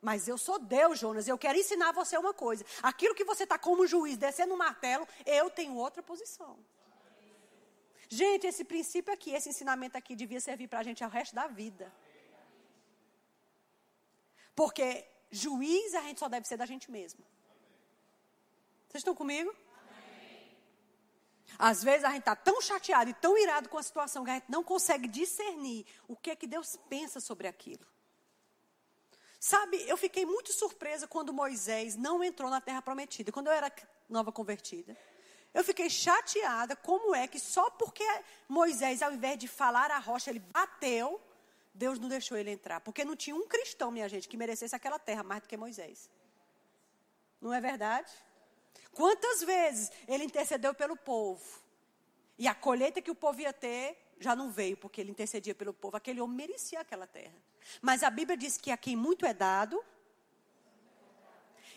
Mas 0.00 0.28
eu 0.28 0.38
sou 0.38 0.58
Deus, 0.58 0.98
Jonas. 0.98 1.26
Eu 1.26 1.36
quero 1.36 1.58
ensinar 1.58 1.92
você 1.92 2.16
uma 2.16 2.32
coisa. 2.32 2.64
Aquilo 2.82 3.14
que 3.14 3.24
você 3.24 3.42
está 3.42 3.58
como 3.58 3.86
juiz, 3.86 4.16
descendo 4.16 4.54
o 4.54 4.58
martelo, 4.58 5.06
eu 5.26 5.50
tenho 5.50 5.74
outra 5.74 6.02
posição. 6.02 6.58
Gente, 8.08 8.46
esse 8.46 8.64
princípio 8.64 9.12
aqui, 9.12 9.32
esse 9.32 9.50
ensinamento 9.50 9.98
aqui, 9.98 10.16
devia 10.16 10.40
servir 10.40 10.68
para 10.68 10.78
a 10.78 10.82
gente 10.82 11.04
ao 11.04 11.10
resto 11.10 11.34
da 11.34 11.46
vida. 11.46 11.92
Porque 14.54 15.06
juiz 15.30 15.94
a 15.94 16.00
gente 16.02 16.18
só 16.18 16.28
deve 16.28 16.46
ser 16.48 16.56
da 16.56 16.64
gente 16.64 16.90
mesmo. 16.90 17.22
Vocês 18.88 19.02
estão 19.02 19.14
comigo? 19.14 19.54
Às 21.56 21.82
vezes 21.82 22.04
a 22.04 22.10
gente 22.10 22.20
está 22.20 22.36
tão 22.36 22.60
chateado 22.60 23.10
e 23.10 23.14
tão 23.14 23.38
irado 23.38 23.68
com 23.68 23.78
a 23.78 23.82
situação 23.82 24.24
que 24.24 24.30
a 24.30 24.34
gente 24.34 24.50
não 24.50 24.64
consegue 24.64 25.06
discernir 25.06 25.86
o 26.06 26.16
que 26.16 26.30
é 26.30 26.36
que 26.36 26.46
Deus 26.46 26.76
pensa 26.88 27.20
sobre 27.20 27.46
aquilo. 27.46 27.86
Sabe, 29.40 29.76
eu 29.88 29.96
fiquei 29.96 30.26
muito 30.26 30.52
surpresa 30.52 31.06
quando 31.06 31.32
Moisés 31.32 31.94
não 31.94 32.24
entrou 32.24 32.50
na 32.50 32.60
terra 32.60 32.82
prometida, 32.82 33.30
quando 33.30 33.46
eu 33.46 33.52
era 33.52 33.72
nova 34.08 34.32
convertida. 34.32 34.96
Eu 35.54 35.64
fiquei 35.64 35.88
chateada 35.88 36.74
como 36.76 37.14
é 37.14 37.26
que 37.26 37.38
só 37.38 37.70
porque 37.70 38.04
Moisés, 38.48 39.00
ao 39.00 39.12
invés 39.12 39.38
de 39.38 39.48
falar 39.48 39.90
a 39.90 39.98
rocha, 39.98 40.30
ele 40.30 40.40
bateu, 40.40 41.20
Deus 41.72 41.98
não 41.98 42.08
deixou 42.08 42.36
ele 42.36 42.50
entrar. 42.50 42.80
Porque 42.80 43.04
não 43.04 43.16
tinha 43.16 43.34
um 43.34 43.46
cristão, 43.46 43.90
minha 43.90 44.08
gente, 44.08 44.28
que 44.28 44.36
merecesse 44.36 44.74
aquela 44.74 44.98
terra 44.98 45.22
mais 45.22 45.42
do 45.42 45.48
que 45.48 45.56
Moisés. 45.56 46.10
Não 47.40 47.54
é 47.54 47.60
verdade? 47.60 48.12
Quantas 48.92 49.42
vezes 49.42 49.90
ele 50.06 50.24
intercedeu 50.24 50.74
pelo 50.74 50.96
povo? 50.96 51.44
E 52.38 52.46
a 52.46 52.54
colheita 52.54 53.02
que 53.02 53.10
o 53.10 53.14
povo 53.14 53.40
ia 53.40 53.52
ter 53.52 53.96
já 54.20 54.34
não 54.34 54.50
veio, 54.50 54.76
porque 54.76 55.00
ele 55.00 55.10
intercedia 55.10 55.54
pelo 55.54 55.72
povo. 55.72 55.96
Aquele 55.96 56.20
homem 56.20 56.36
merecia 56.36 56.80
aquela 56.80 57.06
terra. 57.06 57.34
Mas 57.80 58.02
a 58.02 58.10
Bíblia 58.10 58.36
diz 58.36 58.56
que 58.56 58.70
a 58.70 58.76
quem 58.76 58.96
muito 58.96 59.24
é 59.26 59.34
dado. 59.34 59.82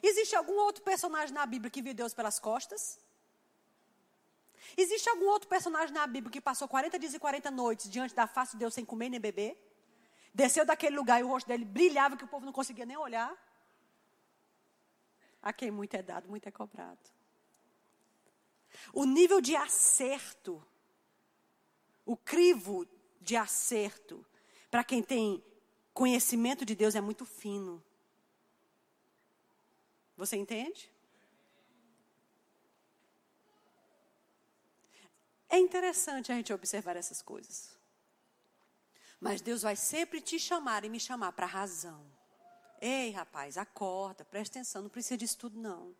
Existe 0.01 0.35
algum 0.35 0.57
outro 0.57 0.83
personagem 0.83 1.33
na 1.33 1.45
Bíblia 1.45 1.69
que 1.69 1.81
viu 1.81 1.93
Deus 1.93 2.13
pelas 2.13 2.39
costas? 2.39 2.99
Existe 4.75 5.09
algum 5.09 5.27
outro 5.27 5.47
personagem 5.47 5.93
na 5.93 6.07
Bíblia 6.07 6.31
que 6.31 6.41
passou 6.41 6.67
40 6.67 6.97
dias 6.97 7.13
e 7.13 7.19
40 7.19 7.51
noites 7.51 7.89
diante 7.89 8.15
da 8.15 8.25
face 8.25 8.53
de 8.53 8.59
Deus 8.59 8.73
sem 8.73 8.85
comer 8.85 9.09
nem 9.09 9.19
beber? 9.19 9.57
Desceu 10.33 10.65
daquele 10.65 10.95
lugar 10.95 11.19
e 11.19 11.23
o 11.23 11.27
rosto 11.27 11.47
dele 11.47 11.65
brilhava 11.65 12.15
que 12.15 12.23
o 12.23 12.27
povo 12.27 12.45
não 12.45 12.53
conseguia 12.53 12.85
nem 12.85 12.97
olhar? 12.97 13.31
A 15.41 15.51
quem 15.51 15.71
muito 15.71 15.95
é 15.95 16.03
dado, 16.03 16.29
muito 16.29 16.47
é 16.47 16.51
cobrado. 16.51 17.09
O 18.93 19.05
nível 19.05 19.41
de 19.41 19.55
acerto, 19.55 20.65
o 22.05 22.15
crivo 22.15 22.87
de 23.19 23.35
acerto, 23.35 24.25
para 24.69 24.83
quem 24.83 25.01
tem 25.03 25.43
conhecimento 25.93 26.65
de 26.65 26.75
Deus 26.75 26.95
é 26.95 27.01
muito 27.01 27.25
fino. 27.25 27.83
Você 30.15 30.37
entende? 30.37 30.91
É 35.49 35.57
interessante 35.57 36.31
a 36.31 36.35
gente 36.35 36.53
observar 36.53 36.95
essas 36.95 37.21
coisas. 37.21 37.77
Mas 39.19 39.41
Deus 39.41 39.63
vai 39.63 39.75
sempre 39.75 40.21
te 40.21 40.39
chamar 40.39 40.85
e 40.85 40.89
me 40.89 40.99
chamar 40.99 41.33
para 41.33 41.45
a 41.45 41.49
razão. 41.49 42.09
Ei, 42.81 43.11
rapaz, 43.11 43.57
acorda, 43.57 44.25
presta 44.25 44.57
atenção, 44.57 44.81
não 44.81 44.89
precisa 44.89 45.15
disso 45.15 45.37
tudo, 45.37 45.59
não. 45.59 45.95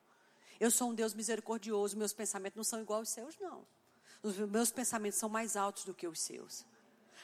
Eu 0.60 0.72
sou 0.72 0.90
um 0.90 0.96
Deus 0.96 1.14
misericordioso, 1.14 1.96
meus 1.96 2.12
pensamentos 2.12 2.58
não 2.58 2.64
são 2.64 2.82
igual 2.82 3.00
aos 3.00 3.10
seus, 3.10 3.38
não. 3.38 3.66
Os 4.24 4.38
meus 4.38 4.72
pensamentos 4.72 5.20
são 5.20 5.30
mais 5.30 5.56
altos 5.56 5.86
do 5.86 5.94
que 5.94 6.08
os 6.08 6.20
seus. 6.20 6.66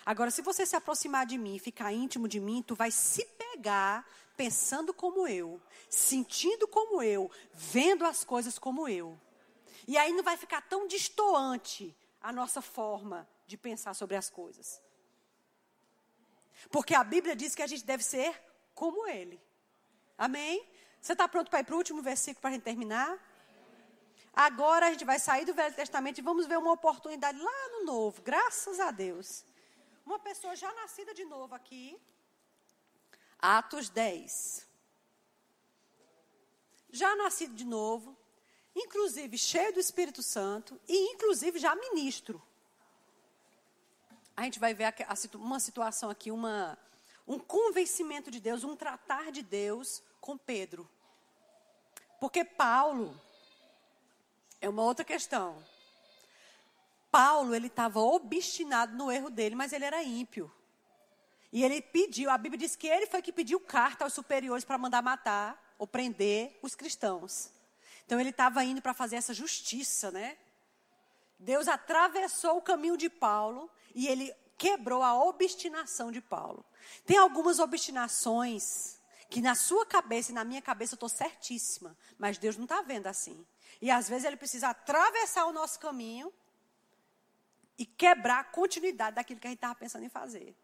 Agora, 0.06 0.32
se 0.32 0.42
você 0.42 0.66
se 0.66 0.76
aproximar 0.76 1.26
de 1.26 1.38
mim, 1.38 1.60
ficar 1.60 1.92
íntimo 1.92 2.28
de 2.28 2.40
mim, 2.40 2.64
tu 2.66 2.76
vai 2.76 2.92
se 2.92 3.26
pegar 3.26 4.08
pensando 4.38 4.94
como 4.94 5.28
eu, 5.28 5.60
sentindo 5.90 6.68
como 6.68 7.02
eu, 7.02 7.30
vendo 7.52 8.06
as 8.06 8.24
coisas 8.24 8.60
como 8.60 8.88
eu. 8.88 9.20
E 9.88 9.98
aí 9.98 10.14
não 10.14 10.24
vai 10.24 10.38
ficar 10.38 10.62
tão 10.62 10.88
distoante 10.88 11.96
a 12.22 12.32
nossa 12.32 12.62
forma 12.62 13.28
de 13.48 13.58
pensar 13.58 13.94
sobre 13.96 14.16
as 14.16 14.30
coisas. 14.30 14.82
Porque 16.70 16.94
a 16.94 17.04
Bíblia 17.04 17.36
diz 17.36 17.56
que 17.56 17.62
a 17.62 17.68
gente 17.68 17.84
deve 17.84 18.04
ser 18.04 18.40
como 18.78 19.08
Ele. 19.08 19.42
Amém? 20.16 20.56
Você 21.02 21.14
está 21.14 21.28
pronto 21.28 21.50
para 21.50 21.62
ir 21.62 21.64
para 21.64 21.74
o 21.74 21.78
último 21.80 22.02
versículo 22.02 22.42
para 22.42 22.52
a 22.52 22.54
gente 22.54 22.64
terminar? 22.64 23.12
Agora 24.32 24.86
a 24.86 24.92
gente 24.92 25.04
vai 25.04 25.18
sair 25.18 25.46
do 25.46 25.54
Velho 25.60 25.76
Testamento 25.76 26.20
e 26.20 26.28
vamos 26.30 26.46
ver 26.46 26.60
uma 26.60 26.74
oportunidade 26.74 27.40
lá 27.40 27.70
no 27.74 27.86
Novo. 27.86 28.22
Graças 28.22 28.80
a 28.80 28.92
Deus. 28.92 29.44
Uma 30.06 30.20
pessoa 30.20 30.56
já 30.56 30.72
nascida 30.76 31.12
de 31.12 31.26
novo 31.26 31.56
aqui. 31.56 32.00
Atos 33.40 33.90
10. 33.90 34.68
Já 36.92 37.16
nascido 37.16 37.56
de 37.56 37.66
novo, 37.66 38.16
inclusive 38.76 39.38
cheio 39.40 39.74
do 39.74 39.80
Espírito 39.80 40.22
Santo 40.22 40.80
e 40.88 41.14
inclusive 41.14 41.58
já 41.58 41.76
ministro. 41.76 42.42
A 44.36 44.44
gente 44.44 44.60
vai 44.60 44.74
ver 44.76 44.94
uma 45.34 45.60
situação 45.60 46.12
aqui, 46.12 46.32
uma, 46.32 46.78
um 47.28 47.38
convencimento 47.38 48.32
de 48.32 48.40
Deus, 48.40 48.64
um 48.64 48.76
tratar 48.76 49.32
de 49.32 49.44
Deus 49.44 50.02
com 50.22 50.38
Pedro. 50.38 50.90
Porque 52.20 52.44
Paulo 52.44 53.20
é 54.62 54.70
uma 54.70 54.84
outra 54.84 55.04
questão. 55.04 55.62
Paulo, 57.12 57.54
ele 57.54 57.68
estava 57.68 58.00
obstinado 58.00 58.96
no 58.96 59.12
erro 59.12 59.30
dele, 59.30 59.56
mas 59.56 59.74
ele 59.74 59.86
era 59.86 60.04
ímpio. 60.04 60.52
E 61.52 61.64
ele 61.64 61.82
pediu, 61.82 62.30
a 62.30 62.38
Bíblia 62.38 62.60
diz 62.60 62.76
que 62.76 62.88
ele 62.88 63.08
foi 63.08 63.22
que 63.22 63.32
pediu 63.32 63.60
carta 63.60 64.04
aos 64.04 64.14
superiores 64.14 64.66
para 64.66 64.78
mandar 64.78 65.02
matar 65.02 65.76
ou 65.78 65.88
prender 65.88 66.58
os 66.62 66.76
cristãos. 66.76 67.52
Então 68.06 68.20
ele 68.20 68.30
estava 68.30 68.64
indo 68.64 68.82
para 68.82 68.94
fazer 68.94 69.18
essa 69.18 69.34
justiça, 69.34 70.12
né? 70.12 70.38
Deus 71.40 71.68
atravessou 71.68 72.58
o 72.58 72.62
caminho 72.62 72.98
de 72.98 73.10
Paulo 73.10 73.70
e 73.94 74.08
ele 74.08 74.34
quebrou 74.58 75.04
a 75.04 75.14
obstinação 75.24 76.12
de 76.12 76.22
Paulo. 76.22 76.66
Tem 77.06 77.18
algumas 77.18 77.60
obstinações 77.60 79.00
que 79.30 79.42
na 79.42 79.56
sua 79.56 79.86
cabeça 79.86 80.32
e 80.32 80.34
na 80.34 80.44
minha 80.44 80.62
cabeça 80.62 80.94
eu 80.94 80.96
estou 80.96 81.10
certíssima, 81.10 81.98
mas 82.18 82.38
Deus 82.38 82.56
não 82.58 82.64
está 82.64 82.82
vendo 82.82 83.08
assim. 83.08 83.46
E 83.82 83.92
às 83.92 84.08
vezes 84.08 84.26
ele 84.26 84.38
precisa 84.38 84.70
atravessar 84.70 85.46
o 85.46 85.54
nosso 85.54 85.80
caminho 85.80 86.34
e 87.78 87.86
quebrar 87.86 88.40
a 88.40 88.44
continuidade 88.44 89.16
daquilo 89.16 89.40
que 89.40 89.48
a 89.48 89.50
gente 89.50 89.58
estava 89.58 89.76
pensando 89.76 90.06
em 90.06 90.10
fazer. 90.10 90.56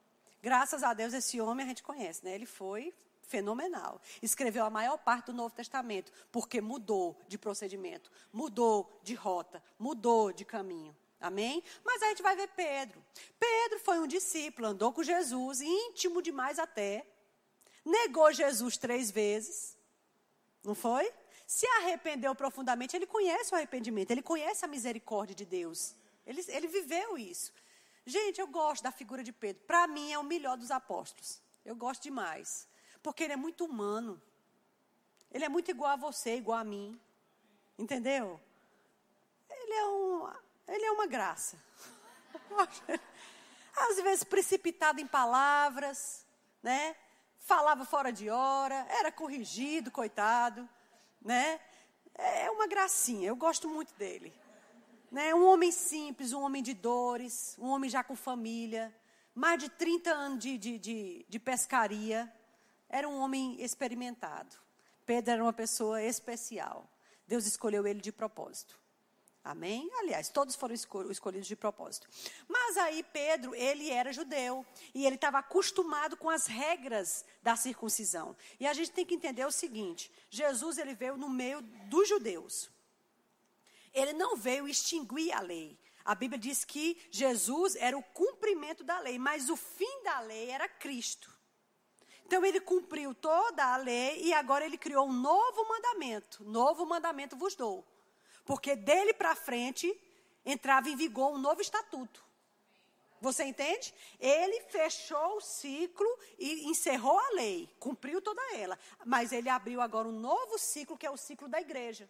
Graças 0.41 0.84
a 0.84 0.94
Deus, 0.94 1.14
esse 1.14 1.39
homem 1.39 1.66
a 1.66 1.70
gente 1.70 1.84
conhece, 1.84 2.24
né? 2.26 2.34
Ele 2.34 2.46
foi 2.46 2.94
fenomenal. 3.22 4.02
Escreveu 4.22 4.66
a 4.66 4.70
maior 4.70 4.98
parte 4.98 5.28
do 5.28 5.34
Novo 5.34 5.54
Testamento, 5.54 6.12
porque 6.32 6.60
mudou 6.60 7.18
de 7.28 7.38
procedimento, 7.38 8.12
mudou 8.32 9.00
de 9.04 9.14
rota, 9.14 9.64
mudou 9.78 10.32
de 10.32 10.44
caminho. 10.44 10.96
Amém? 11.24 11.63
Mas 11.84 12.03
a 12.03 12.09
gente 12.09 12.21
vai 12.21 12.36
ver 12.36 12.49
Pedro. 12.49 13.03
Pedro 13.39 13.80
foi 13.80 13.99
um 13.99 14.07
discípulo, 14.07 14.67
andou 14.67 14.91
com 14.91 15.01
Jesus, 15.01 15.61
íntimo 15.61 16.21
demais 16.21 16.59
até. 16.59 17.05
Negou 17.86 18.32
Jesus 18.32 18.78
três 18.78 19.09
vezes. 19.09 19.78
Não 20.63 20.76
foi? 20.76 21.11
se 21.53 21.67
arrependeu 21.67 22.34
profundamente, 22.34 22.95
ele 22.95 23.05
conhece 23.05 23.53
o 23.53 23.55
arrependimento, 23.55 24.09
ele 24.09 24.24
conhece 24.24 24.65
a 24.65 24.67
misericórdia 24.67 25.36
de 25.36 25.45
Deus. 25.45 25.95
Ele, 26.26 26.43
ele 26.47 26.67
viveu 26.67 27.15
isso. 27.15 27.53
Gente, 28.05 28.41
eu 28.41 28.47
gosto 28.47 28.82
da 28.84 28.91
figura 28.91 29.24
de 29.24 29.32
Pedro. 29.32 29.61
Para 29.65 29.86
mim, 29.88 30.11
é 30.11 30.17
o 30.17 30.24
melhor 30.24 30.57
dos 30.57 30.71
apóstolos. 30.71 31.41
Eu 31.63 31.76
gosto 31.76 32.01
demais. 32.01 32.67
Porque 33.03 33.24
ele 33.24 33.34
é 33.34 33.36
muito 33.38 33.65
humano. 33.65 34.21
Ele 35.32 35.45
é 35.45 35.49
muito 35.49 35.69
igual 35.69 35.91
a 35.91 35.95
você, 35.95 36.38
igual 36.38 36.57
a 36.57 36.63
mim. 36.63 36.99
Entendeu? 37.78 38.41
Ele 39.49 39.74
é, 39.74 39.86
um, 39.86 40.28
ele 40.68 40.86
é 40.86 40.91
uma 40.91 41.07
graça. 41.07 41.57
Às 43.76 43.97
vezes 44.01 44.24
precipitado 44.24 44.99
em 44.99 45.07
palavras, 45.07 46.26
né? 46.61 46.95
Falava 47.39 47.86
fora 47.86 48.11
de 48.11 48.30
hora, 48.30 48.86
era 48.89 49.11
corrigido, 49.11 49.91
coitado 49.91 50.68
né? 51.24 51.59
É 52.16 52.51
uma 52.51 52.68
gracinha, 52.68 53.28
eu 53.28 53.36
gosto 53.36 53.68
muito 53.68 53.93
dele. 53.95 54.34
Né? 55.11 55.34
Um 55.34 55.45
homem 55.47 55.72
simples, 55.72 56.34
um 56.34 56.41
homem 56.41 56.61
de 56.61 56.74
dores, 56.74 57.55
um 57.57 57.70
homem 57.70 57.89
já 57.89 58.03
com 58.03 58.16
família, 58.16 58.93
mais 59.34 59.59
de 59.59 59.70
30 59.70 60.11
anos 60.11 60.39
de, 60.39 60.57
de, 60.57 60.78
de, 60.78 61.26
de 61.28 61.39
pescaria. 61.39 62.32
Era 62.89 63.07
um 63.07 63.20
homem 63.20 63.59
experimentado. 63.61 64.55
Pedro 65.05 65.34
era 65.34 65.43
uma 65.43 65.53
pessoa 65.53 66.01
especial. 66.03 66.88
Deus 67.28 67.45
escolheu 67.45 67.88
ele 67.88 68.01
de 68.01 68.11
propósito. 68.11 68.80
Amém? 69.44 69.89
Aliás, 70.00 70.30
todos 70.30 70.56
foram 70.56 70.74
escolhidos 70.74 71.48
de 71.48 71.56
propósito. 71.56 72.08
Mas 72.48 72.78
aí 72.78 73.04
Pedro, 73.04 73.54
ele 73.54 73.89
era 73.89 74.14
judeu 74.14 74.66
e 74.96 75.06
ele 75.06 75.16
estava 75.16 75.39
acostumado 75.39 76.16
com 76.16 76.30
as 76.30 76.48
regras 76.48 77.26
da 77.41 77.58
circuncisão. 77.58 78.38
E 78.58 78.66
a 78.66 78.72
gente 78.72 78.91
tem 78.91 79.06
que 79.06 79.16
entender 79.16 79.46
o 79.46 79.52
seguinte: 79.52 80.10
Jesus 80.30 80.78
ele 80.78 80.96
veio 80.96 81.18
no 81.18 81.30
meio 81.30 81.62
dos 81.62 82.08
judeus. 82.08 82.72
Ele 83.94 84.14
não 84.14 84.38
veio 84.38 84.68
extinguir 84.68 85.34
a 85.34 85.41
lei. 85.41 85.78
A 86.06 86.16
Bíblia 86.16 86.39
diz 86.39 86.64
que 86.64 86.98
Jesus 87.12 87.76
era 87.76 87.98
o 87.98 88.04
cumprimento 88.04 88.84
da 88.84 88.98
lei, 89.00 89.20
mas 89.20 89.50
o 89.50 89.58
fim 89.58 90.04
da 90.04 90.22
lei 90.22 90.52
era 90.52 90.70
Cristo. 90.70 91.32
Então 92.26 92.46
ele 92.46 92.62
cumpriu 92.62 93.14
toda 93.14 93.74
a 93.74 93.76
lei 93.76 94.24
e 94.24 94.34
agora 94.34 94.66
ele 94.66 94.78
criou 94.78 95.06
um 95.06 95.14
novo 95.14 95.68
mandamento. 95.68 96.46
Novo 96.46 96.86
mandamento 96.86 97.36
vos 97.36 97.56
dou 97.56 97.86
porque 98.46 98.76
dele 98.76 99.14
para 99.14 99.36
frente 99.36 99.94
entrava 100.46 100.89
em 100.89 100.96
vigor 100.96 101.32
um 101.34 101.38
novo 101.38 101.62
estatuto. 101.62 102.24
Você 103.22 103.46
entende? 103.46 103.94
Ele 104.20 104.60
fechou 104.64 105.38
o 105.38 105.41
ciclo 105.41 106.08
e 106.38 106.66
encerrou 106.66 107.18
a 107.18 107.30
lei, 107.36 107.74
cumpriu 107.80 108.22
toda 108.22 108.41
ela. 108.56 108.78
Mas 109.06 109.32
ele 109.32 109.48
abriu 109.48 109.80
agora 109.80 110.10
um 110.10 110.20
novo 110.20 110.58
ciclo, 110.58 110.98
que 110.98 111.06
é 111.06 111.10
o 111.10 111.16
ciclo 111.16 111.48
da 111.48 111.62
igreja. 111.62 112.10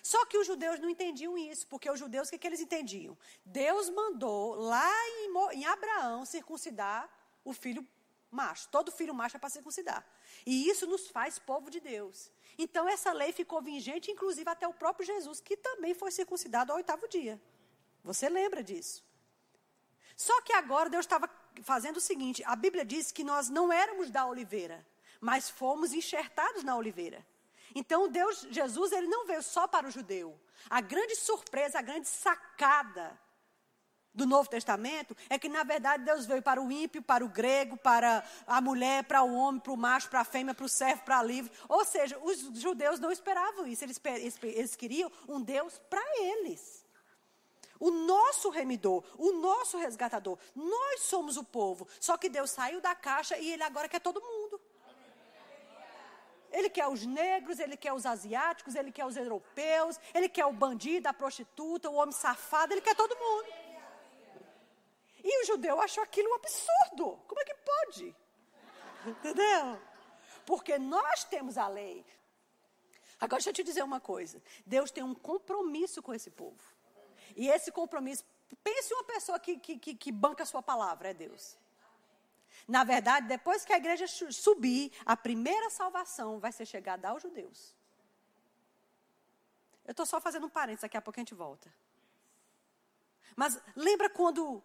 Só 0.00 0.24
que 0.26 0.38
os 0.38 0.46
judeus 0.46 0.78
não 0.78 0.88
entendiam 0.88 1.36
isso, 1.36 1.66
porque 1.66 1.90
os 1.90 1.98
judeus, 1.98 2.28
o 2.28 2.30
que, 2.30 2.38
que 2.38 2.46
eles 2.46 2.60
entendiam? 2.60 3.18
Deus 3.44 3.90
mandou 3.90 4.54
lá 4.54 4.92
em, 5.08 5.58
em 5.58 5.64
Abraão 5.64 6.24
circuncidar 6.24 7.10
o 7.44 7.52
filho 7.52 7.84
macho. 8.30 8.68
Todo 8.68 8.92
filho 8.92 9.14
macho 9.14 9.36
é 9.36 9.40
para 9.40 9.48
circuncidar. 9.48 10.06
E 10.46 10.68
isso 10.68 10.86
nos 10.86 11.08
faz 11.08 11.38
povo 11.38 11.68
de 11.68 11.80
Deus. 11.80 12.30
Então, 12.58 12.88
essa 12.88 13.12
lei 13.12 13.32
ficou 13.32 13.60
vigente, 13.60 14.10
inclusive 14.10 14.48
até 14.48 14.66
o 14.66 14.72
próprio 14.72 15.06
Jesus, 15.06 15.40
que 15.40 15.56
também 15.56 15.94
foi 15.94 16.10
circuncidado 16.10 16.72
ao 16.72 16.78
oitavo 16.78 17.08
dia. 17.08 17.40
Você 18.02 18.28
lembra 18.28 18.62
disso? 18.62 19.02
Só 20.16 20.40
que 20.42 20.52
agora 20.52 20.90
Deus 20.90 21.04
estava 21.04 21.28
fazendo 21.62 21.96
o 21.96 22.00
seguinte: 22.00 22.42
a 22.44 22.54
Bíblia 22.54 22.84
diz 22.84 23.10
que 23.10 23.24
nós 23.24 23.48
não 23.48 23.72
éramos 23.72 24.10
da 24.10 24.26
oliveira, 24.26 24.86
mas 25.20 25.50
fomos 25.50 25.92
enxertados 25.92 26.62
na 26.62 26.76
oliveira. 26.76 27.26
Então, 27.74 28.08
Deus, 28.08 28.46
Jesus, 28.50 28.92
ele 28.92 29.08
não 29.08 29.26
veio 29.26 29.42
só 29.42 29.66
para 29.66 29.86
o 29.86 29.90
judeu. 29.90 30.38
A 30.70 30.80
grande 30.80 31.16
surpresa, 31.16 31.78
a 31.78 31.82
grande 31.82 32.08
sacada 32.08 33.18
do 34.14 34.26
Novo 34.26 34.48
Testamento 34.48 35.16
é 35.28 35.38
que, 35.38 35.48
na 35.48 35.64
verdade, 35.64 36.04
Deus 36.04 36.24
veio 36.24 36.40
para 36.40 36.62
o 36.62 36.70
ímpio, 36.70 37.02
para 37.02 37.24
o 37.24 37.28
grego, 37.28 37.76
para 37.76 38.24
a 38.46 38.60
mulher, 38.60 39.04
para 39.04 39.22
o 39.22 39.34
homem, 39.34 39.60
para 39.60 39.72
o 39.72 39.76
macho, 39.76 40.08
para 40.08 40.20
a 40.20 40.24
fêmea, 40.24 40.54
para 40.54 40.64
o 40.64 40.68
servo, 40.68 41.02
para 41.02 41.18
a 41.18 41.22
livre. 41.22 41.50
Ou 41.68 41.84
seja, 41.84 42.16
os 42.22 42.38
judeus 42.60 43.00
não 43.00 43.10
esperavam 43.10 43.66
isso. 43.66 43.84
Eles, 43.84 44.00
eles, 44.42 44.76
queriam 44.76 45.10
um 45.28 45.40
Deus 45.40 45.80
para 45.90 46.02
eles. 46.20 46.84
O 47.80 47.90
nosso 47.90 48.50
remidor, 48.50 49.04
o 49.18 49.32
nosso 49.32 49.76
resgatador. 49.78 50.38
Nós 50.54 51.02
somos 51.02 51.36
o 51.36 51.42
povo. 51.42 51.88
Só 51.98 52.16
que 52.16 52.28
Deus 52.28 52.50
saiu 52.50 52.80
da 52.80 52.94
caixa 52.94 53.36
e 53.36 53.50
ele 53.50 53.64
agora 53.64 53.88
quer 53.88 54.00
todo 54.00 54.22
mundo. 54.22 54.60
Ele 56.52 56.70
quer 56.70 56.86
os 56.86 57.04
negros, 57.04 57.58
ele 57.58 57.76
quer 57.76 57.92
os 57.92 58.06
asiáticos, 58.06 58.76
ele 58.76 58.92
quer 58.92 59.04
os 59.04 59.16
europeus, 59.16 59.98
ele 60.14 60.28
quer 60.28 60.46
o 60.46 60.52
bandido, 60.52 61.08
a 61.08 61.12
prostituta, 61.12 61.90
o 61.90 61.94
homem 61.94 62.12
safado, 62.12 62.72
ele 62.72 62.80
quer 62.80 62.94
todo 62.94 63.16
mundo. 63.16 63.63
E 65.24 65.42
o 65.42 65.46
judeu 65.46 65.80
achou 65.80 66.04
aquilo 66.04 66.30
um 66.30 66.34
absurdo. 66.34 67.18
Como 67.26 67.40
é 67.40 67.44
que 67.44 67.54
pode? 67.54 68.16
Entendeu? 69.06 69.80
Porque 70.44 70.78
nós 70.78 71.24
temos 71.24 71.56
a 71.56 71.66
lei. 71.66 72.04
Agora, 73.18 73.38
deixa 73.38 73.48
eu 73.48 73.54
te 73.54 73.64
dizer 73.64 73.82
uma 73.82 74.00
coisa. 74.00 74.42
Deus 74.66 74.90
tem 74.90 75.02
um 75.02 75.14
compromisso 75.14 76.02
com 76.02 76.12
esse 76.12 76.30
povo. 76.30 76.62
E 77.34 77.48
esse 77.48 77.72
compromisso, 77.72 78.22
pense 78.62 78.92
uma 78.92 79.04
pessoa 79.04 79.40
que, 79.40 79.58
que, 79.58 79.78
que, 79.78 79.94
que 79.94 80.12
banca 80.12 80.42
a 80.42 80.46
sua 80.46 80.62
palavra, 80.62 81.08
é 81.08 81.14
Deus. 81.14 81.56
Na 82.68 82.84
verdade, 82.84 83.26
depois 83.26 83.64
que 83.64 83.72
a 83.72 83.78
igreja 83.78 84.06
subir, 84.06 84.92
a 85.06 85.16
primeira 85.16 85.70
salvação 85.70 86.38
vai 86.38 86.52
ser 86.52 86.66
chegada 86.66 87.08
aos 87.08 87.22
judeus. 87.22 87.74
Eu 89.86 89.90
estou 89.90 90.06
só 90.06 90.20
fazendo 90.20 90.46
um 90.46 90.50
parênteses, 90.50 90.82
daqui 90.82 90.96
a 90.96 91.02
pouco 91.02 91.18
a 91.18 91.22
gente 91.22 91.34
volta. 91.34 91.72
Mas 93.36 93.58
lembra 93.74 94.08
quando 94.08 94.62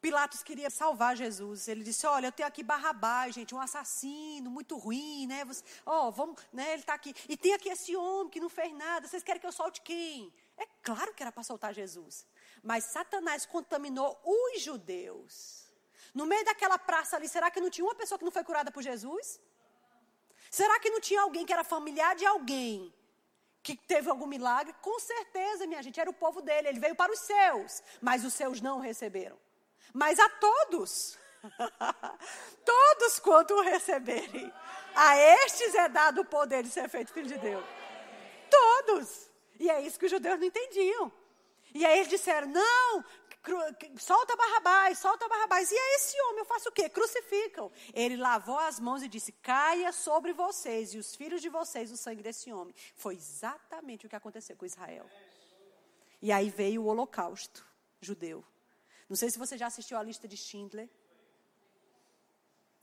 Pilatos 0.00 0.42
queria 0.42 0.70
salvar 0.70 1.14
Jesus. 1.14 1.68
Ele 1.68 1.84
disse: 1.84 2.06
Olha, 2.06 2.28
eu 2.28 2.32
tenho 2.32 2.48
aqui 2.48 2.62
Barrabás, 2.62 3.34
gente, 3.34 3.54
um 3.54 3.60
assassino 3.60 4.50
muito 4.50 4.76
ruim, 4.78 5.26
né? 5.26 5.46
Ó, 5.84 6.08
oh, 6.08 6.10
vamos, 6.10 6.40
né? 6.52 6.72
Ele 6.72 6.80
está 6.80 6.94
aqui. 6.94 7.14
E 7.28 7.36
tem 7.36 7.52
aqui 7.52 7.68
esse 7.68 7.94
homem 7.94 8.30
que 8.30 8.40
não 8.40 8.48
fez 8.48 8.72
nada. 8.72 9.06
Vocês 9.06 9.22
querem 9.22 9.40
que 9.40 9.46
eu 9.46 9.52
solte 9.52 9.82
quem? 9.82 10.32
É 10.56 10.66
claro 10.82 11.12
que 11.12 11.22
era 11.22 11.30
para 11.30 11.42
soltar 11.42 11.74
Jesus. 11.74 12.26
Mas 12.62 12.84
Satanás 12.84 13.44
contaminou 13.44 14.18
os 14.24 14.62
judeus. 14.62 15.70
No 16.14 16.24
meio 16.24 16.44
daquela 16.44 16.78
praça 16.78 17.16
ali, 17.16 17.28
será 17.28 17.50
que 17.50 17.60
não 17.60 17.70
tinha 17.70 17.84
uma 17.84 17.94
pessoa 17.94 18.18
que 18.18 18.24
não 18.24 18.32
foi 18.32 18.42
curada 18.42 18.70
por 18.70 18.82
Jesus? 18.82 19.38
Será 20.50 20.80
que 20.80 20.90
não 20.90 21.00
tinha 21.00 21.20
alguém 21.20 21.44
que 21.44 21.52
era 21.52 21.62
familiar 21.62 22.16
de 22.16 22.24
alguém 22.24 22.92
que 23.62 23.76
teve 23.76 24.08
algum 24.08 24.26
milagre? 24.26 24.74
Com 24.80 24.98
certeza, 24.98 25.66
minha 25.66 25.82
gente, 25.82 26.00
era 26.00 26.08
o 26.08 26.14
povo 26.14 26.40
dele. 26.40 26.68
Ele 26.68 26.80
veio 26.80 26.96
para 26.96 27.12
os 27.12 27.20
seus, 27.20 27.82
mas 28.00 28.24
os 28.24 28.32
seus 28.32 28.60
não 28.62 28.80
receberam. 28.80 29.38
Mas 29.92 30.18
a 30.18 30.28
todos, 30.28 31.18
todos 32.64 33.18
quanto 33.20 33.54
o 33.54 33.62
receberem, 33.62 34.52
a 34.94 35.16
estes 35.16 35.74
é 35.74 35.88
dado 35.88 36.22
o 36.22 36.24
poder 36.24 36.62
de 36.62 36.70
ser 36.70 36.88
feito 36.88 37.12
filho 37.12 37.28
de 37.28 37.38
Deus. 37.38 37.64
Todos. 38.50 39.30
E 39.58 39.70
é 39.70 39.80
isso 39.80 39.98
que 39.98 40.06
os 40.06 40.10
judeus 40.10 40.38
não 40.38 40.46
entendiam. 40.46 41.12
E 41.74 41.84
aí 41.84 41.98
eles 41.98 42.08
disseram: 42.08 42.48
não, 42.48 43.04
solta 43.98 44.36
Barrabás, 44.36 44.98
solta 44.98 45.28
Barrabás. 45.28 45.70
E 45.70 45.74
é 45.74 45.96
esse 45.96 46.20
homem, 46.22 46.40
eu 46.40 46.44
faço 46.44 46.68
o 46.68 46.72
quê? 46.72 46.88
Crucificam. 46.88 47.70
Ele 47.94 48.16
lavou 48.16 48.58
as 48.58 48.80
mãos 48.80 49.02
e 49.02 49.08
disse: 49.08 49.32
caia 49.32 49.92
sobre 49.92 50.32
vocês 50.32 50.94
e 50.94 50.98
os 50.98 51.14
filhos 51.14 51.40
de 51.40 51.48
vocês 51.48 51.90
o 51.90 51.96
sangue 51.96 52.22
desse 52.22 52.52
homem. 52.52 52.74
Foi 52.96 53.14
exatamente 53.14 54.06
o 54.06 54.08
que 54.08 54.16
aconteceu 54.16 54.56
com 54.56 54.66
Israel. 54.66 55.08
E 56.20 56.30
aí 56.32 56.50
veio 56.50 56.82
o 56.82 56.86
holocausto 56.86 57.66
judeu. 58.00 58.44
Não 59.10 59.16
sei 59.16 59.28
se 59.28 59.38
você 59.38 59.58
já 59.58 59.66
assistiu 59.66 59.98
a 59.98 60.02
lista 60.02 60.26
de 60.26 60.38
Schindler. 60.38 60.88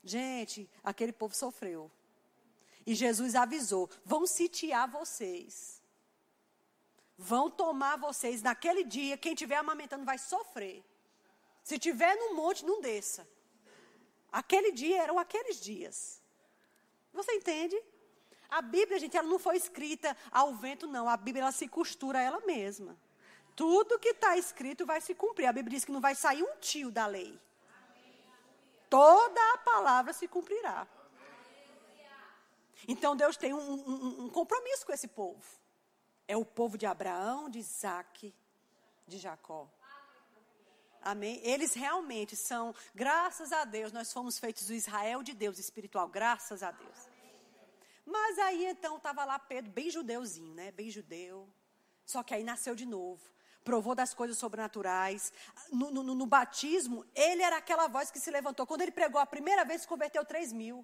Gente, 0.04 0.70
aquele 0.84 1.12
povo 1.12 1.34
sofreu. 1.34 1.90
E 2.86 2.94
Jesus 2.94 3.34
avisou: 3.34 3.90
vão 4.04 4.28
sitiar 4.28 4.88
vocês 4.88 5.78
vão 7.18 7.50
tomar 7.50 7.96
vocês 7.96 8.40
naquele 8.40 8.84
dia. 8.84 9.18
Quem 9.18 9.32
estiver 9.32 9.56
amamentando 9.56 10.04
vai 10.04 10.16
sofrer. 10.16 10.84
Se 11.64 11.76
tiver 11.78 12.14
no 12.14 12.36
monte, 12.36 12.64
não 12.64 12.80
desça. 12.80 13.28
Aquele 14.30 14.70
dia 14.70 15.02
eram 15.02 15.18
aqueles 15.18 15.60
dias. 15.60 16.22
Você 17.12 17.32
entende? 17.32 17.76
A 18.48 18.62
Bíblia, 18.62 18.98
gente, 18.98 19.16
ela 19.16 19.26
não 19.26 19.38
foi 19.38 19.56
escrita 19.56 20.16
ao 20.30 20.54
vento, 20.54 20.86
não. 20.86 21.08
A 21.08 21.16
Bíblia, 21.16 21.42
ela 21.42 21.52
se 21.52 21.66
costura 21.66 22.22
ela 22.22 22.40
mesma. 22.46 22.96
Tudo 23.58 23.98
que 23.98 24.10
está 24.10 24.36
escrito 24.36 24.86
vai 24.86 25.00
se 25.00 25.16
cumprir. 25.16 25.46
A 25.46 25.52
Bíblia 25.52 25.74
diz 25.74 25.84
que 25.84 25.90
não 25.90 26.00
vai 26.00 26.14
sair 26.14 26.44
um 26.44 26.56
tio 26.60 26.92
da 26.92 27.06
lei. 27.06 27.36
Toda 28.88 29.40
a 29.54 29.58
palavra 29.58 30.12
se 30.12 30.28
cumprirá. 30.28 30.86
Então 32.86 33.16
Deus 33.16 33.36
tem 33.36 33.52
um, 33.52 33.58
um, 33.58 34.24
um 34.26 34.28
compromisso 34.30 34.86
com 34.86 34.92
esse 34.92 35.08
povo. 35.08 35.44
É 36.28 36.36
o 36.36 36.44
povo 36.44 36.78
de 36.78 36.86
Abraão, 36.86 37.50
de 37.50 37.58
Isaac, 37.58 38.32
de 39.08 39.18
Jacó. 39.18 39.68
Amém? 41.02 41.40
Eles 41.42 41.74
realmente 41.74 42.36
são, 42.36 42.72
graças 42.94 43.52
a 43.52 43.64
Deus, 43.64 43.90
nós 43.90 44.12
fomos 44.12 44.38
feitos 44.38 44.68
o 44.68 44.72
Israel 44.72 45.20
de 45.20 45.34
Deus 45.34 45.58
espiritual, 45.58 46.06
graças 46.06 46.62
a 46.62 46.70
Deus. 46.70 47.08
Mas 48.06 48.38
aí 48.38 48.66
então 48.66 48.98
estava 48.98 49.24
lá 49.24 49.36
Pedro, 49.36 49.72
bem 49.72 49.90
judeuzinho, 49.90 50.54
né? 50.54 50.70
Bem 50.70 50.90
judeu. 50.90 51.48
Só 52.06 52.22
que 52.22 52.34
aí 52.34 52.44
nasceu 52.44 52.76
de 52.76 52.86
novo. 52.86 53.37
Provou 53.68 53.94
das 53.94 54.14
coisas 54.14 54.38
sobrenaturais. 54.38 55.30
No, 55.70 55.90
no, 55.90 56.02
no 56.02 56.26
batismo, 56.26 57.04
ele 57.14 57.42
era 57.42 57.58
aquela 57.58 57.86
voz 57.86 58.10
que 58.10 58.18
se 58.18 58.30
levantou. 58.30 58.66
Quando 58.66 58.80
ele 58.80 58.90
pregou 58.90 59.20
a 59.20 59.26
primeira 59.26 59.62
vez, 59.62 59.84
converteu 59.84 60.24
3 60.24 60.54
mil. 60.54 60.82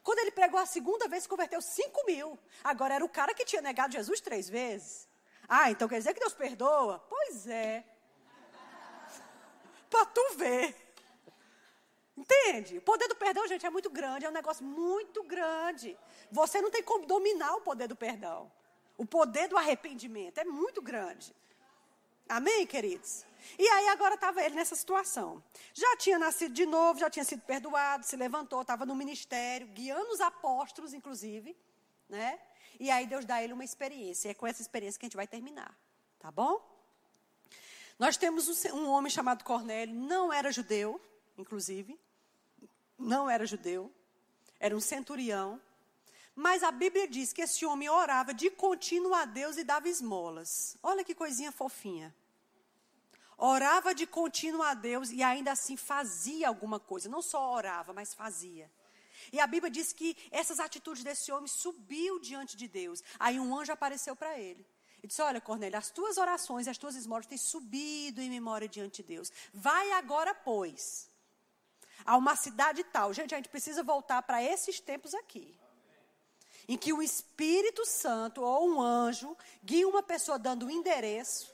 Quando 0.00 0.20
ele 0.20 0.30
pregou 0.30 0.60
a 0.60 0.64
segunda 0.64 1.08
vez, 1.08 1.26
converteu 1.26 1.60
5 1.60 2.06
mil. 2.06 2.38
Agora 2.62 2.94
era 2.94 3.04
o 3.04 3.08
cara 3.08 3.34
que 3.34 3.44
tinha 3.44 3.60
negado 3.60 3.92
Jesus 3.92 4.20
três 4.20 4.48
vezes. 4.48 5.08
Ah, 5.48 5.72
então 5.72 5.88
quer 5.88 5.98
dizer 5.98 6.14
que 6.14 6.20
Deus 6.20 6.32
perdoa? 6.32 7.00
Pois 7.08 7.48
é. 7.48 7.84
Para 9.90 10.06
tu 10.06 10.34
ver. 10.36 10.76
Entende? 12.16 12.78
O 12.78 12.82
poder 12.82 13.08
do 13.08 13.16
perdão, 13.16 13.48
gente, 13.48 13.66
é 13.66 13.70
muito 13.70 13.90
grande, 13.90 14.24
é 14.24 14.28
um 14.28 14.38
negócio 14.40 14.64
muito 14.64 15.24
grande. 15.24 15.98
Você 16.30 16.62
não 16.62 16.70
tem 16.70 16.84
como 16.84 17.06
dominar 17.06 17.56
o 17.56 17.62
poder 17.62 17.88
do 17.88 17.96
perdão. 17.96 18.52
O 18.96 19.04
poder 19.04 19.48
do 19.48 19.56
arrependimento 19.56 20.38
é 20.38 20.44
muito 20.44 20.80
grande. 20.80 21.34
Amém, 22.30 22.64
queridos? 22.64 23.26
E 23.58 23.66
aí 23.66 23.88
agora 23.88 24.14
estava 24.14 24.40
ele 24.40 24.54
nessa 24.54 24.76
situação. 24.76 25.42
Já 25.74 25.96
tinha 25.96 26.16
nascido 26.16 26.54
de 26.54 26.64
novo, 26.64 27.00
já 27.00 27.10
tinha 27.10 27.24
sido 27.24 27.42
perdoado, 27.42 28.06
se 28.06 28.14
levantou, 28.14 28.62
estava 28.62 28.86
no 28.86 28.94
ministério, 28.94 29.66
guiando 29.66 30.12
os 30.12 30.20
apóstolos, 30.20 30.94
inclusive, 30.94 31.56
né? 32.08 32.38
E 32.78 32.88
aí 32.88 33.04
Deus 33.04 33.24
dá 33.24 33.34
a 33.34 33.42
ele 33.42 33.52
uma 33.52 33.64
experiência. 33.64 34.28
E 34.28 34.30
é 34.30 34.34
com 34.34 34.46
essa 34.46 34.62
experiência 34.62 34.96
que 34.96 35.06
a 35.06 35.08
gente 35.08 35.16
vai 35.16 35.26
terminar. 35.26 35.76
Tá 36.20 36.30
bom? 36.30 36.64
Nós 37.98 38.16
temos 38.16 38.46
um, 38.48 38.76
um 38.76 38.88
homem 38.88 39.10
chamado 39.10 39.42
Cornélio, 39.42 39.92
não 39.92 40.32
era 40.32 40.52
judeu, 40.52 41.00
inclusive. 41.36 41.98
Não 42.96 43.28
era 43.28 43.44
judeu. 43.44 43.92
Era 44.60 44.76
um 44.76 44.80
centurião. 44.80 45.60
Mas 46.36 46.62
a 46.62 46.70
Bíblia 46.70 47.08
diz 47.08 47.32
que 47.32 47.42
esse 47.42 47.66
homem 47.66 47.88
orava 47.88 48.32
de 48.32 48.50
contínuo 48.50 49.14
a 49.14 49.24
Deus 49.24 49.56
e 49.56 49.64
dava 49.64 49.88
esmolas. 49.88 50.76
Olha 50.80 51.02
que 51.02 51.12
coisinha 51.12 51.50
fofinha 51.50 52.14
orava 53.40 53.94
de 53.94 54.06
contínuo 54.06 54.62
a 54.62 54.74
Deus 54.74 55.10
e 55.10 55.22
ainda 55.22 55.52
assim 55.52 55.76
fazia 55.76 56.46
alguma 56.46 56.78
coisa. 56.78 57.08
Não 57.08 57.22
só 57.22 57.52
orava, 57.54 57.92
mas 57.92 58.12
fazia. 58.12 58.70
E 59.32 59.40
a 59.40 59.46
Bíblia 59.46 59.70
diz 59.70 59.92
que 59.92 60.16
essas 60.30 60.60
atitudes 60.60 61.02
desse 61.02 61.32
homem 61.32 61.48
subiu 61.48 62.20
diante 62.20 62.56
de 62.56 62.68
Deus. 62.68 63.02
Aí 63.18 63.40
um 63.40 63.58
anjo 63.58 63.72
apareceu 63.72 64.14
para 64.14 64.38
ele. 64.38 64.64
E 65.02 65.06
disse: 65.06 65.22
Olha, 65.22 65.40
Cornélio, 65.40 65.78
as 65.78 65.90
tuas 65.90 66.18
orações 66.18 66.66
e 66.66 66.70
as 66.70 66.78
tuas 66.78 66.94
esmolas 66.94 67.26
têm 67.26 67.38
subido 67.38 68.20
em 68.20 68.28
memória 68.28 68.68
diante 68.68 69.02
de 69.02 69.08
Deus. 69.08 69.32
Vai 69.52 69.92
agora, 69.92 70.34
pois, 70.34 71.08
a 72.04 72.16
uma 72.16 72.36
cidade 72.36 72.84
tal. 72.84 73.12
Gente, 73.14 73.34
a 73.34 73.38
gente 73.38 73.48
precisa 73.48 73.82
voltar 73.82 74.22
para 74.22 74.42
esses 74.42 74.80
tempos 74.80 75.14
aqui. 75.14 75.58
Em 76.68 76.76
que 76.76 76.92
o 76.92 77.02
Espírito 77.02 77.84
Santo 77.86 78.42
ou 78.42 78.68
um 78.68 78.80
anjo 78.80 79.36
guia 79.64 79.88
uma 79.88 80.02
pessoa 80.02 80.38
dando 80.38 80.64
o 80.64 80.66
um 80.66 80.70
endereço 80.70 81.49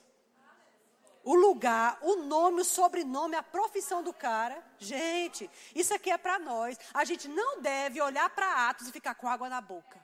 o 1.27 1.35
lugar, 1.35 1.99
o 2.03 2.23
nome, 2.23 2.61
o 2.61 2.65
sobrenome, 2.65 3.35
a 3.35 3.43
profissão 3.43 4.01
do 4.01 4.13
cara. 4.13 4.65
Gente, 4.79 5.51
isso 5.75 5.93
aqui 5.93 6.09
é 6.09 6.17
para 6.17 6.39
nós. 6.39 6.79
A 6.95 7.05
gente 7.05 7.27
não 7.27 7.61
deve 7.61 8.01
olhar 8.01 8.31
para 8.31 8.69
Atos 8.69 8.87
e 8.87 8.93
ficar 8.93 9.17
com 9.17 9.29
água 9.29 9.49
na 9.49 9.61
boca. 9.61 10.01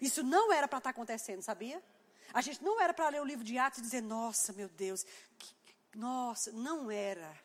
Isso 0.00 0.24
não 0.24 0.52
era 0.52 0.66
para 0.66 0.78
estar 0.78 0.88
tá 0.88 0.90
acontecendo, 0.90 1.42
sabia? 1.42 1.80
A 2.34 2.40
gente 2.40 2.60
não 2.60 2.80
era 2.80 2.92
para 2.92 3.08
ler 3.08 3.22
o 3.22 3.24
livro 3.24 3.44
de 3.44 3.56
Atos 3.56 3.78
e 3.78 3.82
dizer, 3.82 4.02
nossa, 4.02 4.52
meu 4.52 4.68
Deus, 4.68 5.06
que, 5.38 5.54
nossa, 5.94 6.50
não 6.50 6.90
era. 6.90 7.38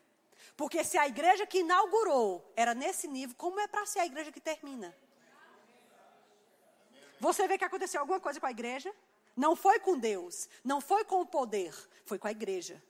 Porque 0.56 0.82
se 0.82 0.98
a 0.98 1.06
igreja 1.06 1.46
que 1.46 1.60
inaugurou 1.60 2.52
era 2.56 2.74
nesse 2.74 3.06
nível, 3.06 3.36
como 3.38 3.60
é 3.60 3.68
para 3.68 3.86
ser 3.86 4.00
a 4.00 4.06
igreja 4.06 4.32
que 4.32 4.40
termina? 4.40 4.92
Você 7.20 7.46
vê 7.46 7.56
que 7.56 7.64
aconteceu 7.64 8.00
alguma 8.00 8.18
coisa 8.18 8.40
com 8.40 8.46
a 8.46 8.50
igreja? 8.50 8.92
Não 9.36 9.54
foi 9.54 9.78
com 9.78 9.96
Deus, 9.96 10.48
não 10.64 10.80
foi 10.80 11.04
com 11.04 11.20
o 11.20 11.26
poder, 11.26 11.72
foi 12.04 12.18
com 12.18 12.26
a 12.26 12.32
igreja. 12.32 12.82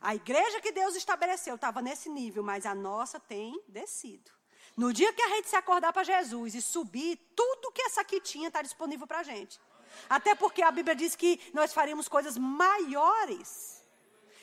A 0.00 0.14
igreja 0.14 0.60
que 0.60 0.72
Deus 0.72 0.94
estabeleceu 0.94 1.54
estava 1.54 1.82
nesse 1.82 2.08
nível, 2.08 2.42
mas 2.42 2.66
a 2.66 2.74
nossa 2.74 3.18
tem 3.18 3.62
descido. 3.68 4.30
No 4.76 4.92
dia 4.92 5.12
que 5.12 5.22
a 5.22 5.28
gente 5.30 5.48
se 5.48 5.56
acordar 5.56 5.92
para 5.92 6.04
Jesus 6.04 6.54
e 6.54 6.62
subir, 6.62 7.16
tudo 7.34 7.72
que 7.72 7.82
essa 7.82 8.00
aqui 8.00 8.20
tinha 8.20 8.48
está 8.48 8.62
disponível 8.62 9.06
para 9.06 9.20
a 9.20 9.22
gente. 9.22 9.60
Até 10.08 10.34
porque 10.34 10.62
a 10.62 10.70
Bíblia 10.70 10.94
diz 10.94 11.16
que 11.16 11.40
nós 11.52 11.72
faríamos 11.72 12.08
coisas 12.08 12.38
maiores. 12.38 13.82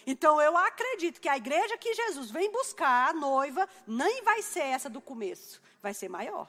Então 0.05 0.41
eu 0.41 0.55
acredito 0.57 1.21
que 1.21 1.29
a 1.29 1.37
igreja 1.37 1.77
que 1.77 1.93
Jesus 1.93 2.29
vem 2.29 2.51
buscar, 2.51 3.09
a 3.09 3.13
noiva, 3.13 3.67
nem 3.87 4.23
vai 4.23 4.41
ser 4.41 4.63
essa 4.63 4.89
do 4.89 5.01
começo, 5.01 5.61
vai 5.81 5.93
ser 5.93 6.09
maior. 6.09 6.47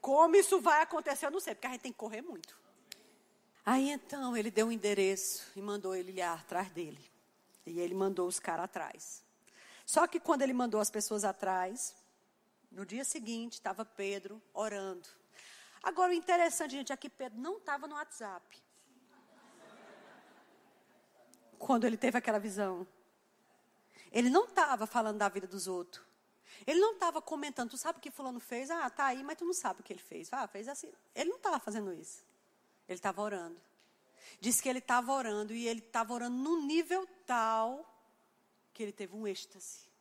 Como 0.00 0.34
isso 0.34 0.60
vai 0.60 0.82
acontecer, 0.82 1.26
eu 1.26 1.30
não 1.30 1.38
sei, 1.38 1.54
porque 1.54 1.66
a 1.66 1.70
gente 1.70 1.82
tem 1.82 1.92
que 1.92 1.98
correr 1.98 2.22
muito. 2.22 2.61
Aí 3.64 3.90
então 3.90 4.36
ele 4.36 4.50
deu 4.50 4.66
um 4.66 4.72
endereço 4.72 5.46
e 5.54 5.62
mandou 5.62 5.94
ele 5.94 6.12
ir 6.12 6.22
atrás 6.22 6.68
dele. 6.70 7.00
E 7.64 7.78
ele 7.78 7.94
mandou 7.94 8.26
os 8.26 8.40
caras 8.40 8.64
atrás. 8.64 9.24
Só 9.86 10.06
que 10.06 10.18
quando 10.18 10.42
ele 10.42 10.52
mandou 10.52 10.80
as 10.80 10.90
pessoas 10.90 11.24
atrás, 11.24 11.94
no 12.70 12.84
dia 12.84 13.04
seguinte 13.04 13.54
estava 13.54 13.84
Pedro 13.84 14.42
orando. 14.52 15.08
Agora 15.82 16.10
o 16.10 16.14
interessante, 16.14 16.72
gente, 16.72 16.92
é 16.92 16.96
que 16.96 17.08
Pedro 17.08 17.38
não 17.38 17.58
estava 17.58 17.86
no 17.86 17.94
WhatsApp. 17.94 18.62
Quando 21.58 21.84
ele 21.84 21.96
teve 21.96 22.18
aquela 22.18 22.38
visão. 22.38 22.86
Ele 24.10 24.28
não 24.28 24.44
estava 24.44 24.86
falando 24.86 25.18
da 25.18 25.28
vida 25.28 25.46
dos 25.46 25.66
outros. 25.66 26.04
Ele 26.66 26.78
não 26.78 26.94
estava 26.94 27.22
comentando, 27.22 27.70
tu 27.70 27.78
sabe 27.78 27.98
o 27.98 28.02
que 28.02 28.10
fulano 28.10 28.38
fez? 28.38 28.70
Ah, 28.70 28.88
tá 28.90 29.06
aí, 29.06 29.22
mas 29.24 29.38
tu 29.38 29.44
não 29.44 29.54
sabe 29.54 29.80
o 29.80 29.82
que 29.82 29.92
ele 29.92 30.02
fez. 30.02 30.32
Ah, 30.32 30.46
fez 30.46 30.68
assim. 30.68 30.92
Ele 31.14 31.30
não 31.30 31.36
estava 31.36 31.58
fazendo 31.58 31.92
isso. 31.92 32.24
Ele 32.88 32.98
estava 32.98 33.20
orando. 33.22 33.60
Diz 34.40 34.60
que 34.60 34.68
ele 34.68 34.78
estava 34.78 35.12
orando 35.12 35.54
e 35.54 35.68
ele 35.68 35.80
estava 35.80 36.12
orando 36.12 36.36
num 36.36 36.66
nível 36.66 37.06
tal 37.26 37.88
que 38.72 38.82
ele 38.82 38.92
teve 38.92 39.14
um 39.14 39.26
êxtase. 39.26 39.92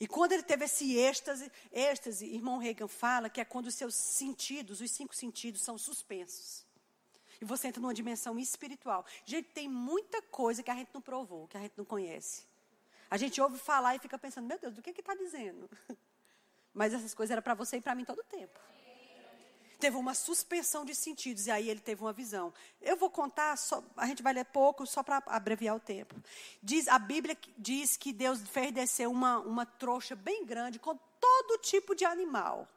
E 0.00 0.06
quando 0.08 0.32
ele 0.32 0.42
teve 0.42 0.64
esse 0.64 0.96
êxtase, 0.96 1.52
êxtase, 1.70 2.24
irmão 2.26 2.56
Reagan 2.56 2.88
fala 2.88 3.28
que 3.28 3.40
é 3.40 3.44
quando 3.44 3.66
os 3.66 3.74
seus 3.74 3.94
sentidos, 3.94 4.80
os 4.80 4.90
cinco 4.90 5.14
sentidos, 5.14 5.60
são 5.60 5.76
suspensos. 5.76 6.64
E 7.38 7.44
você 7.44 7.68
entra 7.68 7.80
numa 7.80 7.92
dimensão 7.92 8.38
espiritual. 8.38 9.04
Gente, 9.26 9.50
tem 9.50 9.68
muita 9.68 10.22
coisa 10.22 10.62
que 10.62 10.70
a 10.70 10.74
gente 10.74 10.90
não 10.94 11.02
provou, 11.02 11.46
que 11.48 11.56
a 11.56 11.60
gente 11.60 11.74
não 11.76 11.84
conhece. 11.84 12.44
A 13.10 13.16
gente 13.16 13.40
ouve 13.40 13.58
falar 13.58 13.94
e 13.94 13.98
fica 13.98 14.18
pensando, 14.18 14.46
meu 14.46 14.58
Deus, 14.58 14.74
do 14.74 14.82
que 14.82 14.92
que 14.92 15.00
está 15.00 15.14
dizendo? 15.14 15.68
Mas 16.72 16.94
essas 16.94 17.12
coisas 17.12 17.32
eram 17.32 17.42
para 17.42 17.54
você 17.54 17.76
e 17.76 17.80
para 17.80 17.94
mim 17.94 18.04
todo 18.04 18.20
o 18.20 18.24
tempo. 18.24 18.58
Teve 19.80 19.96
uma 19.96 20.14
suspensão 20.14 20.84
de 20.84 20.94
sentidos 20.94 21.46
e 21.46 21.50
aí 21.50 21.70
ele 21.70 21.80
teve 21.80 22.02
uma 22.02 22.12
visão. 22.12 22.52
Eu 22.82 22.96
vou 22.96 23.10
contar, 23.10 23.56
só, 23.56 23.82
a 23.96 24.06
gente 24.06 24.22
vai 24.22 24.34
ler 24.34 24.44
pouco, 24.44 24.86
só 24.86 25.02
para 25.02 25.22
abreviar 25.26 25.74
o 25.74 25.80
tempo. 25.80 26.14
Diz, 26.62 26.86
a 26.86 26.98
Bíblia 26.98 27.36
diz 27.56 27.96
que 27.96 28.12
Deus 28.12 28.40
fez 28.42 28.72
descer 28.72 29.08
uma, 29.08 29.38
uma 29.38 29.64
trouxa 29.64 30.14
bem 30.14 30.44
grande 30.44 30.78
com 30.78 30.94
todo 31.18 31.58
tipo 31.62 31.94
de 31.94 32.04
animal. 32.04 32.68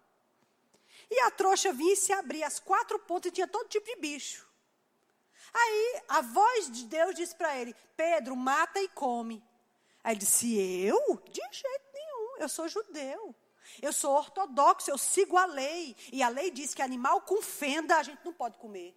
E 1.11 1.19
a 1.19 1.31
trouxa 1.31 1.73
vinha 1.73 1.93
e 1.93 1.97
se 1.97 2.13
abria 2.13 2.47
as 2.47 2.59
quatro 2.59 2.97
pontas 2.99 3.29
e 3.29 3.35
tinha 3.35 3.47
todo 3.47 3.67
tipo 3.67 3.85
de 3.85 3.95
bicho. 3.97 4.47
Aí 5.53 6.01
a 6.07 6.21
voz 6.21 6.71
de 6.71 6.85
Deus 6.85 7.13
disse 7.13 7.35
para 7.35 7.55
ele: 7.59 7.75
Pedro, 7.95 8.35
mata 8.35 8.81
e 8.81 8.87
come. 8.87 9.43
Aí 10.03 10.13
ele 10.13 10.19
disse: 10.21 10.57
Eu? 10.57 11.21
De 11.29 11.41
jeito 11.51 11.85
nenhum, 11.93 12.37
eu 12.39 12.49
sou 12.49 12.67
judeu. 12.67 13.35
Eu 13.81 13.93
sou 13.93 14.15
ortodoxo, 14.15 14.89
eu 14.89 14.97
sigo 14.97 15.37
a 15.37 15.45
lei. 15.45 15.95
E 16.11 16.21
a 16.21 16.29
lei 16.29 16.51
diz 16.51 16.73
que 16.73 16.81
animal 16.81 17.21
com 17.21 17.41
fenda 17.41 17.97
a 17.97 18.03
gente 18.03 18.23
não 18.23 18.33
pode 18.33 18.57
comer. 18.57 18.95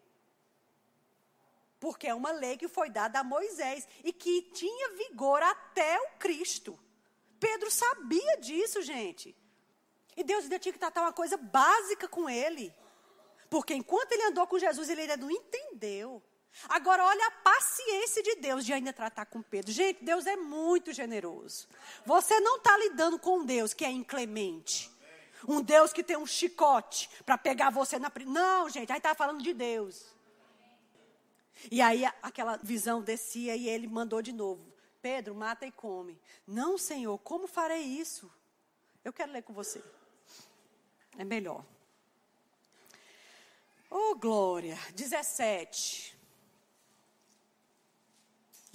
Porque 1.79 2.07
é 2.07 2.14
uma 2.14 2.33
lei 2.33 2.57
que 2.57 2.69
foi 2.69 2.91
dada 2.91 3.21
a 3.21 3.25
Moisés 3.25 3.87
e 4.03 4.12
que 4.12 4.43
tinha 4.43 4.95
vigor 4.95 5.43
até 5.43 5.99
o 6.01 6.19
Cristo. 6.19 6.79
Pedro 7.39 7.71
sabia 7.71 8.37
disso, 8.39 8.81
gente. 8.83 9.37
E 10.17 10.25
Deus 10.25 10.45
ainda 10.45 10.59
tinha 10.59 10.73
que 10.73 10.79
tratar 10.79 11.03
uma 11.03 11.12
coisa 11.12 11.37
básica 11.37 12.09
com 12.09 12.29
ele. 12.29 12.75
Porque 13.51 13.75
enquanto 13.75 14.12
ele 14.12 14.25
andou 14.25 14.47
com 14.47 14.59
Jesus, 14.59 14.89
ele 14.89 15.03
ainda 15.03 15.17
não 15.17 15.31
entendeu. 15.31 16.23
Agora, 16.69 17.05
olha 17.05 17.27
a 17.27 17.31
paciência 17.31 18.23
de 18.23 18.37
Deus 18.37 18.65
de 18.65 18.73
ainda 18.73 18.93
tratar 18.93 19.27
com 19.27 19.43
Pedro. 19.43 19.71
Gente, 19.71 20.05
Deus 20.05 20.27
é 20.27 20.37
muito 20.37 20.93
generoso. 20.93 21.69
Você 22.05 22.41
não 22.41 22.57
está 22.57 22.77
lidando 22.79 23.19
com 23.19 23.45
Deus 23.45 23.75
que 23.75 23.85
é 23.85 23.91
inclemente. 23.91 24.91
Um 25.47 25.61
Deus 25.61 25.93
que 25.93 26.03
tem 26.03 26.17
um 26.17 26.27
chicote 26.27 27.11
para 27.25 27.37
pegar 27.37 27.71
você 27.71 27.99
na. 27.99 28.11
Não, 28.27 28.69
gente, 28.69 28.91
aí 28.91 28.99
está 28.99 29.15
falando 29.15 29.43
de 29.43 29.53
Deus. 29.53 30.07
E 31.71 31.81
aí 31.81 32.05
aquela 32.23 32.57
visão 32.57 33.03
descia 33.03 33.55
e 33.55 33.69
ele 33.69 33.87
mandou 33.87 34.23
de 34.23 34.33
novo: 34.33 34.73
Pedro, 35.03 35.35
mata 35.35 35.67
e 35.67 35.71
come. 35.71 36.19
Não, 36.47 36.79
Senhor, 36.79 37.19
como 37.19 37.47
farei 37.47 37.83
isso? 37.83 38.31
Eu 39.05 39.13
quero 39.13 39.31
ler 39.31 39.43
com 39.43 39.53
você. 39.53 39.83
É 41.19 41.25
melhor. 41.25 41.65
Oh, 43.91 44.15
glória. 44.17 44.77
17. 44.95 46.16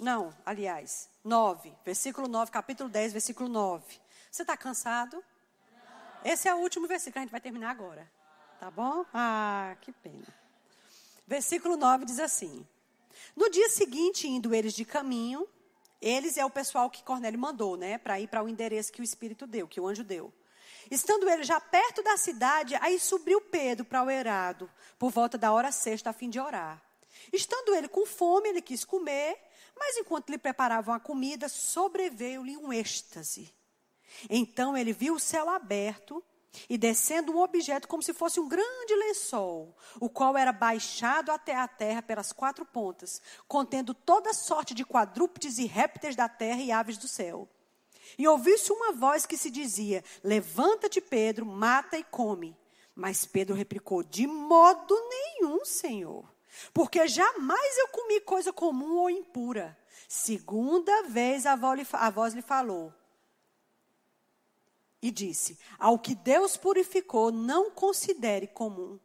Não, 0.02 0.36
aliás, 0.44 1.08
9, 1.22 1.72
versículo 1.84 2.26
9, 2.26 2.50
capítulo 2.50 2.88
10, 2.90 3.12
versículo 3.12 3.48
9. 3.48 3.84
Você 4.28 4.42
está 4.42 4.56
cansado? 4.56 5.22
Esse 6.24 6.48
é 6.48 6.54
o 6.54 6.58
último 6.58 6.88
versículo, 6.88 7.20
a 7.20 7.22
gente 7.22 7.30
vai 7.30 7.40
terminar 7.40 7.70
agora. 7.70 8.10
Tá 8.58 8.68
bom? 8.68 9.06
Ah, 9.14 9.76
que 9.80 9.92
pena. 9.92 10.26
Versículo 11.24 11.76
9 11.76 12.04
diz 12.04 12.18
assim: 12.18 12.66
No 13.36 13.48
dia 13.48 13.68
seguinte, 13.68 14.26
indo 14.26 14.52
eles 14.52 14.74
de 14.74 14.84
caminho, 14.84 15.46
eles 16.00 16.36
é 16.36 16.44
o 16.44 16.50
pessoal 16.50 16.90
que 16.90 17.04
Cornélio 17.04 17.38
mandou, 17.38 17.76
né, 17.76 17.96
para 17.96 18.18
ir 18.18 18.26
para 18.26 18.42
o 18.42 18.48
endereço 18.48 18.92
que 18.92 19.00
o 19.00 19.04
Espírito 19.04 19.46
deu, 19.46 19.68
que 19.68 19.80
o 19.80 19.86
anjo 19.86 20.02
deu. 20.02 20.32
Estando 20.90 21.30
ele 21.30 21.44
já 21.44 21.60
perto 21.60 22.02
da 22.02 22.16
cidade, 22.16 22.74
aí 22.80 22.98
subiu 22.98 23.40
Pedro 23.40 23.84
para 23.84 24.02
o 24.02 24.10
erado, 24.10 24.68
por 24.98 25.12
volta 25.12 25.38
da 25.38 25.52
hora 25.52 25.70
sexta, 25.70 26.10
a 26.10 26.12
fim 26.12 26.28
de 26.28 26.40
orar. 26.40 26.82
Estando 27.32 27.72
ele 27.76 27.86
com 27.86 28.04
fome, 28.04 28.48
ele 28.48 28.60
quis 28.60 28.84
comer, 28.84 29.38
mas 29.76 29.96
enquanto 29.96 30.30
lhe 30.30 30.38
preparavam 30.38 30.94
a 30.94 31.00
comida, 31.00 31.48
sobreveio-lhe 31.48 32.56
um 32.56 32.72
êxtase. 32.72 33.52
Então 34.28 34.76
ele 34.76 34.92
viu 34.92 35.14
o 35.14 35.20
céu 35.20 35.48
aberto 35.48 36.22
e 36.68 36.76
descendo 36.76 37.32
um 37.32 37.40
objeto 37.40 37.88
como 37.88 38.02
se 38.02 38.12
fosse 38.12 38.38
um 38.38 38.48
grande 38.48 38.94
lençol, 38.94 39.76
o 39.98 40.08
qual 40.08 40.36
era 40.36 40.52
baixado 40.52 41.30
até 41.30 41.56
a 41.56 41.66
terra 41.66 42.02
pelas 42.02 42.32
quatro 42.32 42.64
pontas, 42.64 43.22
contendo 43.48 43.94
toda 43.94 44.34
sorte 44.34 44.74
de 44.74 44.84
quadrúpedes 44.84 45.58
e 45.58 45.66
répteis 45.66 46.14
da 46.14 46.28
terra 46.28 46.60
e 46.60 46.70
aves 46.70 46.98
do 46.98 47.08
céu. 47.08 47.48
E 48.18 48.28
ouviu-se 48.28 48.70
uma 48.72 48.92
voz 48.92 49.24
que 49.24 49.36
se 49.36 49.50
dizia: 49.50 50.04
Levanta-te, 50.22 51.00
Pedro, 51.00 51.46
mata 51.46 51.96
e 51.96 52.04
come. 52.04 52.56
Mas 52.94 53.24
Pedro 53.24 53.54
replicou: 53.54 54.02
De 54.02 54.26
modo 54.26 54.94
nenhum, 55.08 55.64
Senhor. 55.64 56.31
Porque 56.72 57.06
jamais 57.06 57.78
eu 57.78 57.88
comi 57.88 58.20
coisa 58.20 58.52
comum 58.52 58.98
ou 58.98 59.10
impura. 59.10 59.76
Segunda 60.08 61.02
vez 61.04 61.46
a 61.46 61.56
voz 61.56 62.34
lhe, 62.34 62.42
falou. 62.42 62.92
E 65.00 65.10
disse: 65.10 65.58
Ao 65.78 65.98
que 65.98 66.14
Deus 66.14 66.56
purificou, 66.56 67.32
não 67.32 67.70
considere 67.70 68.46
comum. 68.46 68.98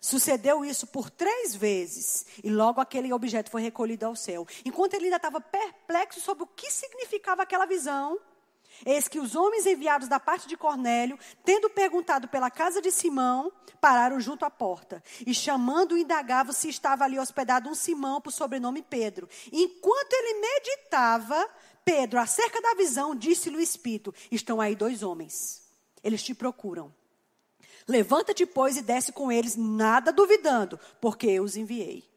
Sucedeu 0.00 0.64
isso 0.64 0.86
por 0.86 1.10
três 1.10 1.54
vezes, 1.54 2.26
e 2.42 2.50
logo 2.50 2.80
aquele 2.80 3.12
objeto 3.12 3.50
foi 3.50 3.62
recolhido 3.62 4.06
ao 4.06 4.16
céu. 4.16 4.46
Enquanto 4.64 4.94
ele 4.94 5.04
ainda 5.04 5.16
estava 5.16 5.40
perplexo 5.40 6.20
sobre 6.20 6.44
o 6.44 6.46
que 6.46 6.70
significava 6.70 7.42
aquela 7.42 7.66
visão, 7.66 8.18
Eis 8.84 9.08
que 9.08 9.18
os 9.18 9.34
homens 9.34 9.66
enviados 9.66 10.08
da 10.08 10.18
parte 10.18 10.48
de 10.48 10.56
Cornélio, 10.56 11.18
tendo 11.44 11.70
perguntado 11.70 12.28
pela 12.28 12.50
casa 12.50 12.80
de 12.80 12.90
Simão, 12.90 13.52
pararam 13.80 14.20
junto 14.20 14.44
à 14.44 14.50
porta. 14.50 15.02
E 15.26 15.34
chamando, 15.34 15.96
indagavam 15.96 16.52
se 16.52 16.68
estava 16.68 17.04
ali 17.04 17.18
hospedado 17.18 17.68
um 17.68 17.74
Simão 17.74 18.20
por 18.20 18.32
sobrenome 18.32 18.82
Pedro. 18.82 19.28
Enquanto 19.52 20.12
ele 20.12 20.40
meditava, 20.40 21.48
Pedro, 21.84 22.18
acerca 22.18 22.60
da 22.60 22.74
visão, 22.74 23.14
disse-lhe 23.14 23.56
o 23.56 23.60
Espírito: 23.60 24.14
Estão 24.30 24.60
aí 24.60 24.74
dois 24.74 25.02
homens. 25.02 25.62
Eles 26.02 26.22
te 26.22 26.34
procuram. 26.34 26.92
Levanta-te, 27.86 28.46
pois, 28.46 28.76
e 28.76 28.82
desce 28.82 29.12
com 29.12 29.30
eles, 29.30 29.56
nada 29.56 30.12
duvidando, 30.12 30.78
porque 31.00 31.26
eu 31.26 31.42
os 31.42 31.56
enviei. 31.56 32.08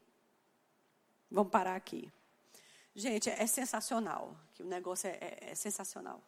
Vamos 1.29 1.51
parar 1.51 1.75
aqui. 1.75 2.11
Gente, 2.95 3.29
é, 3.29 3.45
sensacional. 3.45 4.37
Que 4.53 4.63
o 4.63 4.65
negócio 4.65 5.07
é, 5.07 5.17
é, 5.19 5.51
é 5.51 5.55
sensacional. 5.55 6.21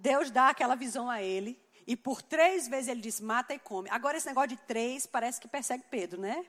Deus 0.00 0.30
dá 0.30 0.48
aquela 0.48 0.74
visão 0.74 1.10
a 1.10 1.22
ele. 1.22 1.60
E 1.86 1.94
por 1.94 2.22
três 2.22 2.66
vezes 2.66 2.88
ele 2.88 3.02
diz: 3.02 3.20
mata 3.20 3.54
e 3.54 3.58
come. 3.58 3.88
Agora, 3.90 4.16
esse 4.16 4.26
negócio 4.26 4.48
de 4.48 4.56
três 4.56 5.06
parece 5.06 5.40
que 5.40 5.46
persegue 5.46 5.84
Pedro, 5.90 6.20
né? 6.20 6.44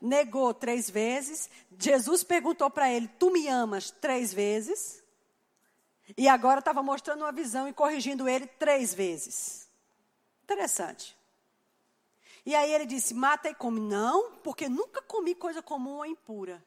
Negou 0.00 0.54
três 0.54 0.88
vezes. 0.88 1.50
Jesus 1.76 2.22
perguntou 2.22 2.70
para 2.70 2.90
ele: 2.90 3.08
Tu 3.18 3.30
me 3.32 3.48
amas 3.48 3.90
três 3.90 4.32
vezes? 4.32 5.02
E 6.16 6.28
agora 6.28 6.60
estava 6.60 6.82
mostrando 6.82 7.22
uma 7.22 7.32
visão 7.32 7.68
e 7.68 7.72
corrigindo 7.72 8.28
ele 8.28 8.46
três 8.46 8.94
vezes. 8.94 9.68
Interessante. 10.44 11.16
E 12.46 12.54
aí 12.54 12.72
ele 12.72 12.86
disse: 12.86 13.12
Mata 13.12 13.50
e 13.50 13.54
come. 13.54 13.80
Não, 13.80 14.36
porque 14.36 14.68
nunca 14.68 15.02
comi 15.02 15.34
coisa 15.34 15.60
comum 15.60 15.96
ou 15.96 16.06
impura. 16.06 16.64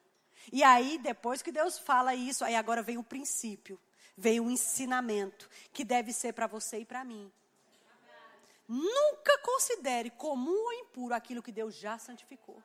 E 0.51 0.61
aí, 0.61 0.97
depois 0.97 1.41
que 1.41 1.51
Deus 1.53 1.79
fala 1.79 2.13
isso, 2.15 2.43
aí 2.43 2.55
agora 2.55 2.82
vem 2.82 2.97
o 2.97 3.03
princípio 3.03 3.79
veio 4.16 4.43
um 4.43 4.51
ensinamento 4.51 5.49
que 5.74 5.84
deve 5.84 6.14
ser 6.14 6.34
para 6.34 6.47
você 6.47 6.80
e 6.80 6.86
para 6.86 7.03
mim. 7.03 7.32
Nunca 8.68 9.38
considere 9.39 10.09
comum 10.09 10.66
ou 10.66 10.74
impuro 10.74 11.14
aquilo 11.14 11.43
que 11.43 11.51
Deus 11.51 11.76
já 11.76 11.97
santificou. 11.97 12.62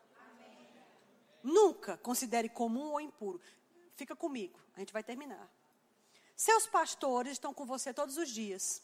Nunca 1.43 1.97
considere 1.99 2.49
comum 2.49 2.93
ou 2.93 3.01
impuro. 3.01 3.41
Fica 3.95 4.15
comigo, 4.15 4.59
a 4.75 4.81
gente 4.81 4.93
vai 4.93 5.03
terminar. 5.03 5.51
Seus 6.37 6.67
pastores 6.67 7.33
estão 7.33 7.55
com 7.55 7.65
você 7.65 7.95
todos 7.95 8.17
os 8.17 8.29
dias. 8.29 8.83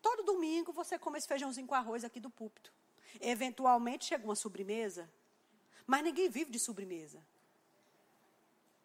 Todo 0.00 0.22
domingo 0.22 0.72
você 0.72 0.98
come 0.98 1.18
esse 1.18 1.26
feijãozinho 1.26 1.66
com 1.66 1.74
arroz 1.74 2.04
aqui 2.04 2.20
do 2.20 2.30
púlpito. 2.30 2.72
Eventualmente 3.20 4.04
chega 4.04 4.24
uma 4.24 4.36
sobremesa, 4.36 5.10
mas 5.86 6.04
ninguém 6.04 6.28
vive 6.28 6.50
de 6.50 6.58
sobremesa. 6.58 7.22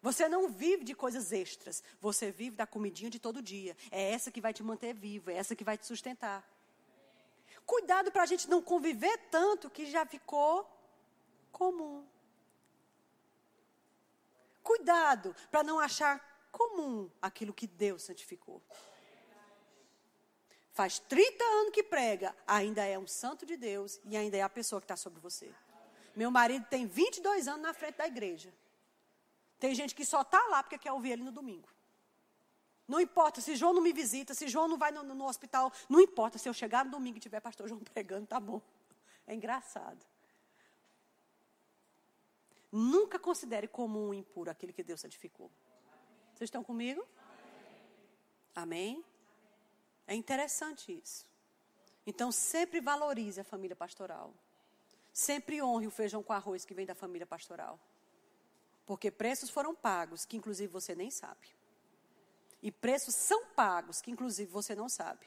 Você 0.04 0.28
não 0.28 0.50
vive 0.50 0.84
de 0.84 0.94
coisas 0.94 1.32
extras. 1.32 1.82
Você 1.98 2.30
vive 2.30 2.56
da 2.56 2.66
comidinha 2.66 3.08
de 3.08 3.18
todo 3.18 3.40
dia. 3.40 3.74
É 3.90 4.12
essa 4.12 4.30
que 4.30 4.38
vai 4.38 4.52
te 4.52 4.62
manter 4.62 4.92
vivo. 4.92 5.30
É 5.30 5.34
essa 5.36 5.56
que 5.56 5.64
vai 5.64 5.78
te 5.78 5.86
sustentar. 5.86 6.46
Cuidado 7.64 8.12
para 8.12 8.22
a 8.22 8.26
gente 8.26 8.46
não 8.50 8.60
conviver 8.60 9.16
tanto 9.30 9.70
que 9.70 9.86
já 9.86 10.04
ficou 10.04 10.70
comum. 11.50 12.06
Cuidado 14.62 15.34
para 15.50 15.62
não 15.62 15.78
achar 15.78 16.20
comum 16.52 17.10
aquilo 17.22 17.54
que 17.54 17.66
Deus 17.66 18.02
santificou. 18.02 18.60
Faz 20.74 20.98
30 20.98 21.42
anos 21.42 21.72
que 21.72 21.82
prega, 21.82 22.36
ainda 22.46 22.84
é 22.84 22.98
um 22.98 23.06
santo 23.06 23.46
de 23.46 23.56
Deus 23.56 23.98
e 24.04 24.18
ainda 24.18 24.36
é 24.36 24.42
a 24.42 24.50
pessoa 24.50 24.82
que 24.82 24.84
está 24.84 24.96
sobre 24.96 25.18
você. 25.18 25.50
Meu 26.14 26.30
marido 26.30 26.66
tem 26.68 26.86
22 26.86 27.48
anos 27.48 27.62
na 27.62 27.72
frente 27.72 27.96
da 27.96 28.06
igreja. 28.06 28.52
Tem 29.58 29.74
gente 29.74 29.94
que 29.94 30.04
só 30.04 30.22
está 30.22 30.42
lá 30.48 30.62
porque 30.62 30.78
quer 30.78 30.92
ouvir 30.92 31.12
ele 31.12 31.22
no 31.22 31.32
domingo. 31.32 31.68
Não 32.86 33.00
importa 33.00 33.40
se 33.40 33.56
João 33.56 33.72
não 33.72 33.80
me 33.80 33.92
visita, 33.92 34.34
se 34.34 34.46
João 34.46 34.68
não 34.68 34.76
vai 34.76 34.90
no, 34.92 35.02
no 35.02 35.24
hospital, 35.26 35.72
não 35.88 36.00
importa 36.00 36.38
se 36.38 36.48
eu 36.48 36.52
chegar 36.52 36.84
no 36.84 36.90
domingo 36.90 37.16
e 37.16 37.20
tiver 37.20 37.40
pastor 37.40 37.66
João 37.68 37.80
pregando, 37.92 38.26
tá 38.26 38.38
bom. 38.38 38.60
É 39.26 39.34
engraçado. 39.34 40.04
Nunca 42.70 43.18
considere 43.18 43.68
comum 43.68 44.12
e 44.12 44.18
impuro 44.18 44.50
aquele 44.50 44.72
que 44.72 44.82
Deus 44.82 45.00
santificou. 45.00 45.50
Vocês 46.34 46.48
estão 46.48 46.64
comigo? 46.64 47.06
Amém? 48.54 49.04
É 50.06 50.14
interessante 50.14 50.92
isso. 50.92 51.26
Então, 52.06 52.30
sempre 52.30 52.80
valorize 52.80 53.40
a 53.40 53.44
família 53.44 53.76
pastoral. 53.76 54.34
Sempre 55.12 55.62
honre 55.62 55.86
o 55.86 55.90
feijão 55.90 56.22
com 56.22 56.32
arroz 56.32 56.64
que 56.64 56.74
vem 56.74 56.84
da 56.84 56.94
família 56.94 57.26
pastoral. 57.26 57.78
Porque 58.86 59.10
preços 59.10 59.50
foram 59.50 59.74
pagos 59.74 60.24
que, 60.24 60.36
inclusive, 60.36 60.72
você 60.72 60.94
nem 60.94 61.10
sabe. 61.10 61.48
E 62.62 62.70
preços 62.70 63.14
são 63.14 63.46
pagos 63.46 64.00
que, 64.00 64.10
inclusive, 64.10 64.50
você 64.50 64.74
não 64.74 64.88
sabe. 64.88 65.26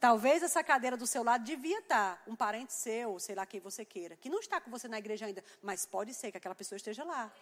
Talvez 0.00 0.42
essa 0.42 0.62
cadeira 0.62 0.96
do 0.96 1.06
seu 1.06 1.24
lado 1.24 1.44
devia 1.44 1.80
estar 1.80 2.22
um 2.26 2.36
parente 2.36 2.72
seu, 2.72 3.18
sei 3.18 3.34
lá 3.34 3.44
quem 3.44 3.58
você 3.58 3.84
queira, 3.84 4.16
que 4.16 4.30
não 4.30 4.38
está 4.38 4.60
com 4.60 4.70
você 4.70 4.86
na 4.86 4.98
igreja 4.98 5.26
ainda, 5.26 5.42
mas 5.60 5.84
pode 5.84 6.14
ser 6.14 6.30
que 6.30 6.36
aquela 6.36 6.54
pessoa 6.54 6.76
esteja 6.76 7.02
lá. 7.02 7.32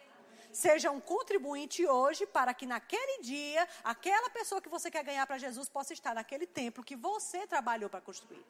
Seja 0.51 0.91
um 0.91 0.99
contribuinte 0.99 1.87
hoje 1.87 2.25
para 2.25 2.55
que 2.55 2.65
naquele 2.65 3.23
dia, 3.23 3.69
aquela 3.85 4.31
pessoa 4.31 4.63
que 4.63 4.71
você 4.71 4.91
quer 4.91 5.05
ganhar 5.05 5.27
para 5.27 5.37
Jesus 5.37 5.69
possa 5.69 5.93
estar 5.93 6.15
naquele 6.15 6.47
templo 6.47 6.83
que 6.83 6.97
você 6.97 7.47
trabalhou 7.47 7.91
para 7.91 8.01
construir. 8.01 8.45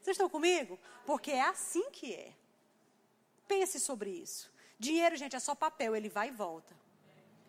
Vocês 0.00 0.14
estão 0.14 0.30
comigo? 0.30 0.78
Porque 1.04 1.30
é 1.30 1.42
assim 1.42 1.90
que 1.90 2.14
é. 2.14 2.32
Pense 3.46 3.78
sobre 3.78 4.08
isso. 4.08 4.50
Dinheiro, 4.80 5.14
gente, 5.14 5.36
é 5.36 5.38
só 5.38 5.54
papel, 5.54 5.94
ele 5.94 6.08
vai 6.08 6.28
e 6.28 6.30
volta. 6.30 6.74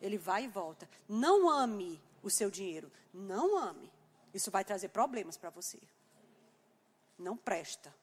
Ele 0.02 0.18
vai 0.18 0.44
e 0.44 0.48
volta. 0.50 0.88
Não 1.08 1.50
ame 1.50 1.98
o 2.22 2.30
seu 2.30 2.52
dinheiro. 2.52 2.92
Não 3.14 3.58
ame. 3.58 3.90
Isso 4.34 4.52
vai 4.52 4.66
trazer 4.66 4.90
problemas 4.90 5.38
para 5.38 5.50
você. 5.50 5.80
Não 7.18 7.38
presta. 7.38 7.96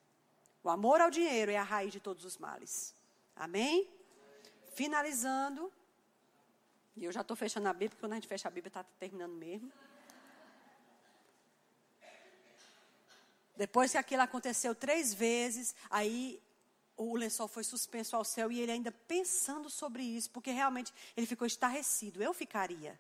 O 0.65 0.71
amor 0.71 1.03
ao 1.03 1.11
dinheiro 1.11 1.51
é 1.51 1.59
a 1.59 1.63
raiz 1.63 1.93
de 1.93 2.01
todos 2.01 2.25
os 2.25 2.39
males. 2.39 2.95
Amém? 3.37 3.87
Finalizando. 4.73 5.71
E 6.97 7.05
eu 7.05 7.13
já 7.13 7.21
estou 7.21 7.37
fechando 7.37 7.69
a 7.69 7.73
Bíblia, 7.75 7.91
porque 7.91 8.01
quando 8.01 8.13
a 8.13 8.17
gente 8.17 8.29
fecha 8.29 8.49
a 8.49 8.51
Bíblia, 8.51 8.69
está 8.69 8.83
terminando 8.99 9.35
mesmo. 9.35 9.71
Depois 13.55 13.93
que 13.93 13.99
aquilo 13.99 14.23
aconteceu 14.23 14.75
três 14.75 15.13
vezes, 15.13 15.77
aí 15.91 16.41
o 16.99 17.17
lençol 17.17 17.49
foi 17.49 17.65
suspenso 17.65 18.15
ao 18.15 18.25
céu 18.25 18.53
e 18.53 18.61
ele 18.61 18.73
ainda 18.73 18.93
pensando 18.93 19.71
sobre 19.71 20.03
isso, 20.03 20.31
porque 20.31 20.51
realmente 20.51 20.93
ele 21.17 21.27
ficou 21.27 21.47
estarrecido. 21.47 22.23
Eu 22.23 22.35
ficaria 22.35 22.99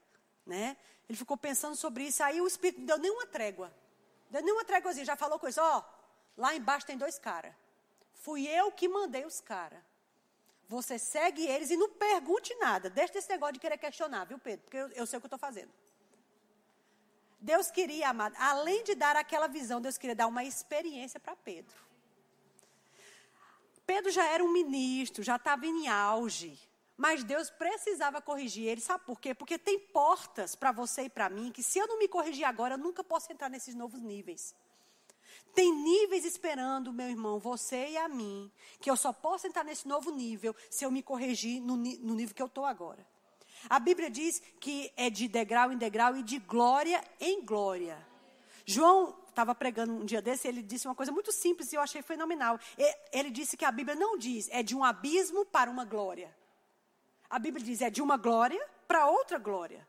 né? 0.48 0.76
Ele 1.08 1.16
ficou 1.16 1.36
pensando 1.36 1.76
sobre 1.76 2.04
isso, 2.04 2.22
aí 2.22 2.40
o 2.40 2.46
Espírito 2.46 2.80
não 2.80 2.86
deu 2.86 2.98
nenhuma 2.98 3.26
trégua. 3.26 3.72
Deu 4.30 4.42
nenhuma 4.42 4.64
tréguazinha, 4.64 5.04
já 5.04 5.16
falou 5.16 5.38
coisa, 5.38 5.62
ó, 5.62 5.84
lá 6.36 6.54
embaixo 6.54 6.86
tem 6.86 6.96
dois 6.96 7.18
caras. 7.18 7.54
Fui 8.14 8.46
eu 8.46 8.72
que 8.72 8.88
mandei 8.88 9.24
os 9.24 9.40
caras. 9.40 9.78
Você 10.68 10.98
segue 10.98 11.46
eles 11.46 11.70
e 11.70 11.76
não 11.76 11.90
pergunte 11.90 12.54
nada. 12.56 12.90
Deixa 12.90 13.16
esse 13.16 13.28
negócio 13.28 13.54
de 13.54 13.60
querer 13.60 13.78
questionar, 13.78 14.24
viu, 14.24 14.38
Pedro? 14.38 14.64
Porque 14.64 14.76
eu, 14.76 14.88
eu 14.88 15.06
sei 15.06 15.18
o 15.18 15.20
que 15.20 15.26
eu 15.26 15.28
estou 15.28 15.38
fazendo. 15.38 15.70
Deus 17.40 17.70
queria, 17.70 18.08
amado, 18.08 18.34
além 18.38 18.82
de 18.84 18.94
dar 18.94 19.16
aquela 19.16 19.46
visão, 19.46 19.80
Deus 19.80 19.96
queria 19.96 20.16
dar 20.16 20.26
uma 20.26 20.44
experiência 20.44 21.20
para 21.20 21.36
Pedro. 21.36 21.74
Pedro 23.88 24.10
já 24.10 24.26
era 24.26 24.44
um 24.44 24.52
ministro, 24.52 25.22
já 25.22 25.36
estava 25.36 25.64
em 25.64 25.88
auge. 25.88 26.60
Mas 26.94 27.24
Deus 27.24 27.48
precisava 27.48 28.20
corrigir 28.20 28.66
ele, 28.66 28.82
sabe 28.82 29.02
por 29.06 29.18
quê? 29.18 29.32
Porque 29.32 29.56
tem 29.56 29.78
portas 29.78 30.54
para 30.54 30.70
você 30.70 31.04
e 31.04 31.08
para 31.08 31.30
mim 31.30 31.50
que 31.50 31.62
se 31.62 31.78
eu 31.78 31.86
não 31.86 31.98
me 31.98 32.06
corrigir 32.06 32.44
agora, 32.44 32.74
eu 32.74 32.78
nunca 32.78 33.02
posso 33.02 33.32
entrar 33.32 33.48
nesses 33.48 33.74
novos 33.74 34.02
níveis. 34.02 34.54
Tem 35.54 35.74
níveis 35.74 36.26
esperando, 36.26 36.92
meu 36.92 37.08
irmão, 37.08 37.38
você 37.38 37.92
e 37.92 37.96
a 37.96 38.08
mim, 38.08 38.52
que 38.78 38.90
eu 38.90 38.96
só 38.96 39.10
posso 39.10 39.46
entrar 39.46 39.64
nesse 39.64 39.88
novo 39.88 40.10
nível 40.10 40.54
se 40.68 40.84
eu 40.84 40.90
me 40.90 41.02
corrigir 41.02 41.58
no, 41.62 41.74
no 41.74 42.14
nível 42.14 42.34
que 42.34 42.42
eu 42.42 42.46
estou 42.46 42.66
agora. 42.66 43.06
A 43.70 43.78
Bíblia 43.78 44.10
diz 44.10 44.42
que 44.60 44.92
é 44.98 45.08
de 45.08 45.28
degrau 45.28 45.72
em 45.72 45.78
degrau 45.78 46.14
e 46.14 46.22
de 46.22 46.38
glória 46.38 47.02
em 47.18 47.42
glória. 47.42 48.06
João 48.66 49.16
estava 49.38 49.54
pregando 49.54 49.92
um 49.92 50.04
dia 50.04 50.20
desse, 50.20 50.48
ele 50.48 50.60
disse 50.60 50.88
uma 50.88 50.96
coisa 50.96 51.12
muito 51.12 51.30
simples 51.30 51.72
e 51.72 51.76
eu 51.76 51.80
achei 51.80 52.02
fenomenal. 52.02 52.58
Ele 53.12 53.30
disse 53.30 53.56
que 53.56 53.64
a 53.64 53.70
Bíblia 53.70 53.94
não 53.94 54.18
diz, 54.18 54.48
é 54.50 54.64
de 54.64 54.74
um 54.74 54.82
abismo 54.82 55.44
para 55.46 55.70
uma 55.70 55.84
glória. 55.84 56.36
A 57.30 57.38
Bíblia 57.38 57.64
diz 57.64 57.80
é 57.80 57.88
de 57.88 58.02
uma 58.02 58.16
glória 58.16 58.60
para 58.88 59.06
outra 59.06 59.38
glória. 59.38 59.86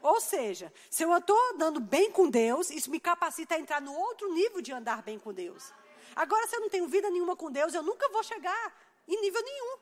Ou 0.00 0.20
seja, 0.20 0.72
se 0.88 1.02
eu 1.02 1.16
estou 1.16 1.36
andando 1.52 1.80
bem 1.80 2.12
com 2.12 2.30
Deus, 2.30 2.70
isso 2.70 2.90
me 2.90 3.00
capacita 3.00 3.56
a 3.56 3.58
entrar 3.58 3.80
no 3.80 3.92
outro 3.92 4.32
nível 4.32 4.60
de 4.60 4.72
andar 4.72 5.02
bem 5.02 5.18
com 5.18 5.32
Deus. 5.32 5.72
Agora, 6.14 6.46
se 6.46 6.54
eu 6.54 6.60
não 6.60 6.68
tenho 6.68 6.86
vida 6.86 7.10
nenhuma 7.10 7.34
com 7.34 7.50
Deus, 7.50 7.74
eu 7.74 7.82
nunca 7.82 8.08
vou 8.08 8.22
chegar 8.22 8.72
em 9.08 9.20
nível 9.20 9.42
nenhum. 9.42 9.78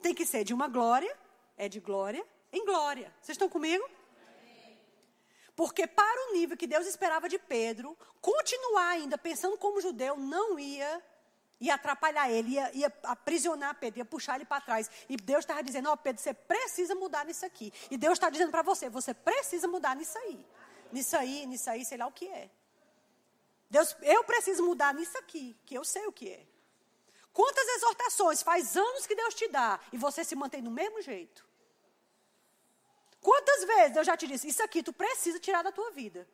Tem 0.00 0.14
que 0.14 0.24
ser 0.24 0.44
de 0.44 0.54
uma 0.54 0.68
glória, 0.68 1.16
é 1.56 1.68
de 1.68 1.80
glória 1.80 2.24
em 2.52 2.64
glória. 2.64 3.12
Vocês 3.20 3.34
estão 3.34 3.48
comigo? 3.48 3.84
Porque 5.60 5.86
para 5.86 6.30
o 6.30 6.32
nível 6.32 6.56
que 6.56 6.66
Deus 6.66 6.86
esperava 6.86 7.28
de 7.28 7.38
Pedro, 7.38 7.94
continuar 8.18 8.92
ainda 8.92 9.18
pensando 9.18 9.58
como 9.58 9.78
judeu 9.78 10.16
não 10.16 10.58
ia 10.58 11.02
ia 11.60 11.74
atrapalhar 11.74 12.30
ele, 12.30 12.52
ia, 12.52 12.74
ia 12.74 12.92
aprisionar 13.02 13.78
Pedro, 13.78 13.98
ia 13.98 14.04
puxar 14.06 14.36
ele 14.36 14.46
para 14.46 14.62
trás. 14.62 14.90
E 15.06 15.18
Deus 15.18 15.40
estava 15.40 15.62
dizendo: 15.62 15.90
Ó, 15.90 15.92
oh, 15.92 15.96
Pedro, 15.98 16.22
você 16.22 16.32
precisa 16.32 16.94
mudar 16.94 17.26
nisso 17.26 17.44
aqui. 17.44 17.70
E 17.90 17.98
Deus 17.98 18.14
está 18.14 18.30
dizendo 18.30 18.50
para 18.50 18.62
você: 18.62 18.88
você 18.88 19.12
precisa 19.12 19.68
mudar 19.68 19.94
nisso 19.94 20.16
aí. 20.16 20.46
Nisso 20.90 21.14
aí, 21.14 21.44
nisso 21.44 21.68
aí, 21.68 21.84
sei 21.84 21.98
lá 21.98 22.06
o 22.06 22.12
que 22.12 22.26
é. 22.26 22.48
Deus, 23.68 23.94
eu 24.00 24.24
preciso 24.24 24.64
mudar 24.64 24.94
nisso 24.94 25.18
aqui, 25.18 25.54
que 25.66 25.74
eu 25.74 25.84
sei 25.84 26.06
o 26.06 26.12
que 26.12 26.30
é. 26.30 26.46
Quantas 27.34 27.68
exortações 27.76 28.42
faz 28.42 28.78
anos 28.78 29.06
que 29.06 29.14
Deus 29.14 29.34
te 29.34 29.46
dá 29.48 29.78
e 29.92 29.98
você 29.98 30.24
se 30.24 30.34
mantém 30.34 30.62
do 30.62 30.70
mesmo 30.70 31.02
jeito? 31.02 31.49
Quantas 33.20 33.64
vezes 33.64 33.96
eu 33.96 34.04
já 34.04 34.16
te 34.16 34.26
disse, 34.26 34.48
isso 34.48 34.62
aqui 34.62 34.82
tu 34.82 34.92
precisa 34.92 35.38
tirar 35.38 35.62
da 35.62 35.70
tua 35.70 35.90
vida. 35.90 36.26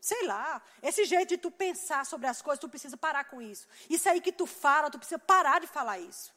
Sei 0.00 0.24
lá, 0.24 0.62
esse 0.82 1.04
jeito 1.04 1.30
de 1.30 1.38
tu 1.38 1.50
pensar 1.50 2.06
sobre 2.06 2.28
as 2.28 2.40
coisas, 2.40 2.60
tu 2.60 2.68
precisa 2.68 2.96
parar 2.96 3.24
com 3.24 3.42
isso. 3.42 3.66
Isso 3.90 4.08
aí 4.08 4.20
que 4.20 4.30
tu 4.30 4.46
fala, 4.46 4.90
tu 4.90 4.98
precisa 4.98 5.18
parar 5.18 5.60
de 5.60 5.66
falar 5.66 5.98
isso. 5.98 6.32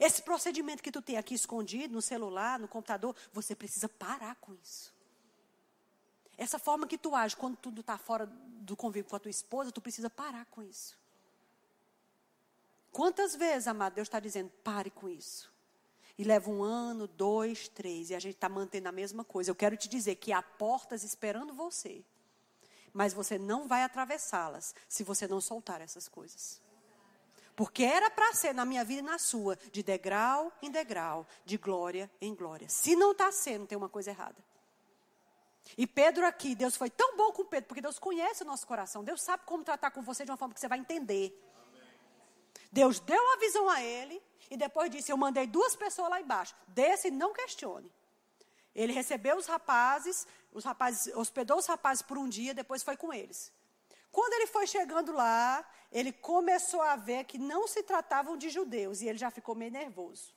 Esse 0.00 0.22
procedimento 0.22 0.82
que 0.82 0.90
tu 0.90 1.02
tem 1.02 1.16
aqui 1.16 1.34
escondido 1.34 1.94
no 1.94 2.02
celular, 2.02 2.58
no 2.58 2.68
computador, 2.68 3.14
você 3.32 3.54
precisa 3.54 3.88
parar 3.88 4.34
com 4.36 4.54
isso. 4.54 4.92
Essa 6.36 6.58
forma 6.58 6.86
que 6.86 6.96
tu 6.96 7.14
age 7.14 7.36
quando 7.36 7.56
tudo 7.56 7.80
está 7.80 7.98
fora 7.98 8.26
do 8.26 8.76
convívio 8.76 9.10
com 9.10 9.16
a 9.16 9.18
tua 9.18 9.30
esposa, 9.30 9.72
tu 9.72 9.80
precisa 9.80 10.08
parar 10.08 10.46
com 10.46 10.62
isso. 10.62 10.96
Quantas 12.92 13.34
vezes, 13.34 13.68
amado, 13.68 13.94
Deus 13.94 14.08
está 14.08 14.20
dizendo, 14.20 14.50
pare 14.62 14.90
com 14.90 15.08
isso. 15.08 15.50
E 16.18 16.24
leva 16.24 16.50
um 16.50 16.62
ano, 16.62 17.06
dois, 17.06 17.68
três, 17.68 18.10
e 18.10 18.14
a 18.14 18.18
gente 18.18 18.34
está 18.34 18.48
mantendo 18.48 18.88
a 18.88 18.92
mesma 18.92 19.24
coisa. 19.24 19.50
Eu 19.50 19.54
quero 19.54 19.76
te 19.76 19.88
dizer 19.88 20.16
que 20.16 20.32
há 20.32 20.42
portas 20.42 21.04
esperando 21.04 21.54
você 21.54 22.04
mas 22.92 23.12
você 23.12 23.38
não 23.38 23.68
vai 23.68 23.82
atravessá-las 23.82 24.74
se 24.88 25.04
você 25.04 25.26
não 25.28 25.40
soltar 25.40 25.80
essas 25.80 26.08
coisas. 26.08 26.60
Porque 27.54 27.82
era 27.82 28.10
para 28.10 28.34
ser 28.34 28.52
na 28.52 28.64
minha 28.64 28.84
vida 28.84 29.00
e 29.00 29.04
na 29.04 29.18
sua, 29.18 29.56
de 29.72 29.82
degrau 29.82 30.52
em 30.62 30.70
degrau, 30.70 31.26
de 31.44 31.56
glória 31.56 32.10
em 32.20 32.34
glória. 32.34 32.68
Se 32.68 32.94
não 32.94 33.12
está 33.12 33.32
sendo, 33.32 33.66
tem 33.66 33.76
uma 33.76 33.88
coisa 33.88 34.10
errada. 34.10 34.36
E 35.76 35.86
Pedro 35.86 36.26
aqui, 36.26 36.54
Deus 36.54 36.76
foi 36.76 36.88
tão 36.88 37.16
bom 37.16 37.32
com 37.32 37.44
Pedro, 37.44 37.68
porque 37.68 37.80
Deus 37.80 37.98
conhece 37.98 38.42
o 38.42 38.46
nosso 38.46 38.66
coração. 38.66 39.04
Deus 39.04 39.22
sabe 39.22 39.42
como 39.44 39.64
tratar 39.64 39.90
com 39.90 40.02
você 40.02 40.24
de 40.24 40.30
uma 40.30 40.36
forma 40.36 40.54
que 40.54 40.60
você 40.60 40.68
vai 40.68 40.78
entender. 40.78 41.32
Deus 42.70 43.00
deu 43.00 43.32
a 43.32 43.36
visão 43.36 43.68
a 43.68 43.82
ele 43.82 44.22
e 44.50 44.56
depois 44.56 44.90
disse: 44.90 45.12
Eu 45.12 45.16
mandei 45.16 45.46
duas 45.46 45.76
pessoas 45.76 46.10
lá 46.10 46.20
embaixo. 46.20 46.54
Desce 46.68 47.08
e 47.08 47.10
não 47.10 47.32
questione. 47.32 47.92
Ele 48.74 48.92
recebeu 48.92 49.36
os 49.36 49.46
rapazes, 49.46 50.26
os 50.52 50.64
rapazes, 50.64 51.14
hospedou 51.14 51.58
os 51.58 51.66
rapazes 51.66 52.02
por 52.02 52.16
um 52.16 52.28
dia, 52.28 52.54
depois 52.54 52.82
foi 52.82 52.96
com 52.96 53.12
eles. 53.12 53.52
Quando 54.10 54.32
ele 54.34 54.46
foi 54.46 54.66
chegando 54.66 55.12
lá, 55.12 55.64
ele 55.92 56.12
começou 56.12 56.82
a 56.82 56.96
ver 56.96 57.24
que 57.24 57.38
não 57.38 57.66
se 57.66 57.82
tratavam 57.82 58.36
de 58.36 58.48
judeus 58.48 59.00
e 59.00 59.08
ele 59.08 59.18
já 59.18 59.30
ficou 59.30 59.54
meio 59.54 59.70
nervoso. 59.70 60.34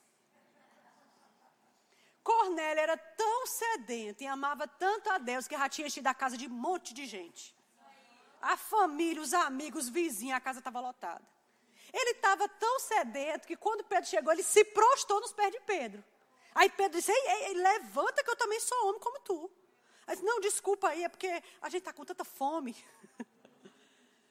Cornélio 2.24 2.82
era 2.82 2.98
tão 2.98 3.48
sedento 3.48 4.24
e 4.24 4.28
amava 4.28 4.68
tanto 4.68 5.10
a 5.10 5.18
Deus 5.18 5.48
que 5.48 5.58
já 5.58 5.68
tinha 5.68 5.88
enchido 5.88 6.08
a 6.08 6.14
casa 6.14 6.38
de 6.38 6.48
um 6.48 6.50
monte 6.50 6.94
de 6.94 7.06
gente. 7.06 7.56
A 8.42 8.58
família, 8.58 9.22
os 9.22 9.34
amigos, 9.34 9.86
os 9.86 9.90
vizinhos, 9.90 10.38
a 10.38 10.40
casa 10.40 10.60
estava 10.60 10.80
lotada. 10.80 11.26
Ele 11.94 12.12
estava 12.12 12.48
tão 12.48 12.80
sedento 12.80 13.48
que 13.48 13.56
quando 13.56 13.84
Pedro 13.84 14.10
chegou, 14.10 14.32
ele 14.32 14.44
se 14.44 14.64
prostou 14.64 15.20
nos 15.20 15.34
pés 15.34 15.52
de 15.52 15.60
Pedro. 15.62 16.04
Aí 16.54 16.70
Pedro 16.70 17.00
disse: 17.00 17.12
ei, 17.12 17.28
ei, 17.28 17.44
ei, 17.48 17.54
levanta 17.54 18.24
que 18.24 18.30
eu 18.30 18.36
também 18.36 18.60
sou 18.60 18.90
homem 18.90 19.00
como 19.00 19.20
tu. 19.20 19.52
Aí 20.06 20.16
disse, 20.16 20.26
não, 20.26 20.40
desculpa 20.40 20.90
aí, 20.90 21.04
é 21.04 21.10
porque 21.10 21.42
a 21.62 21.70
gente 21.70 21.80
está 21.82 21.94
com 21.94 22.04
tanta 22.04 22.24
fome. 22.24 22.76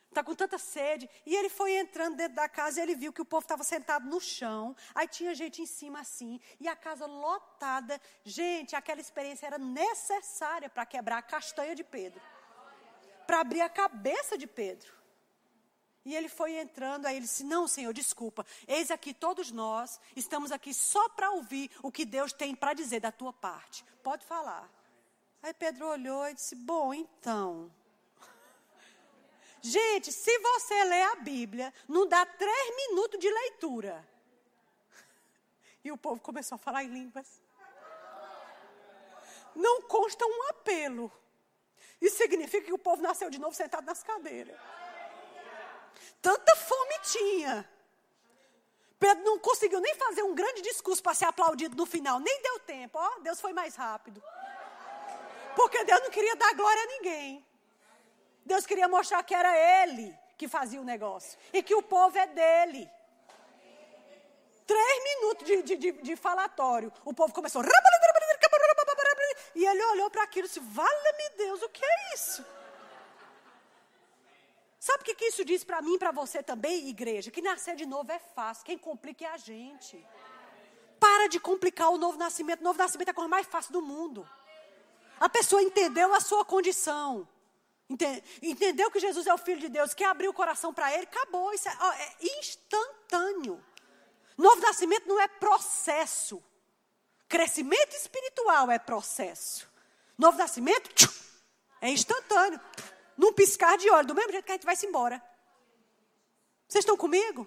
Está 0.09 0.23
com 0.25 0.35
tanta 0.35 0.59
sede. 0.59 1.09
E 1.25 1.35
ele 1.35 1.49
foi 1.49 1.73
entrando 1.73 2.17
dentro 2.17 2.35
da 2.35 2.49
casa 2.49 2.81
e 2.81 2.83
ele 2.83 2.95
viu 2.95 3.13
que 3.13 3.23
o 3.23 3.25
povo 3.25 3.45
estava 3.45 3.63
sentado 3.63 4.07
no 4.07 4.21
chão. 4.21 4.77
Aí 4.95 5.09
tinha 5.09 5.35
gente 5.35 5.63
em 5.63 5.67
cima 5.67 6.01
assim. 6.01 6.41
E 6.59 6.69
a 6.69 6.77
casa 6.77 7.07
lotada. 7.07 8.01
Gente, 8.25 8.77
aquela 8.77 9.01
experiência 9.01 9.47
era 9.47 9.59
necessária 9.59 10.69
para 10.69 10.85
quebrar 10.85 11.19
a 11.19 11.23
castanha 11.23 11.75
de 11.75 11.85
Pedro. 11.85 12.21
Para 13.27 13.41
abrir 13.41 13.61
a 13.61 13.69
cabeça 13.69 14.37
de 14.37 14.47
Pedro. 14.47 15.00
E 16.05 16.17
ele 16.17 16.29
foi 16.29 16.57
entrando, 16.59 17.07
aí 17.07 17.17
ele 17.17 17.27
disse: 17.27 17.45
Não, 17.45 17.69
Senhor, 17.69 17.93
desculpa. 17.93 18.47
Eis 18.67 18.91
aqui 18.91 19.13
todos 19.13 19.51
nós, 19.51 20.01
estamos 20.17 20.51
aqui 20.51 20.73
só 20.73 21.09
para 21.11 21.31
ouvir 21.31 21.71
o 21.83 21.93
que 21.93 22.05
Deus 22.05 22.33
tem 22.33 22.55
para 22.55 22.73
dizer 22.73 23.01
da 23.01 23.13
tua 23.13 23.33
parte. 23.33 23.85
Pode 24.03 24.25
falar. 24.25 24.69
Aí 25.43 25.53
Pedro 25.53 25.87
olhou 25.87 26.27
e 26.29 26.35
disse: 26.35 26.55
Bom, 26.55 26.95
então. 26.95 27.71
Gente, 29.61 30.11
se 30.11 30.39
você 30.39 30.85
lê 30.85 31.03
a 31.03 31.17
Bíblia, 31.17 31.73
não 31.87 32.07
dá 32.07 32.25
três 32.25 32.77
minutos 32.77 33.19
de 33.19 33.31
leitura. 33.31 34.09
E 35.83 35.91
o 35.91 35.97
povo 35.97 36.21
começou 36.21 36.57
a 36.57 36.59
falar 36.59 36.85
em 36.85 36.89
línguas. 36.89 37.41
Não 39.55 39.81
consta 39.83 40.27
um 40.27 40.49
apelo. 40.51 41.11
Isso 42.01 42.19
significa 42.19 42.67
que 42.67 42.73
o 42.73 42.79
povo 42.79 43.01
nasceu 43.01 43.31
de 43.31 43.39
novo 43.39 43.57
sentado 43.57 43.87
nas 43.87 44.03
cadeiras. 44.03 44.61
Tanta 46.21 46.57
fome 46.57 46.95
tinha. 47.03 47.69
Pedro 48.99 49.25
não 49.25 49.39
conseguiu 49.39 49.81
nem 49.81 49.95
fazer 49.95 50.23
um 50.23 50.35
grande 50.35 50.61
discurso 50.61 51.03
para 51.03 51.15
ser 51.15 51.25
aplaudido 51.25 51.75
no 51.75 51.87
final. 51.87 52.21
Nem 52.21 52.43
deu 52.43 52.59
tempo. 52.61 52.99
Ó, 52.99 53.21
Deus 53.21 53.41
foi 53.41 53.53
mais 53.53 53.75
rápido. 53.75 54.23
Porque 55.57 55.83
Deus 55.85 56.03
não 56.03 56.11
queria 56.11 56.37
dar 56.37 56.55
glória 56.55 56.83
a 56.83 56.87
ninguém. 56.87 57.47
Deus 58.45 58.67
queria 58.67 58.89
mostrar 58.89 59.23
que 59.23 59.35
era 59.35 59.57
Ele 59.83 60.17
que 60.37 60.49
fazia 60.49 60.81
o 60.81 60.85
negócio. 60.85 61.39
E 61.53 61.63
que 61.63 61.75
o 61.75 61.83
povo 61.83 62.17
é 62.19 62.27
dele. 62.27 62.91
Três 64.67 65.05
minutos 65.05 65.47
de, 65.47 65.63
de, 65.63 65.77
de, 65.77 65.93
de 65.93 66.17
falatório. 66.17 66.93
O 67.05 67.13
povo 67.13 67.33
começou. 67.33 67.63
E 69.55 69.67
ele 69.67 69.85
olhou 69.85 70.11
para 70.11 70.23
aquilo 70.23 70.47
e 70.47 70.49
disse: 70.49 70.61
Vale-me 70.61 71.37
Deus, 71.37 71.63
o 71.63 71.69
que 71.69 71.85
é 71.85 72.15
isso? 72.15 72.45
Sabe 74.81 75.03
o 75.03 75.05
que, 75.05 75.15
que 75.15 75.27
isso 75.27 75.45
diz 75.45 75.63
para 75.63 75.83
mim 75.83 75.97
e 75.97 75.99
para 75.99 76.11
você 76.11 76.43
também, 76.43 76.89
igreja? 76.89 77.31
Que 77.31 77.43
nascer 77.43 77.77
de 77.77 77.85
novo 77.85 78.11
é 78.11 78.19
fácil, 78.19 78.65
quem 78.65 78.79
complica 78.79 79.27
é 79.27 79.29
a 79.29 79.37
gente. 79.37 80.03
Para 80.99 81.29
de 81.29 81.39
complicar 81.39 81.91
o 81.91 81.99
novo 81.99 82.17
nascimento. 82.17 82.61
O 82.61 82.65
novo 82.65 82.79
nascimento 82.79 83.09
é 83.09 83.11
a 83.11 83.15
coisa 83.15 83.29
mais 83.29 83.47
fácil 83.47 83.75
do 83.75 83.83
mundo. 83.83 84.27
A 85.21 85.29
pessoa 85.29 85.63
entendeu 85.63 86.15
a 86.15 86.21
sua 86.21 86.47
condição. 86.47 87.29
Entendeu 88.41 88.91
que 88.91 88.99
Jesus 88.99 89.27
é 89.27 89.35
o 89.35 89.39
Filho 89.39 89.61
de 89.61 89.69
Deus, 89.69 89.93
que 89.93 90.03
abriu 90.03 90.31
o 90.31 90.35
coração 90.35 90.73
para 90.73 90.95
ele, 90.95 91.03
acabou. 91.03 91.53
Isso 91.53 91.69
é, 91.69 91.77
ó, 91.79 91.93
é 91.93 92.17
instantâneo. 92.39 93.63
Novo 94.39 94.63
nascimento 94.63 95.07
não 95.07 95.21
é 95.21 95.29
processo. 95.29 96.43
Crescimento 97.29 97.95
espiritual 97.95 98.71
é 98.71 98.79
processo. 98.79 99.69
Novo 100.17 100.39
nascimento 100.39 100.89
tchum, 100.95 101.13
é 101.83 101.91
instantâneo. 101.91 102.59
Num 103.21 103.35
piscar 103.35 103.77
de 103.77 103.91
olho, 103.91 104.07
do 104.07 104.15
mesmo 104.15 104.33
jeito 104.33 104.47
que 104.47 104.53
a 104.53 104.55
gente 104.55 104.65
vai 104.65 104.75
se 104.75 104.87
embora. 104.87 105.23
Vocês 106.67 106.83
estão 106.83 106.97
comigo? 106.97 107.47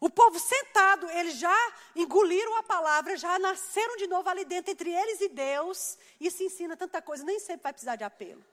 O 0.00 0.08
povo 0.08 0.38
sentado, 0.38 1.10
eles 1.10 1.34
já 1.34 1.72
engoliram 1.96 2.56
a 2.58 2.62
palavra, 2.62 3.16
já 3.16 3.36
nasceram 3.40 3.96
de 3.96 4.06
novo 4.06 4.28
ali 4.28 4.44
dentro, 4.44 4.70
entre 4.70 4.94
eles 4.94 5.20
e 5.20 5.28
Deus. 5.28 5.98
Se 6.30 6.44
ensina 6.44 6.76
tanta 6.76 7.02
coisa, 7.02 7.24
nem 7.24 7.40
sempre 7.40 7.64
vai 7.64 7.72
precisar 7.72 7.96
de 7.96 8.04
apelo. 8.04 8.44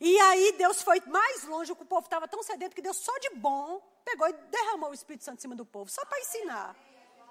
E 0.00 0.18
aí 0.18 0.50
Deus 0.58 0.82
foi 0.82 1.00
mais 1.06 1.44
longe, 1.44 1.70
o 1.70 1.76
povo 1.76 2.04
estava 2.04 2.26
tão 2.26 2.42
sedento 2.42 2.74
que 2.74 2.82
Deus 2.82 2.96
só 2.96 3.16
de 3.18 3.30
bom 3.36 3.80
pegou 4.04 4.28
e 4.28 4.32
derramou 4.32 4.90
o 4.90 4.94
Espírito 4.94 5.22
Santo 5.22 5.38
em 5.38 5.42
cima 5.42 5.54
do 5.54 5.64
povo, 5.64 5.88
só 5.88 6.04
para 6.06 6.18
ensinar. 6.18 6.74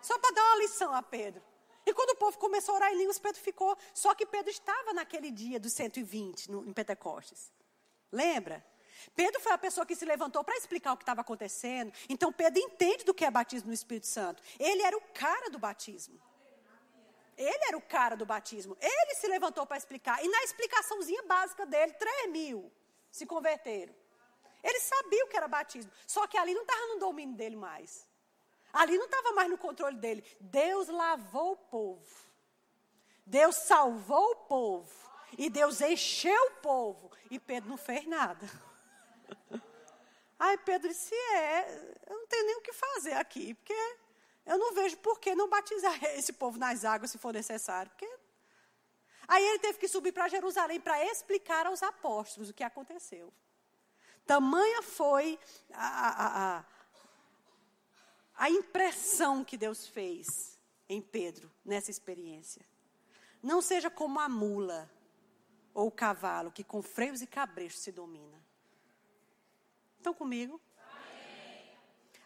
Só 0.01 0.17
para 0.17 0.33
dar 0.33 0.43
uma 0.45 0.55
lição 0.63 0.95
a 0.95 1.03
Pedro. 1.03 1.43
E 1.85 1.93
quando 1.93 2.11
o 2.11 2.15
povo 2.15 2.37
começou 2.37 2.73
a 2.73 2.77
orar 2.77 2.91
em 2.93 2.97
línguas, 2.97 3.19
Pedro 3.19 3.41
ficou. 3.41 3.77
Só 3.93 4.13
que 4.13 4.25
Pedro 4.25 4.49
estava 4.49 4.93
naquele 4.93 5.31
dia 5.31 5.59
dos 5.59 5.73
120 5.73 6.51
no, 6.51 6.67
em 6.67 6.73
Pentecostes. 6.73 7.51
Lembra? 8.11 8.63
Pedro 9.15 9.39
foi 9.39 9.51
a 9.51 9.57
pessoa 9.57 9.85
que 9.85 9.95
se 9.95 10.05
levantou 10.05 10.43
para 10.43 10.57
explicar 10.57 10.93
o 10.93 10.97
que 10.97 11.03
estava 11.03 11.21
acontecendo. 11.21 11.91
Então 12.07 12.31
Pedro 12.31 12.59
entende 12.59 13.03
do 13.03 13.13
que 13.13 13.25
é 13.25 13.31
batismo 13.31 13.67
no 13.67 13.73
Espírito 13.73 14.07
Santo. 14.07 14.43
Ele 14.59 14.81
era 14.83 14.95
o 14.95 15.01
cara 15.13 15.49
do 15.49 15.57
batismo. 15.57 16.19
Ele 17.37 17.63
era 17.67 17.77
o 17.77 17.81
cara 17.81 18.15
do 18.15 18.25
batismo. 18.25 18.77
Ele 18.79 19.15
se 19.15 19.27
levantou 19.27 19.65
para 19.65 19.77
explicar. 19.77 20.23
E 20.23 20.27
na 20.27 20.43
explicaçãozinha 20.43 21.23
básica 21.23 21.65
dele, 21.65 21.93
3 21.93 22.31
mil 22.31 22.71
se 23.11 23.25
converteram. 23.25 23.93
Ele 24.63 24.79
sabia 24.79 25.25
o 25.25 25.27
que 25.27 25.37
era 25.37 25.47
batismo. 25.47 25.91
Só 26.05 26.27
que 26.27 26.37
ali 26.37 26.53
não 26.53 26.61
estava 26.61 26.85
no 26.87 26.99
domínio 26.99 27.35
dele 27.35 27.55
mais. 27.55 28.07
Ali 28.73 28.97
não 28.97 29.05
estava 29.05 29.33
mais 29.33 29.49
no 29.49 29.57
controle 29.57 29.97
dele. 29.97 30.23
Deus 30.39 30.87
lavou 30.87 31.53
o 31.53 31.57
povo. 31.57 32.31
Deus 33.25 33.55
salvou 33.55 34.31
o 34.31 34.35
povo. 34.35 35.11
E 35.37 35.49
Deus 35.49 35.81
encheu 35.81 36.45
o 36.47 36.61
povo. 36.61 37.11
E 37.29 37.39
Pedro 37.39 37.69
não 37.69 37.77
fez 37.77 38.05
nada. 38.05 38.47
Aí 40.37 40.57
Pedro 40.59 40.89
disse: 40.89 41.13
É, 41.13 41.97
eu 42.07 42.17
não 42.17 42.27
tenho 42.27 42.45
nem 42.47 42.57
o 42.57 42.61
que 42.61 42.73
fazer 42.73 43.13
aqui, 43.13 43.53
porque 43.53 43.97
eu 44.45 44.57
não 44.57 44.73
vejo 44.73 44.97
por 44.97 45.19
que 45.19 45.35
não 45.35 45.47
batizar 45.47 46.03
esse 46.15 46.33
povo 46.33 46.57
nas 46.57 46.83
águas 46.83 47.11
se 47.11 47.17
for 47.17 47.33
necessário. 47.33 47.91
Porque... 47.91 48.09
Aí 49.27 49.43
ele 49.43 49.59
teve 49.59 49.77
que 49.77 49.87
subir 49.87 50.11
para 50.11 50.27
Jerusalém 50.27 50.79
para 50.79 51.05
explicar 51.05 51.65
aos 51.65 51.81
apóstolos 51.83 52.49
o 52.49 52.53
que 52.53 52.63
aconteceu. 52.63 53.31
Tamanha 54.25 54.81
foi 54.81 55.39
a, 55.73 55.87
a, 56.09 56.57
a 56.57 56.63
a 58.41 58.49
impressão 58.49 59.45
que 59.45 59.55
Deus 59.55 59.85
fez 59.85 60.59
em 60.89 60.99
Pedro 60.99 61.51
nessa 61.63 61.91
experiência. 61.91 62.65
Não 63.39 63.61
seja 63.61 63.87
como 63.87 64.19
a 64.19 64.27
mula 64.27 64.91
ou 65.75 65.89
o 65.89 65.91
cavalo 65.91 66.51
que 66.51 66.63
com 66.63 66.81
freios 66.81 67.21
e 67.21 67.27
cabrechos 67.27 67.81
se 67.81 67.91
domina. 67.91 68.43
Estão 69.95 70.11
comigo? 70.11 70.59
Amém. 70.75 71.77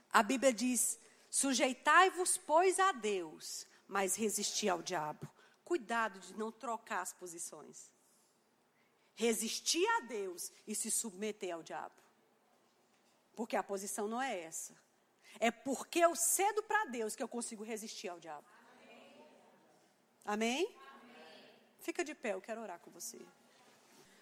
A 0.10 0.24
Bíblia 0.24 0.54
diz: 0.54 0.98
sujeitai-vos, 1.30 2.38
pois, 2.38 2.80
a 2.80 2.94
Deus, 2.94 3.68
mas 3.86 4.16
resisti 4.16 4.70
ao 4.70 4.82
diabo. 4.82 5.30
Cuidado 5.66 6.18
de 6.22 6.34
não 6.36 6.50
trocar 6.50 7.02
as 7.02 7.12
posições. 7.12 7.92
Resistir 9.16 9.86
a 9.98 10.00
Deus 10.00 10.50
e 10.66 10.74
se 10.74 10.90
submeter 10.90 11.54
ao 11.54 11.62
diabo. 11.62 12.02
Porque 13.36 13.58
a 13.58 13.64
posição 13.64 14.08
não 14.08 14.22
é 14.22 14.44
essa. 14.44 14.85
É 15.40 15.52
porque 15.52 16.00
eu 16.00 16.16
cedo 16.16 16.64
para 16.64 16.86
Deus 16.86 17.16
que 17.16 17.24
eu 17.24 17.28
consigo 17.28 17.64
resistir 17.64 18.08
ao 18.08 18.20
diabo. 18.20 18.48
Amém? 20.26 20.64
Amém? 20.64 20.78
Amém? 21.02 21.54
Fica 21.80 22.04
de 22.04 22.16
pé, 22.16 22.34
eu 22.34 22.42
quero 22.42 22.62
orar 22.62 22.80
com 22.80 22.92
você. 22.92 23.26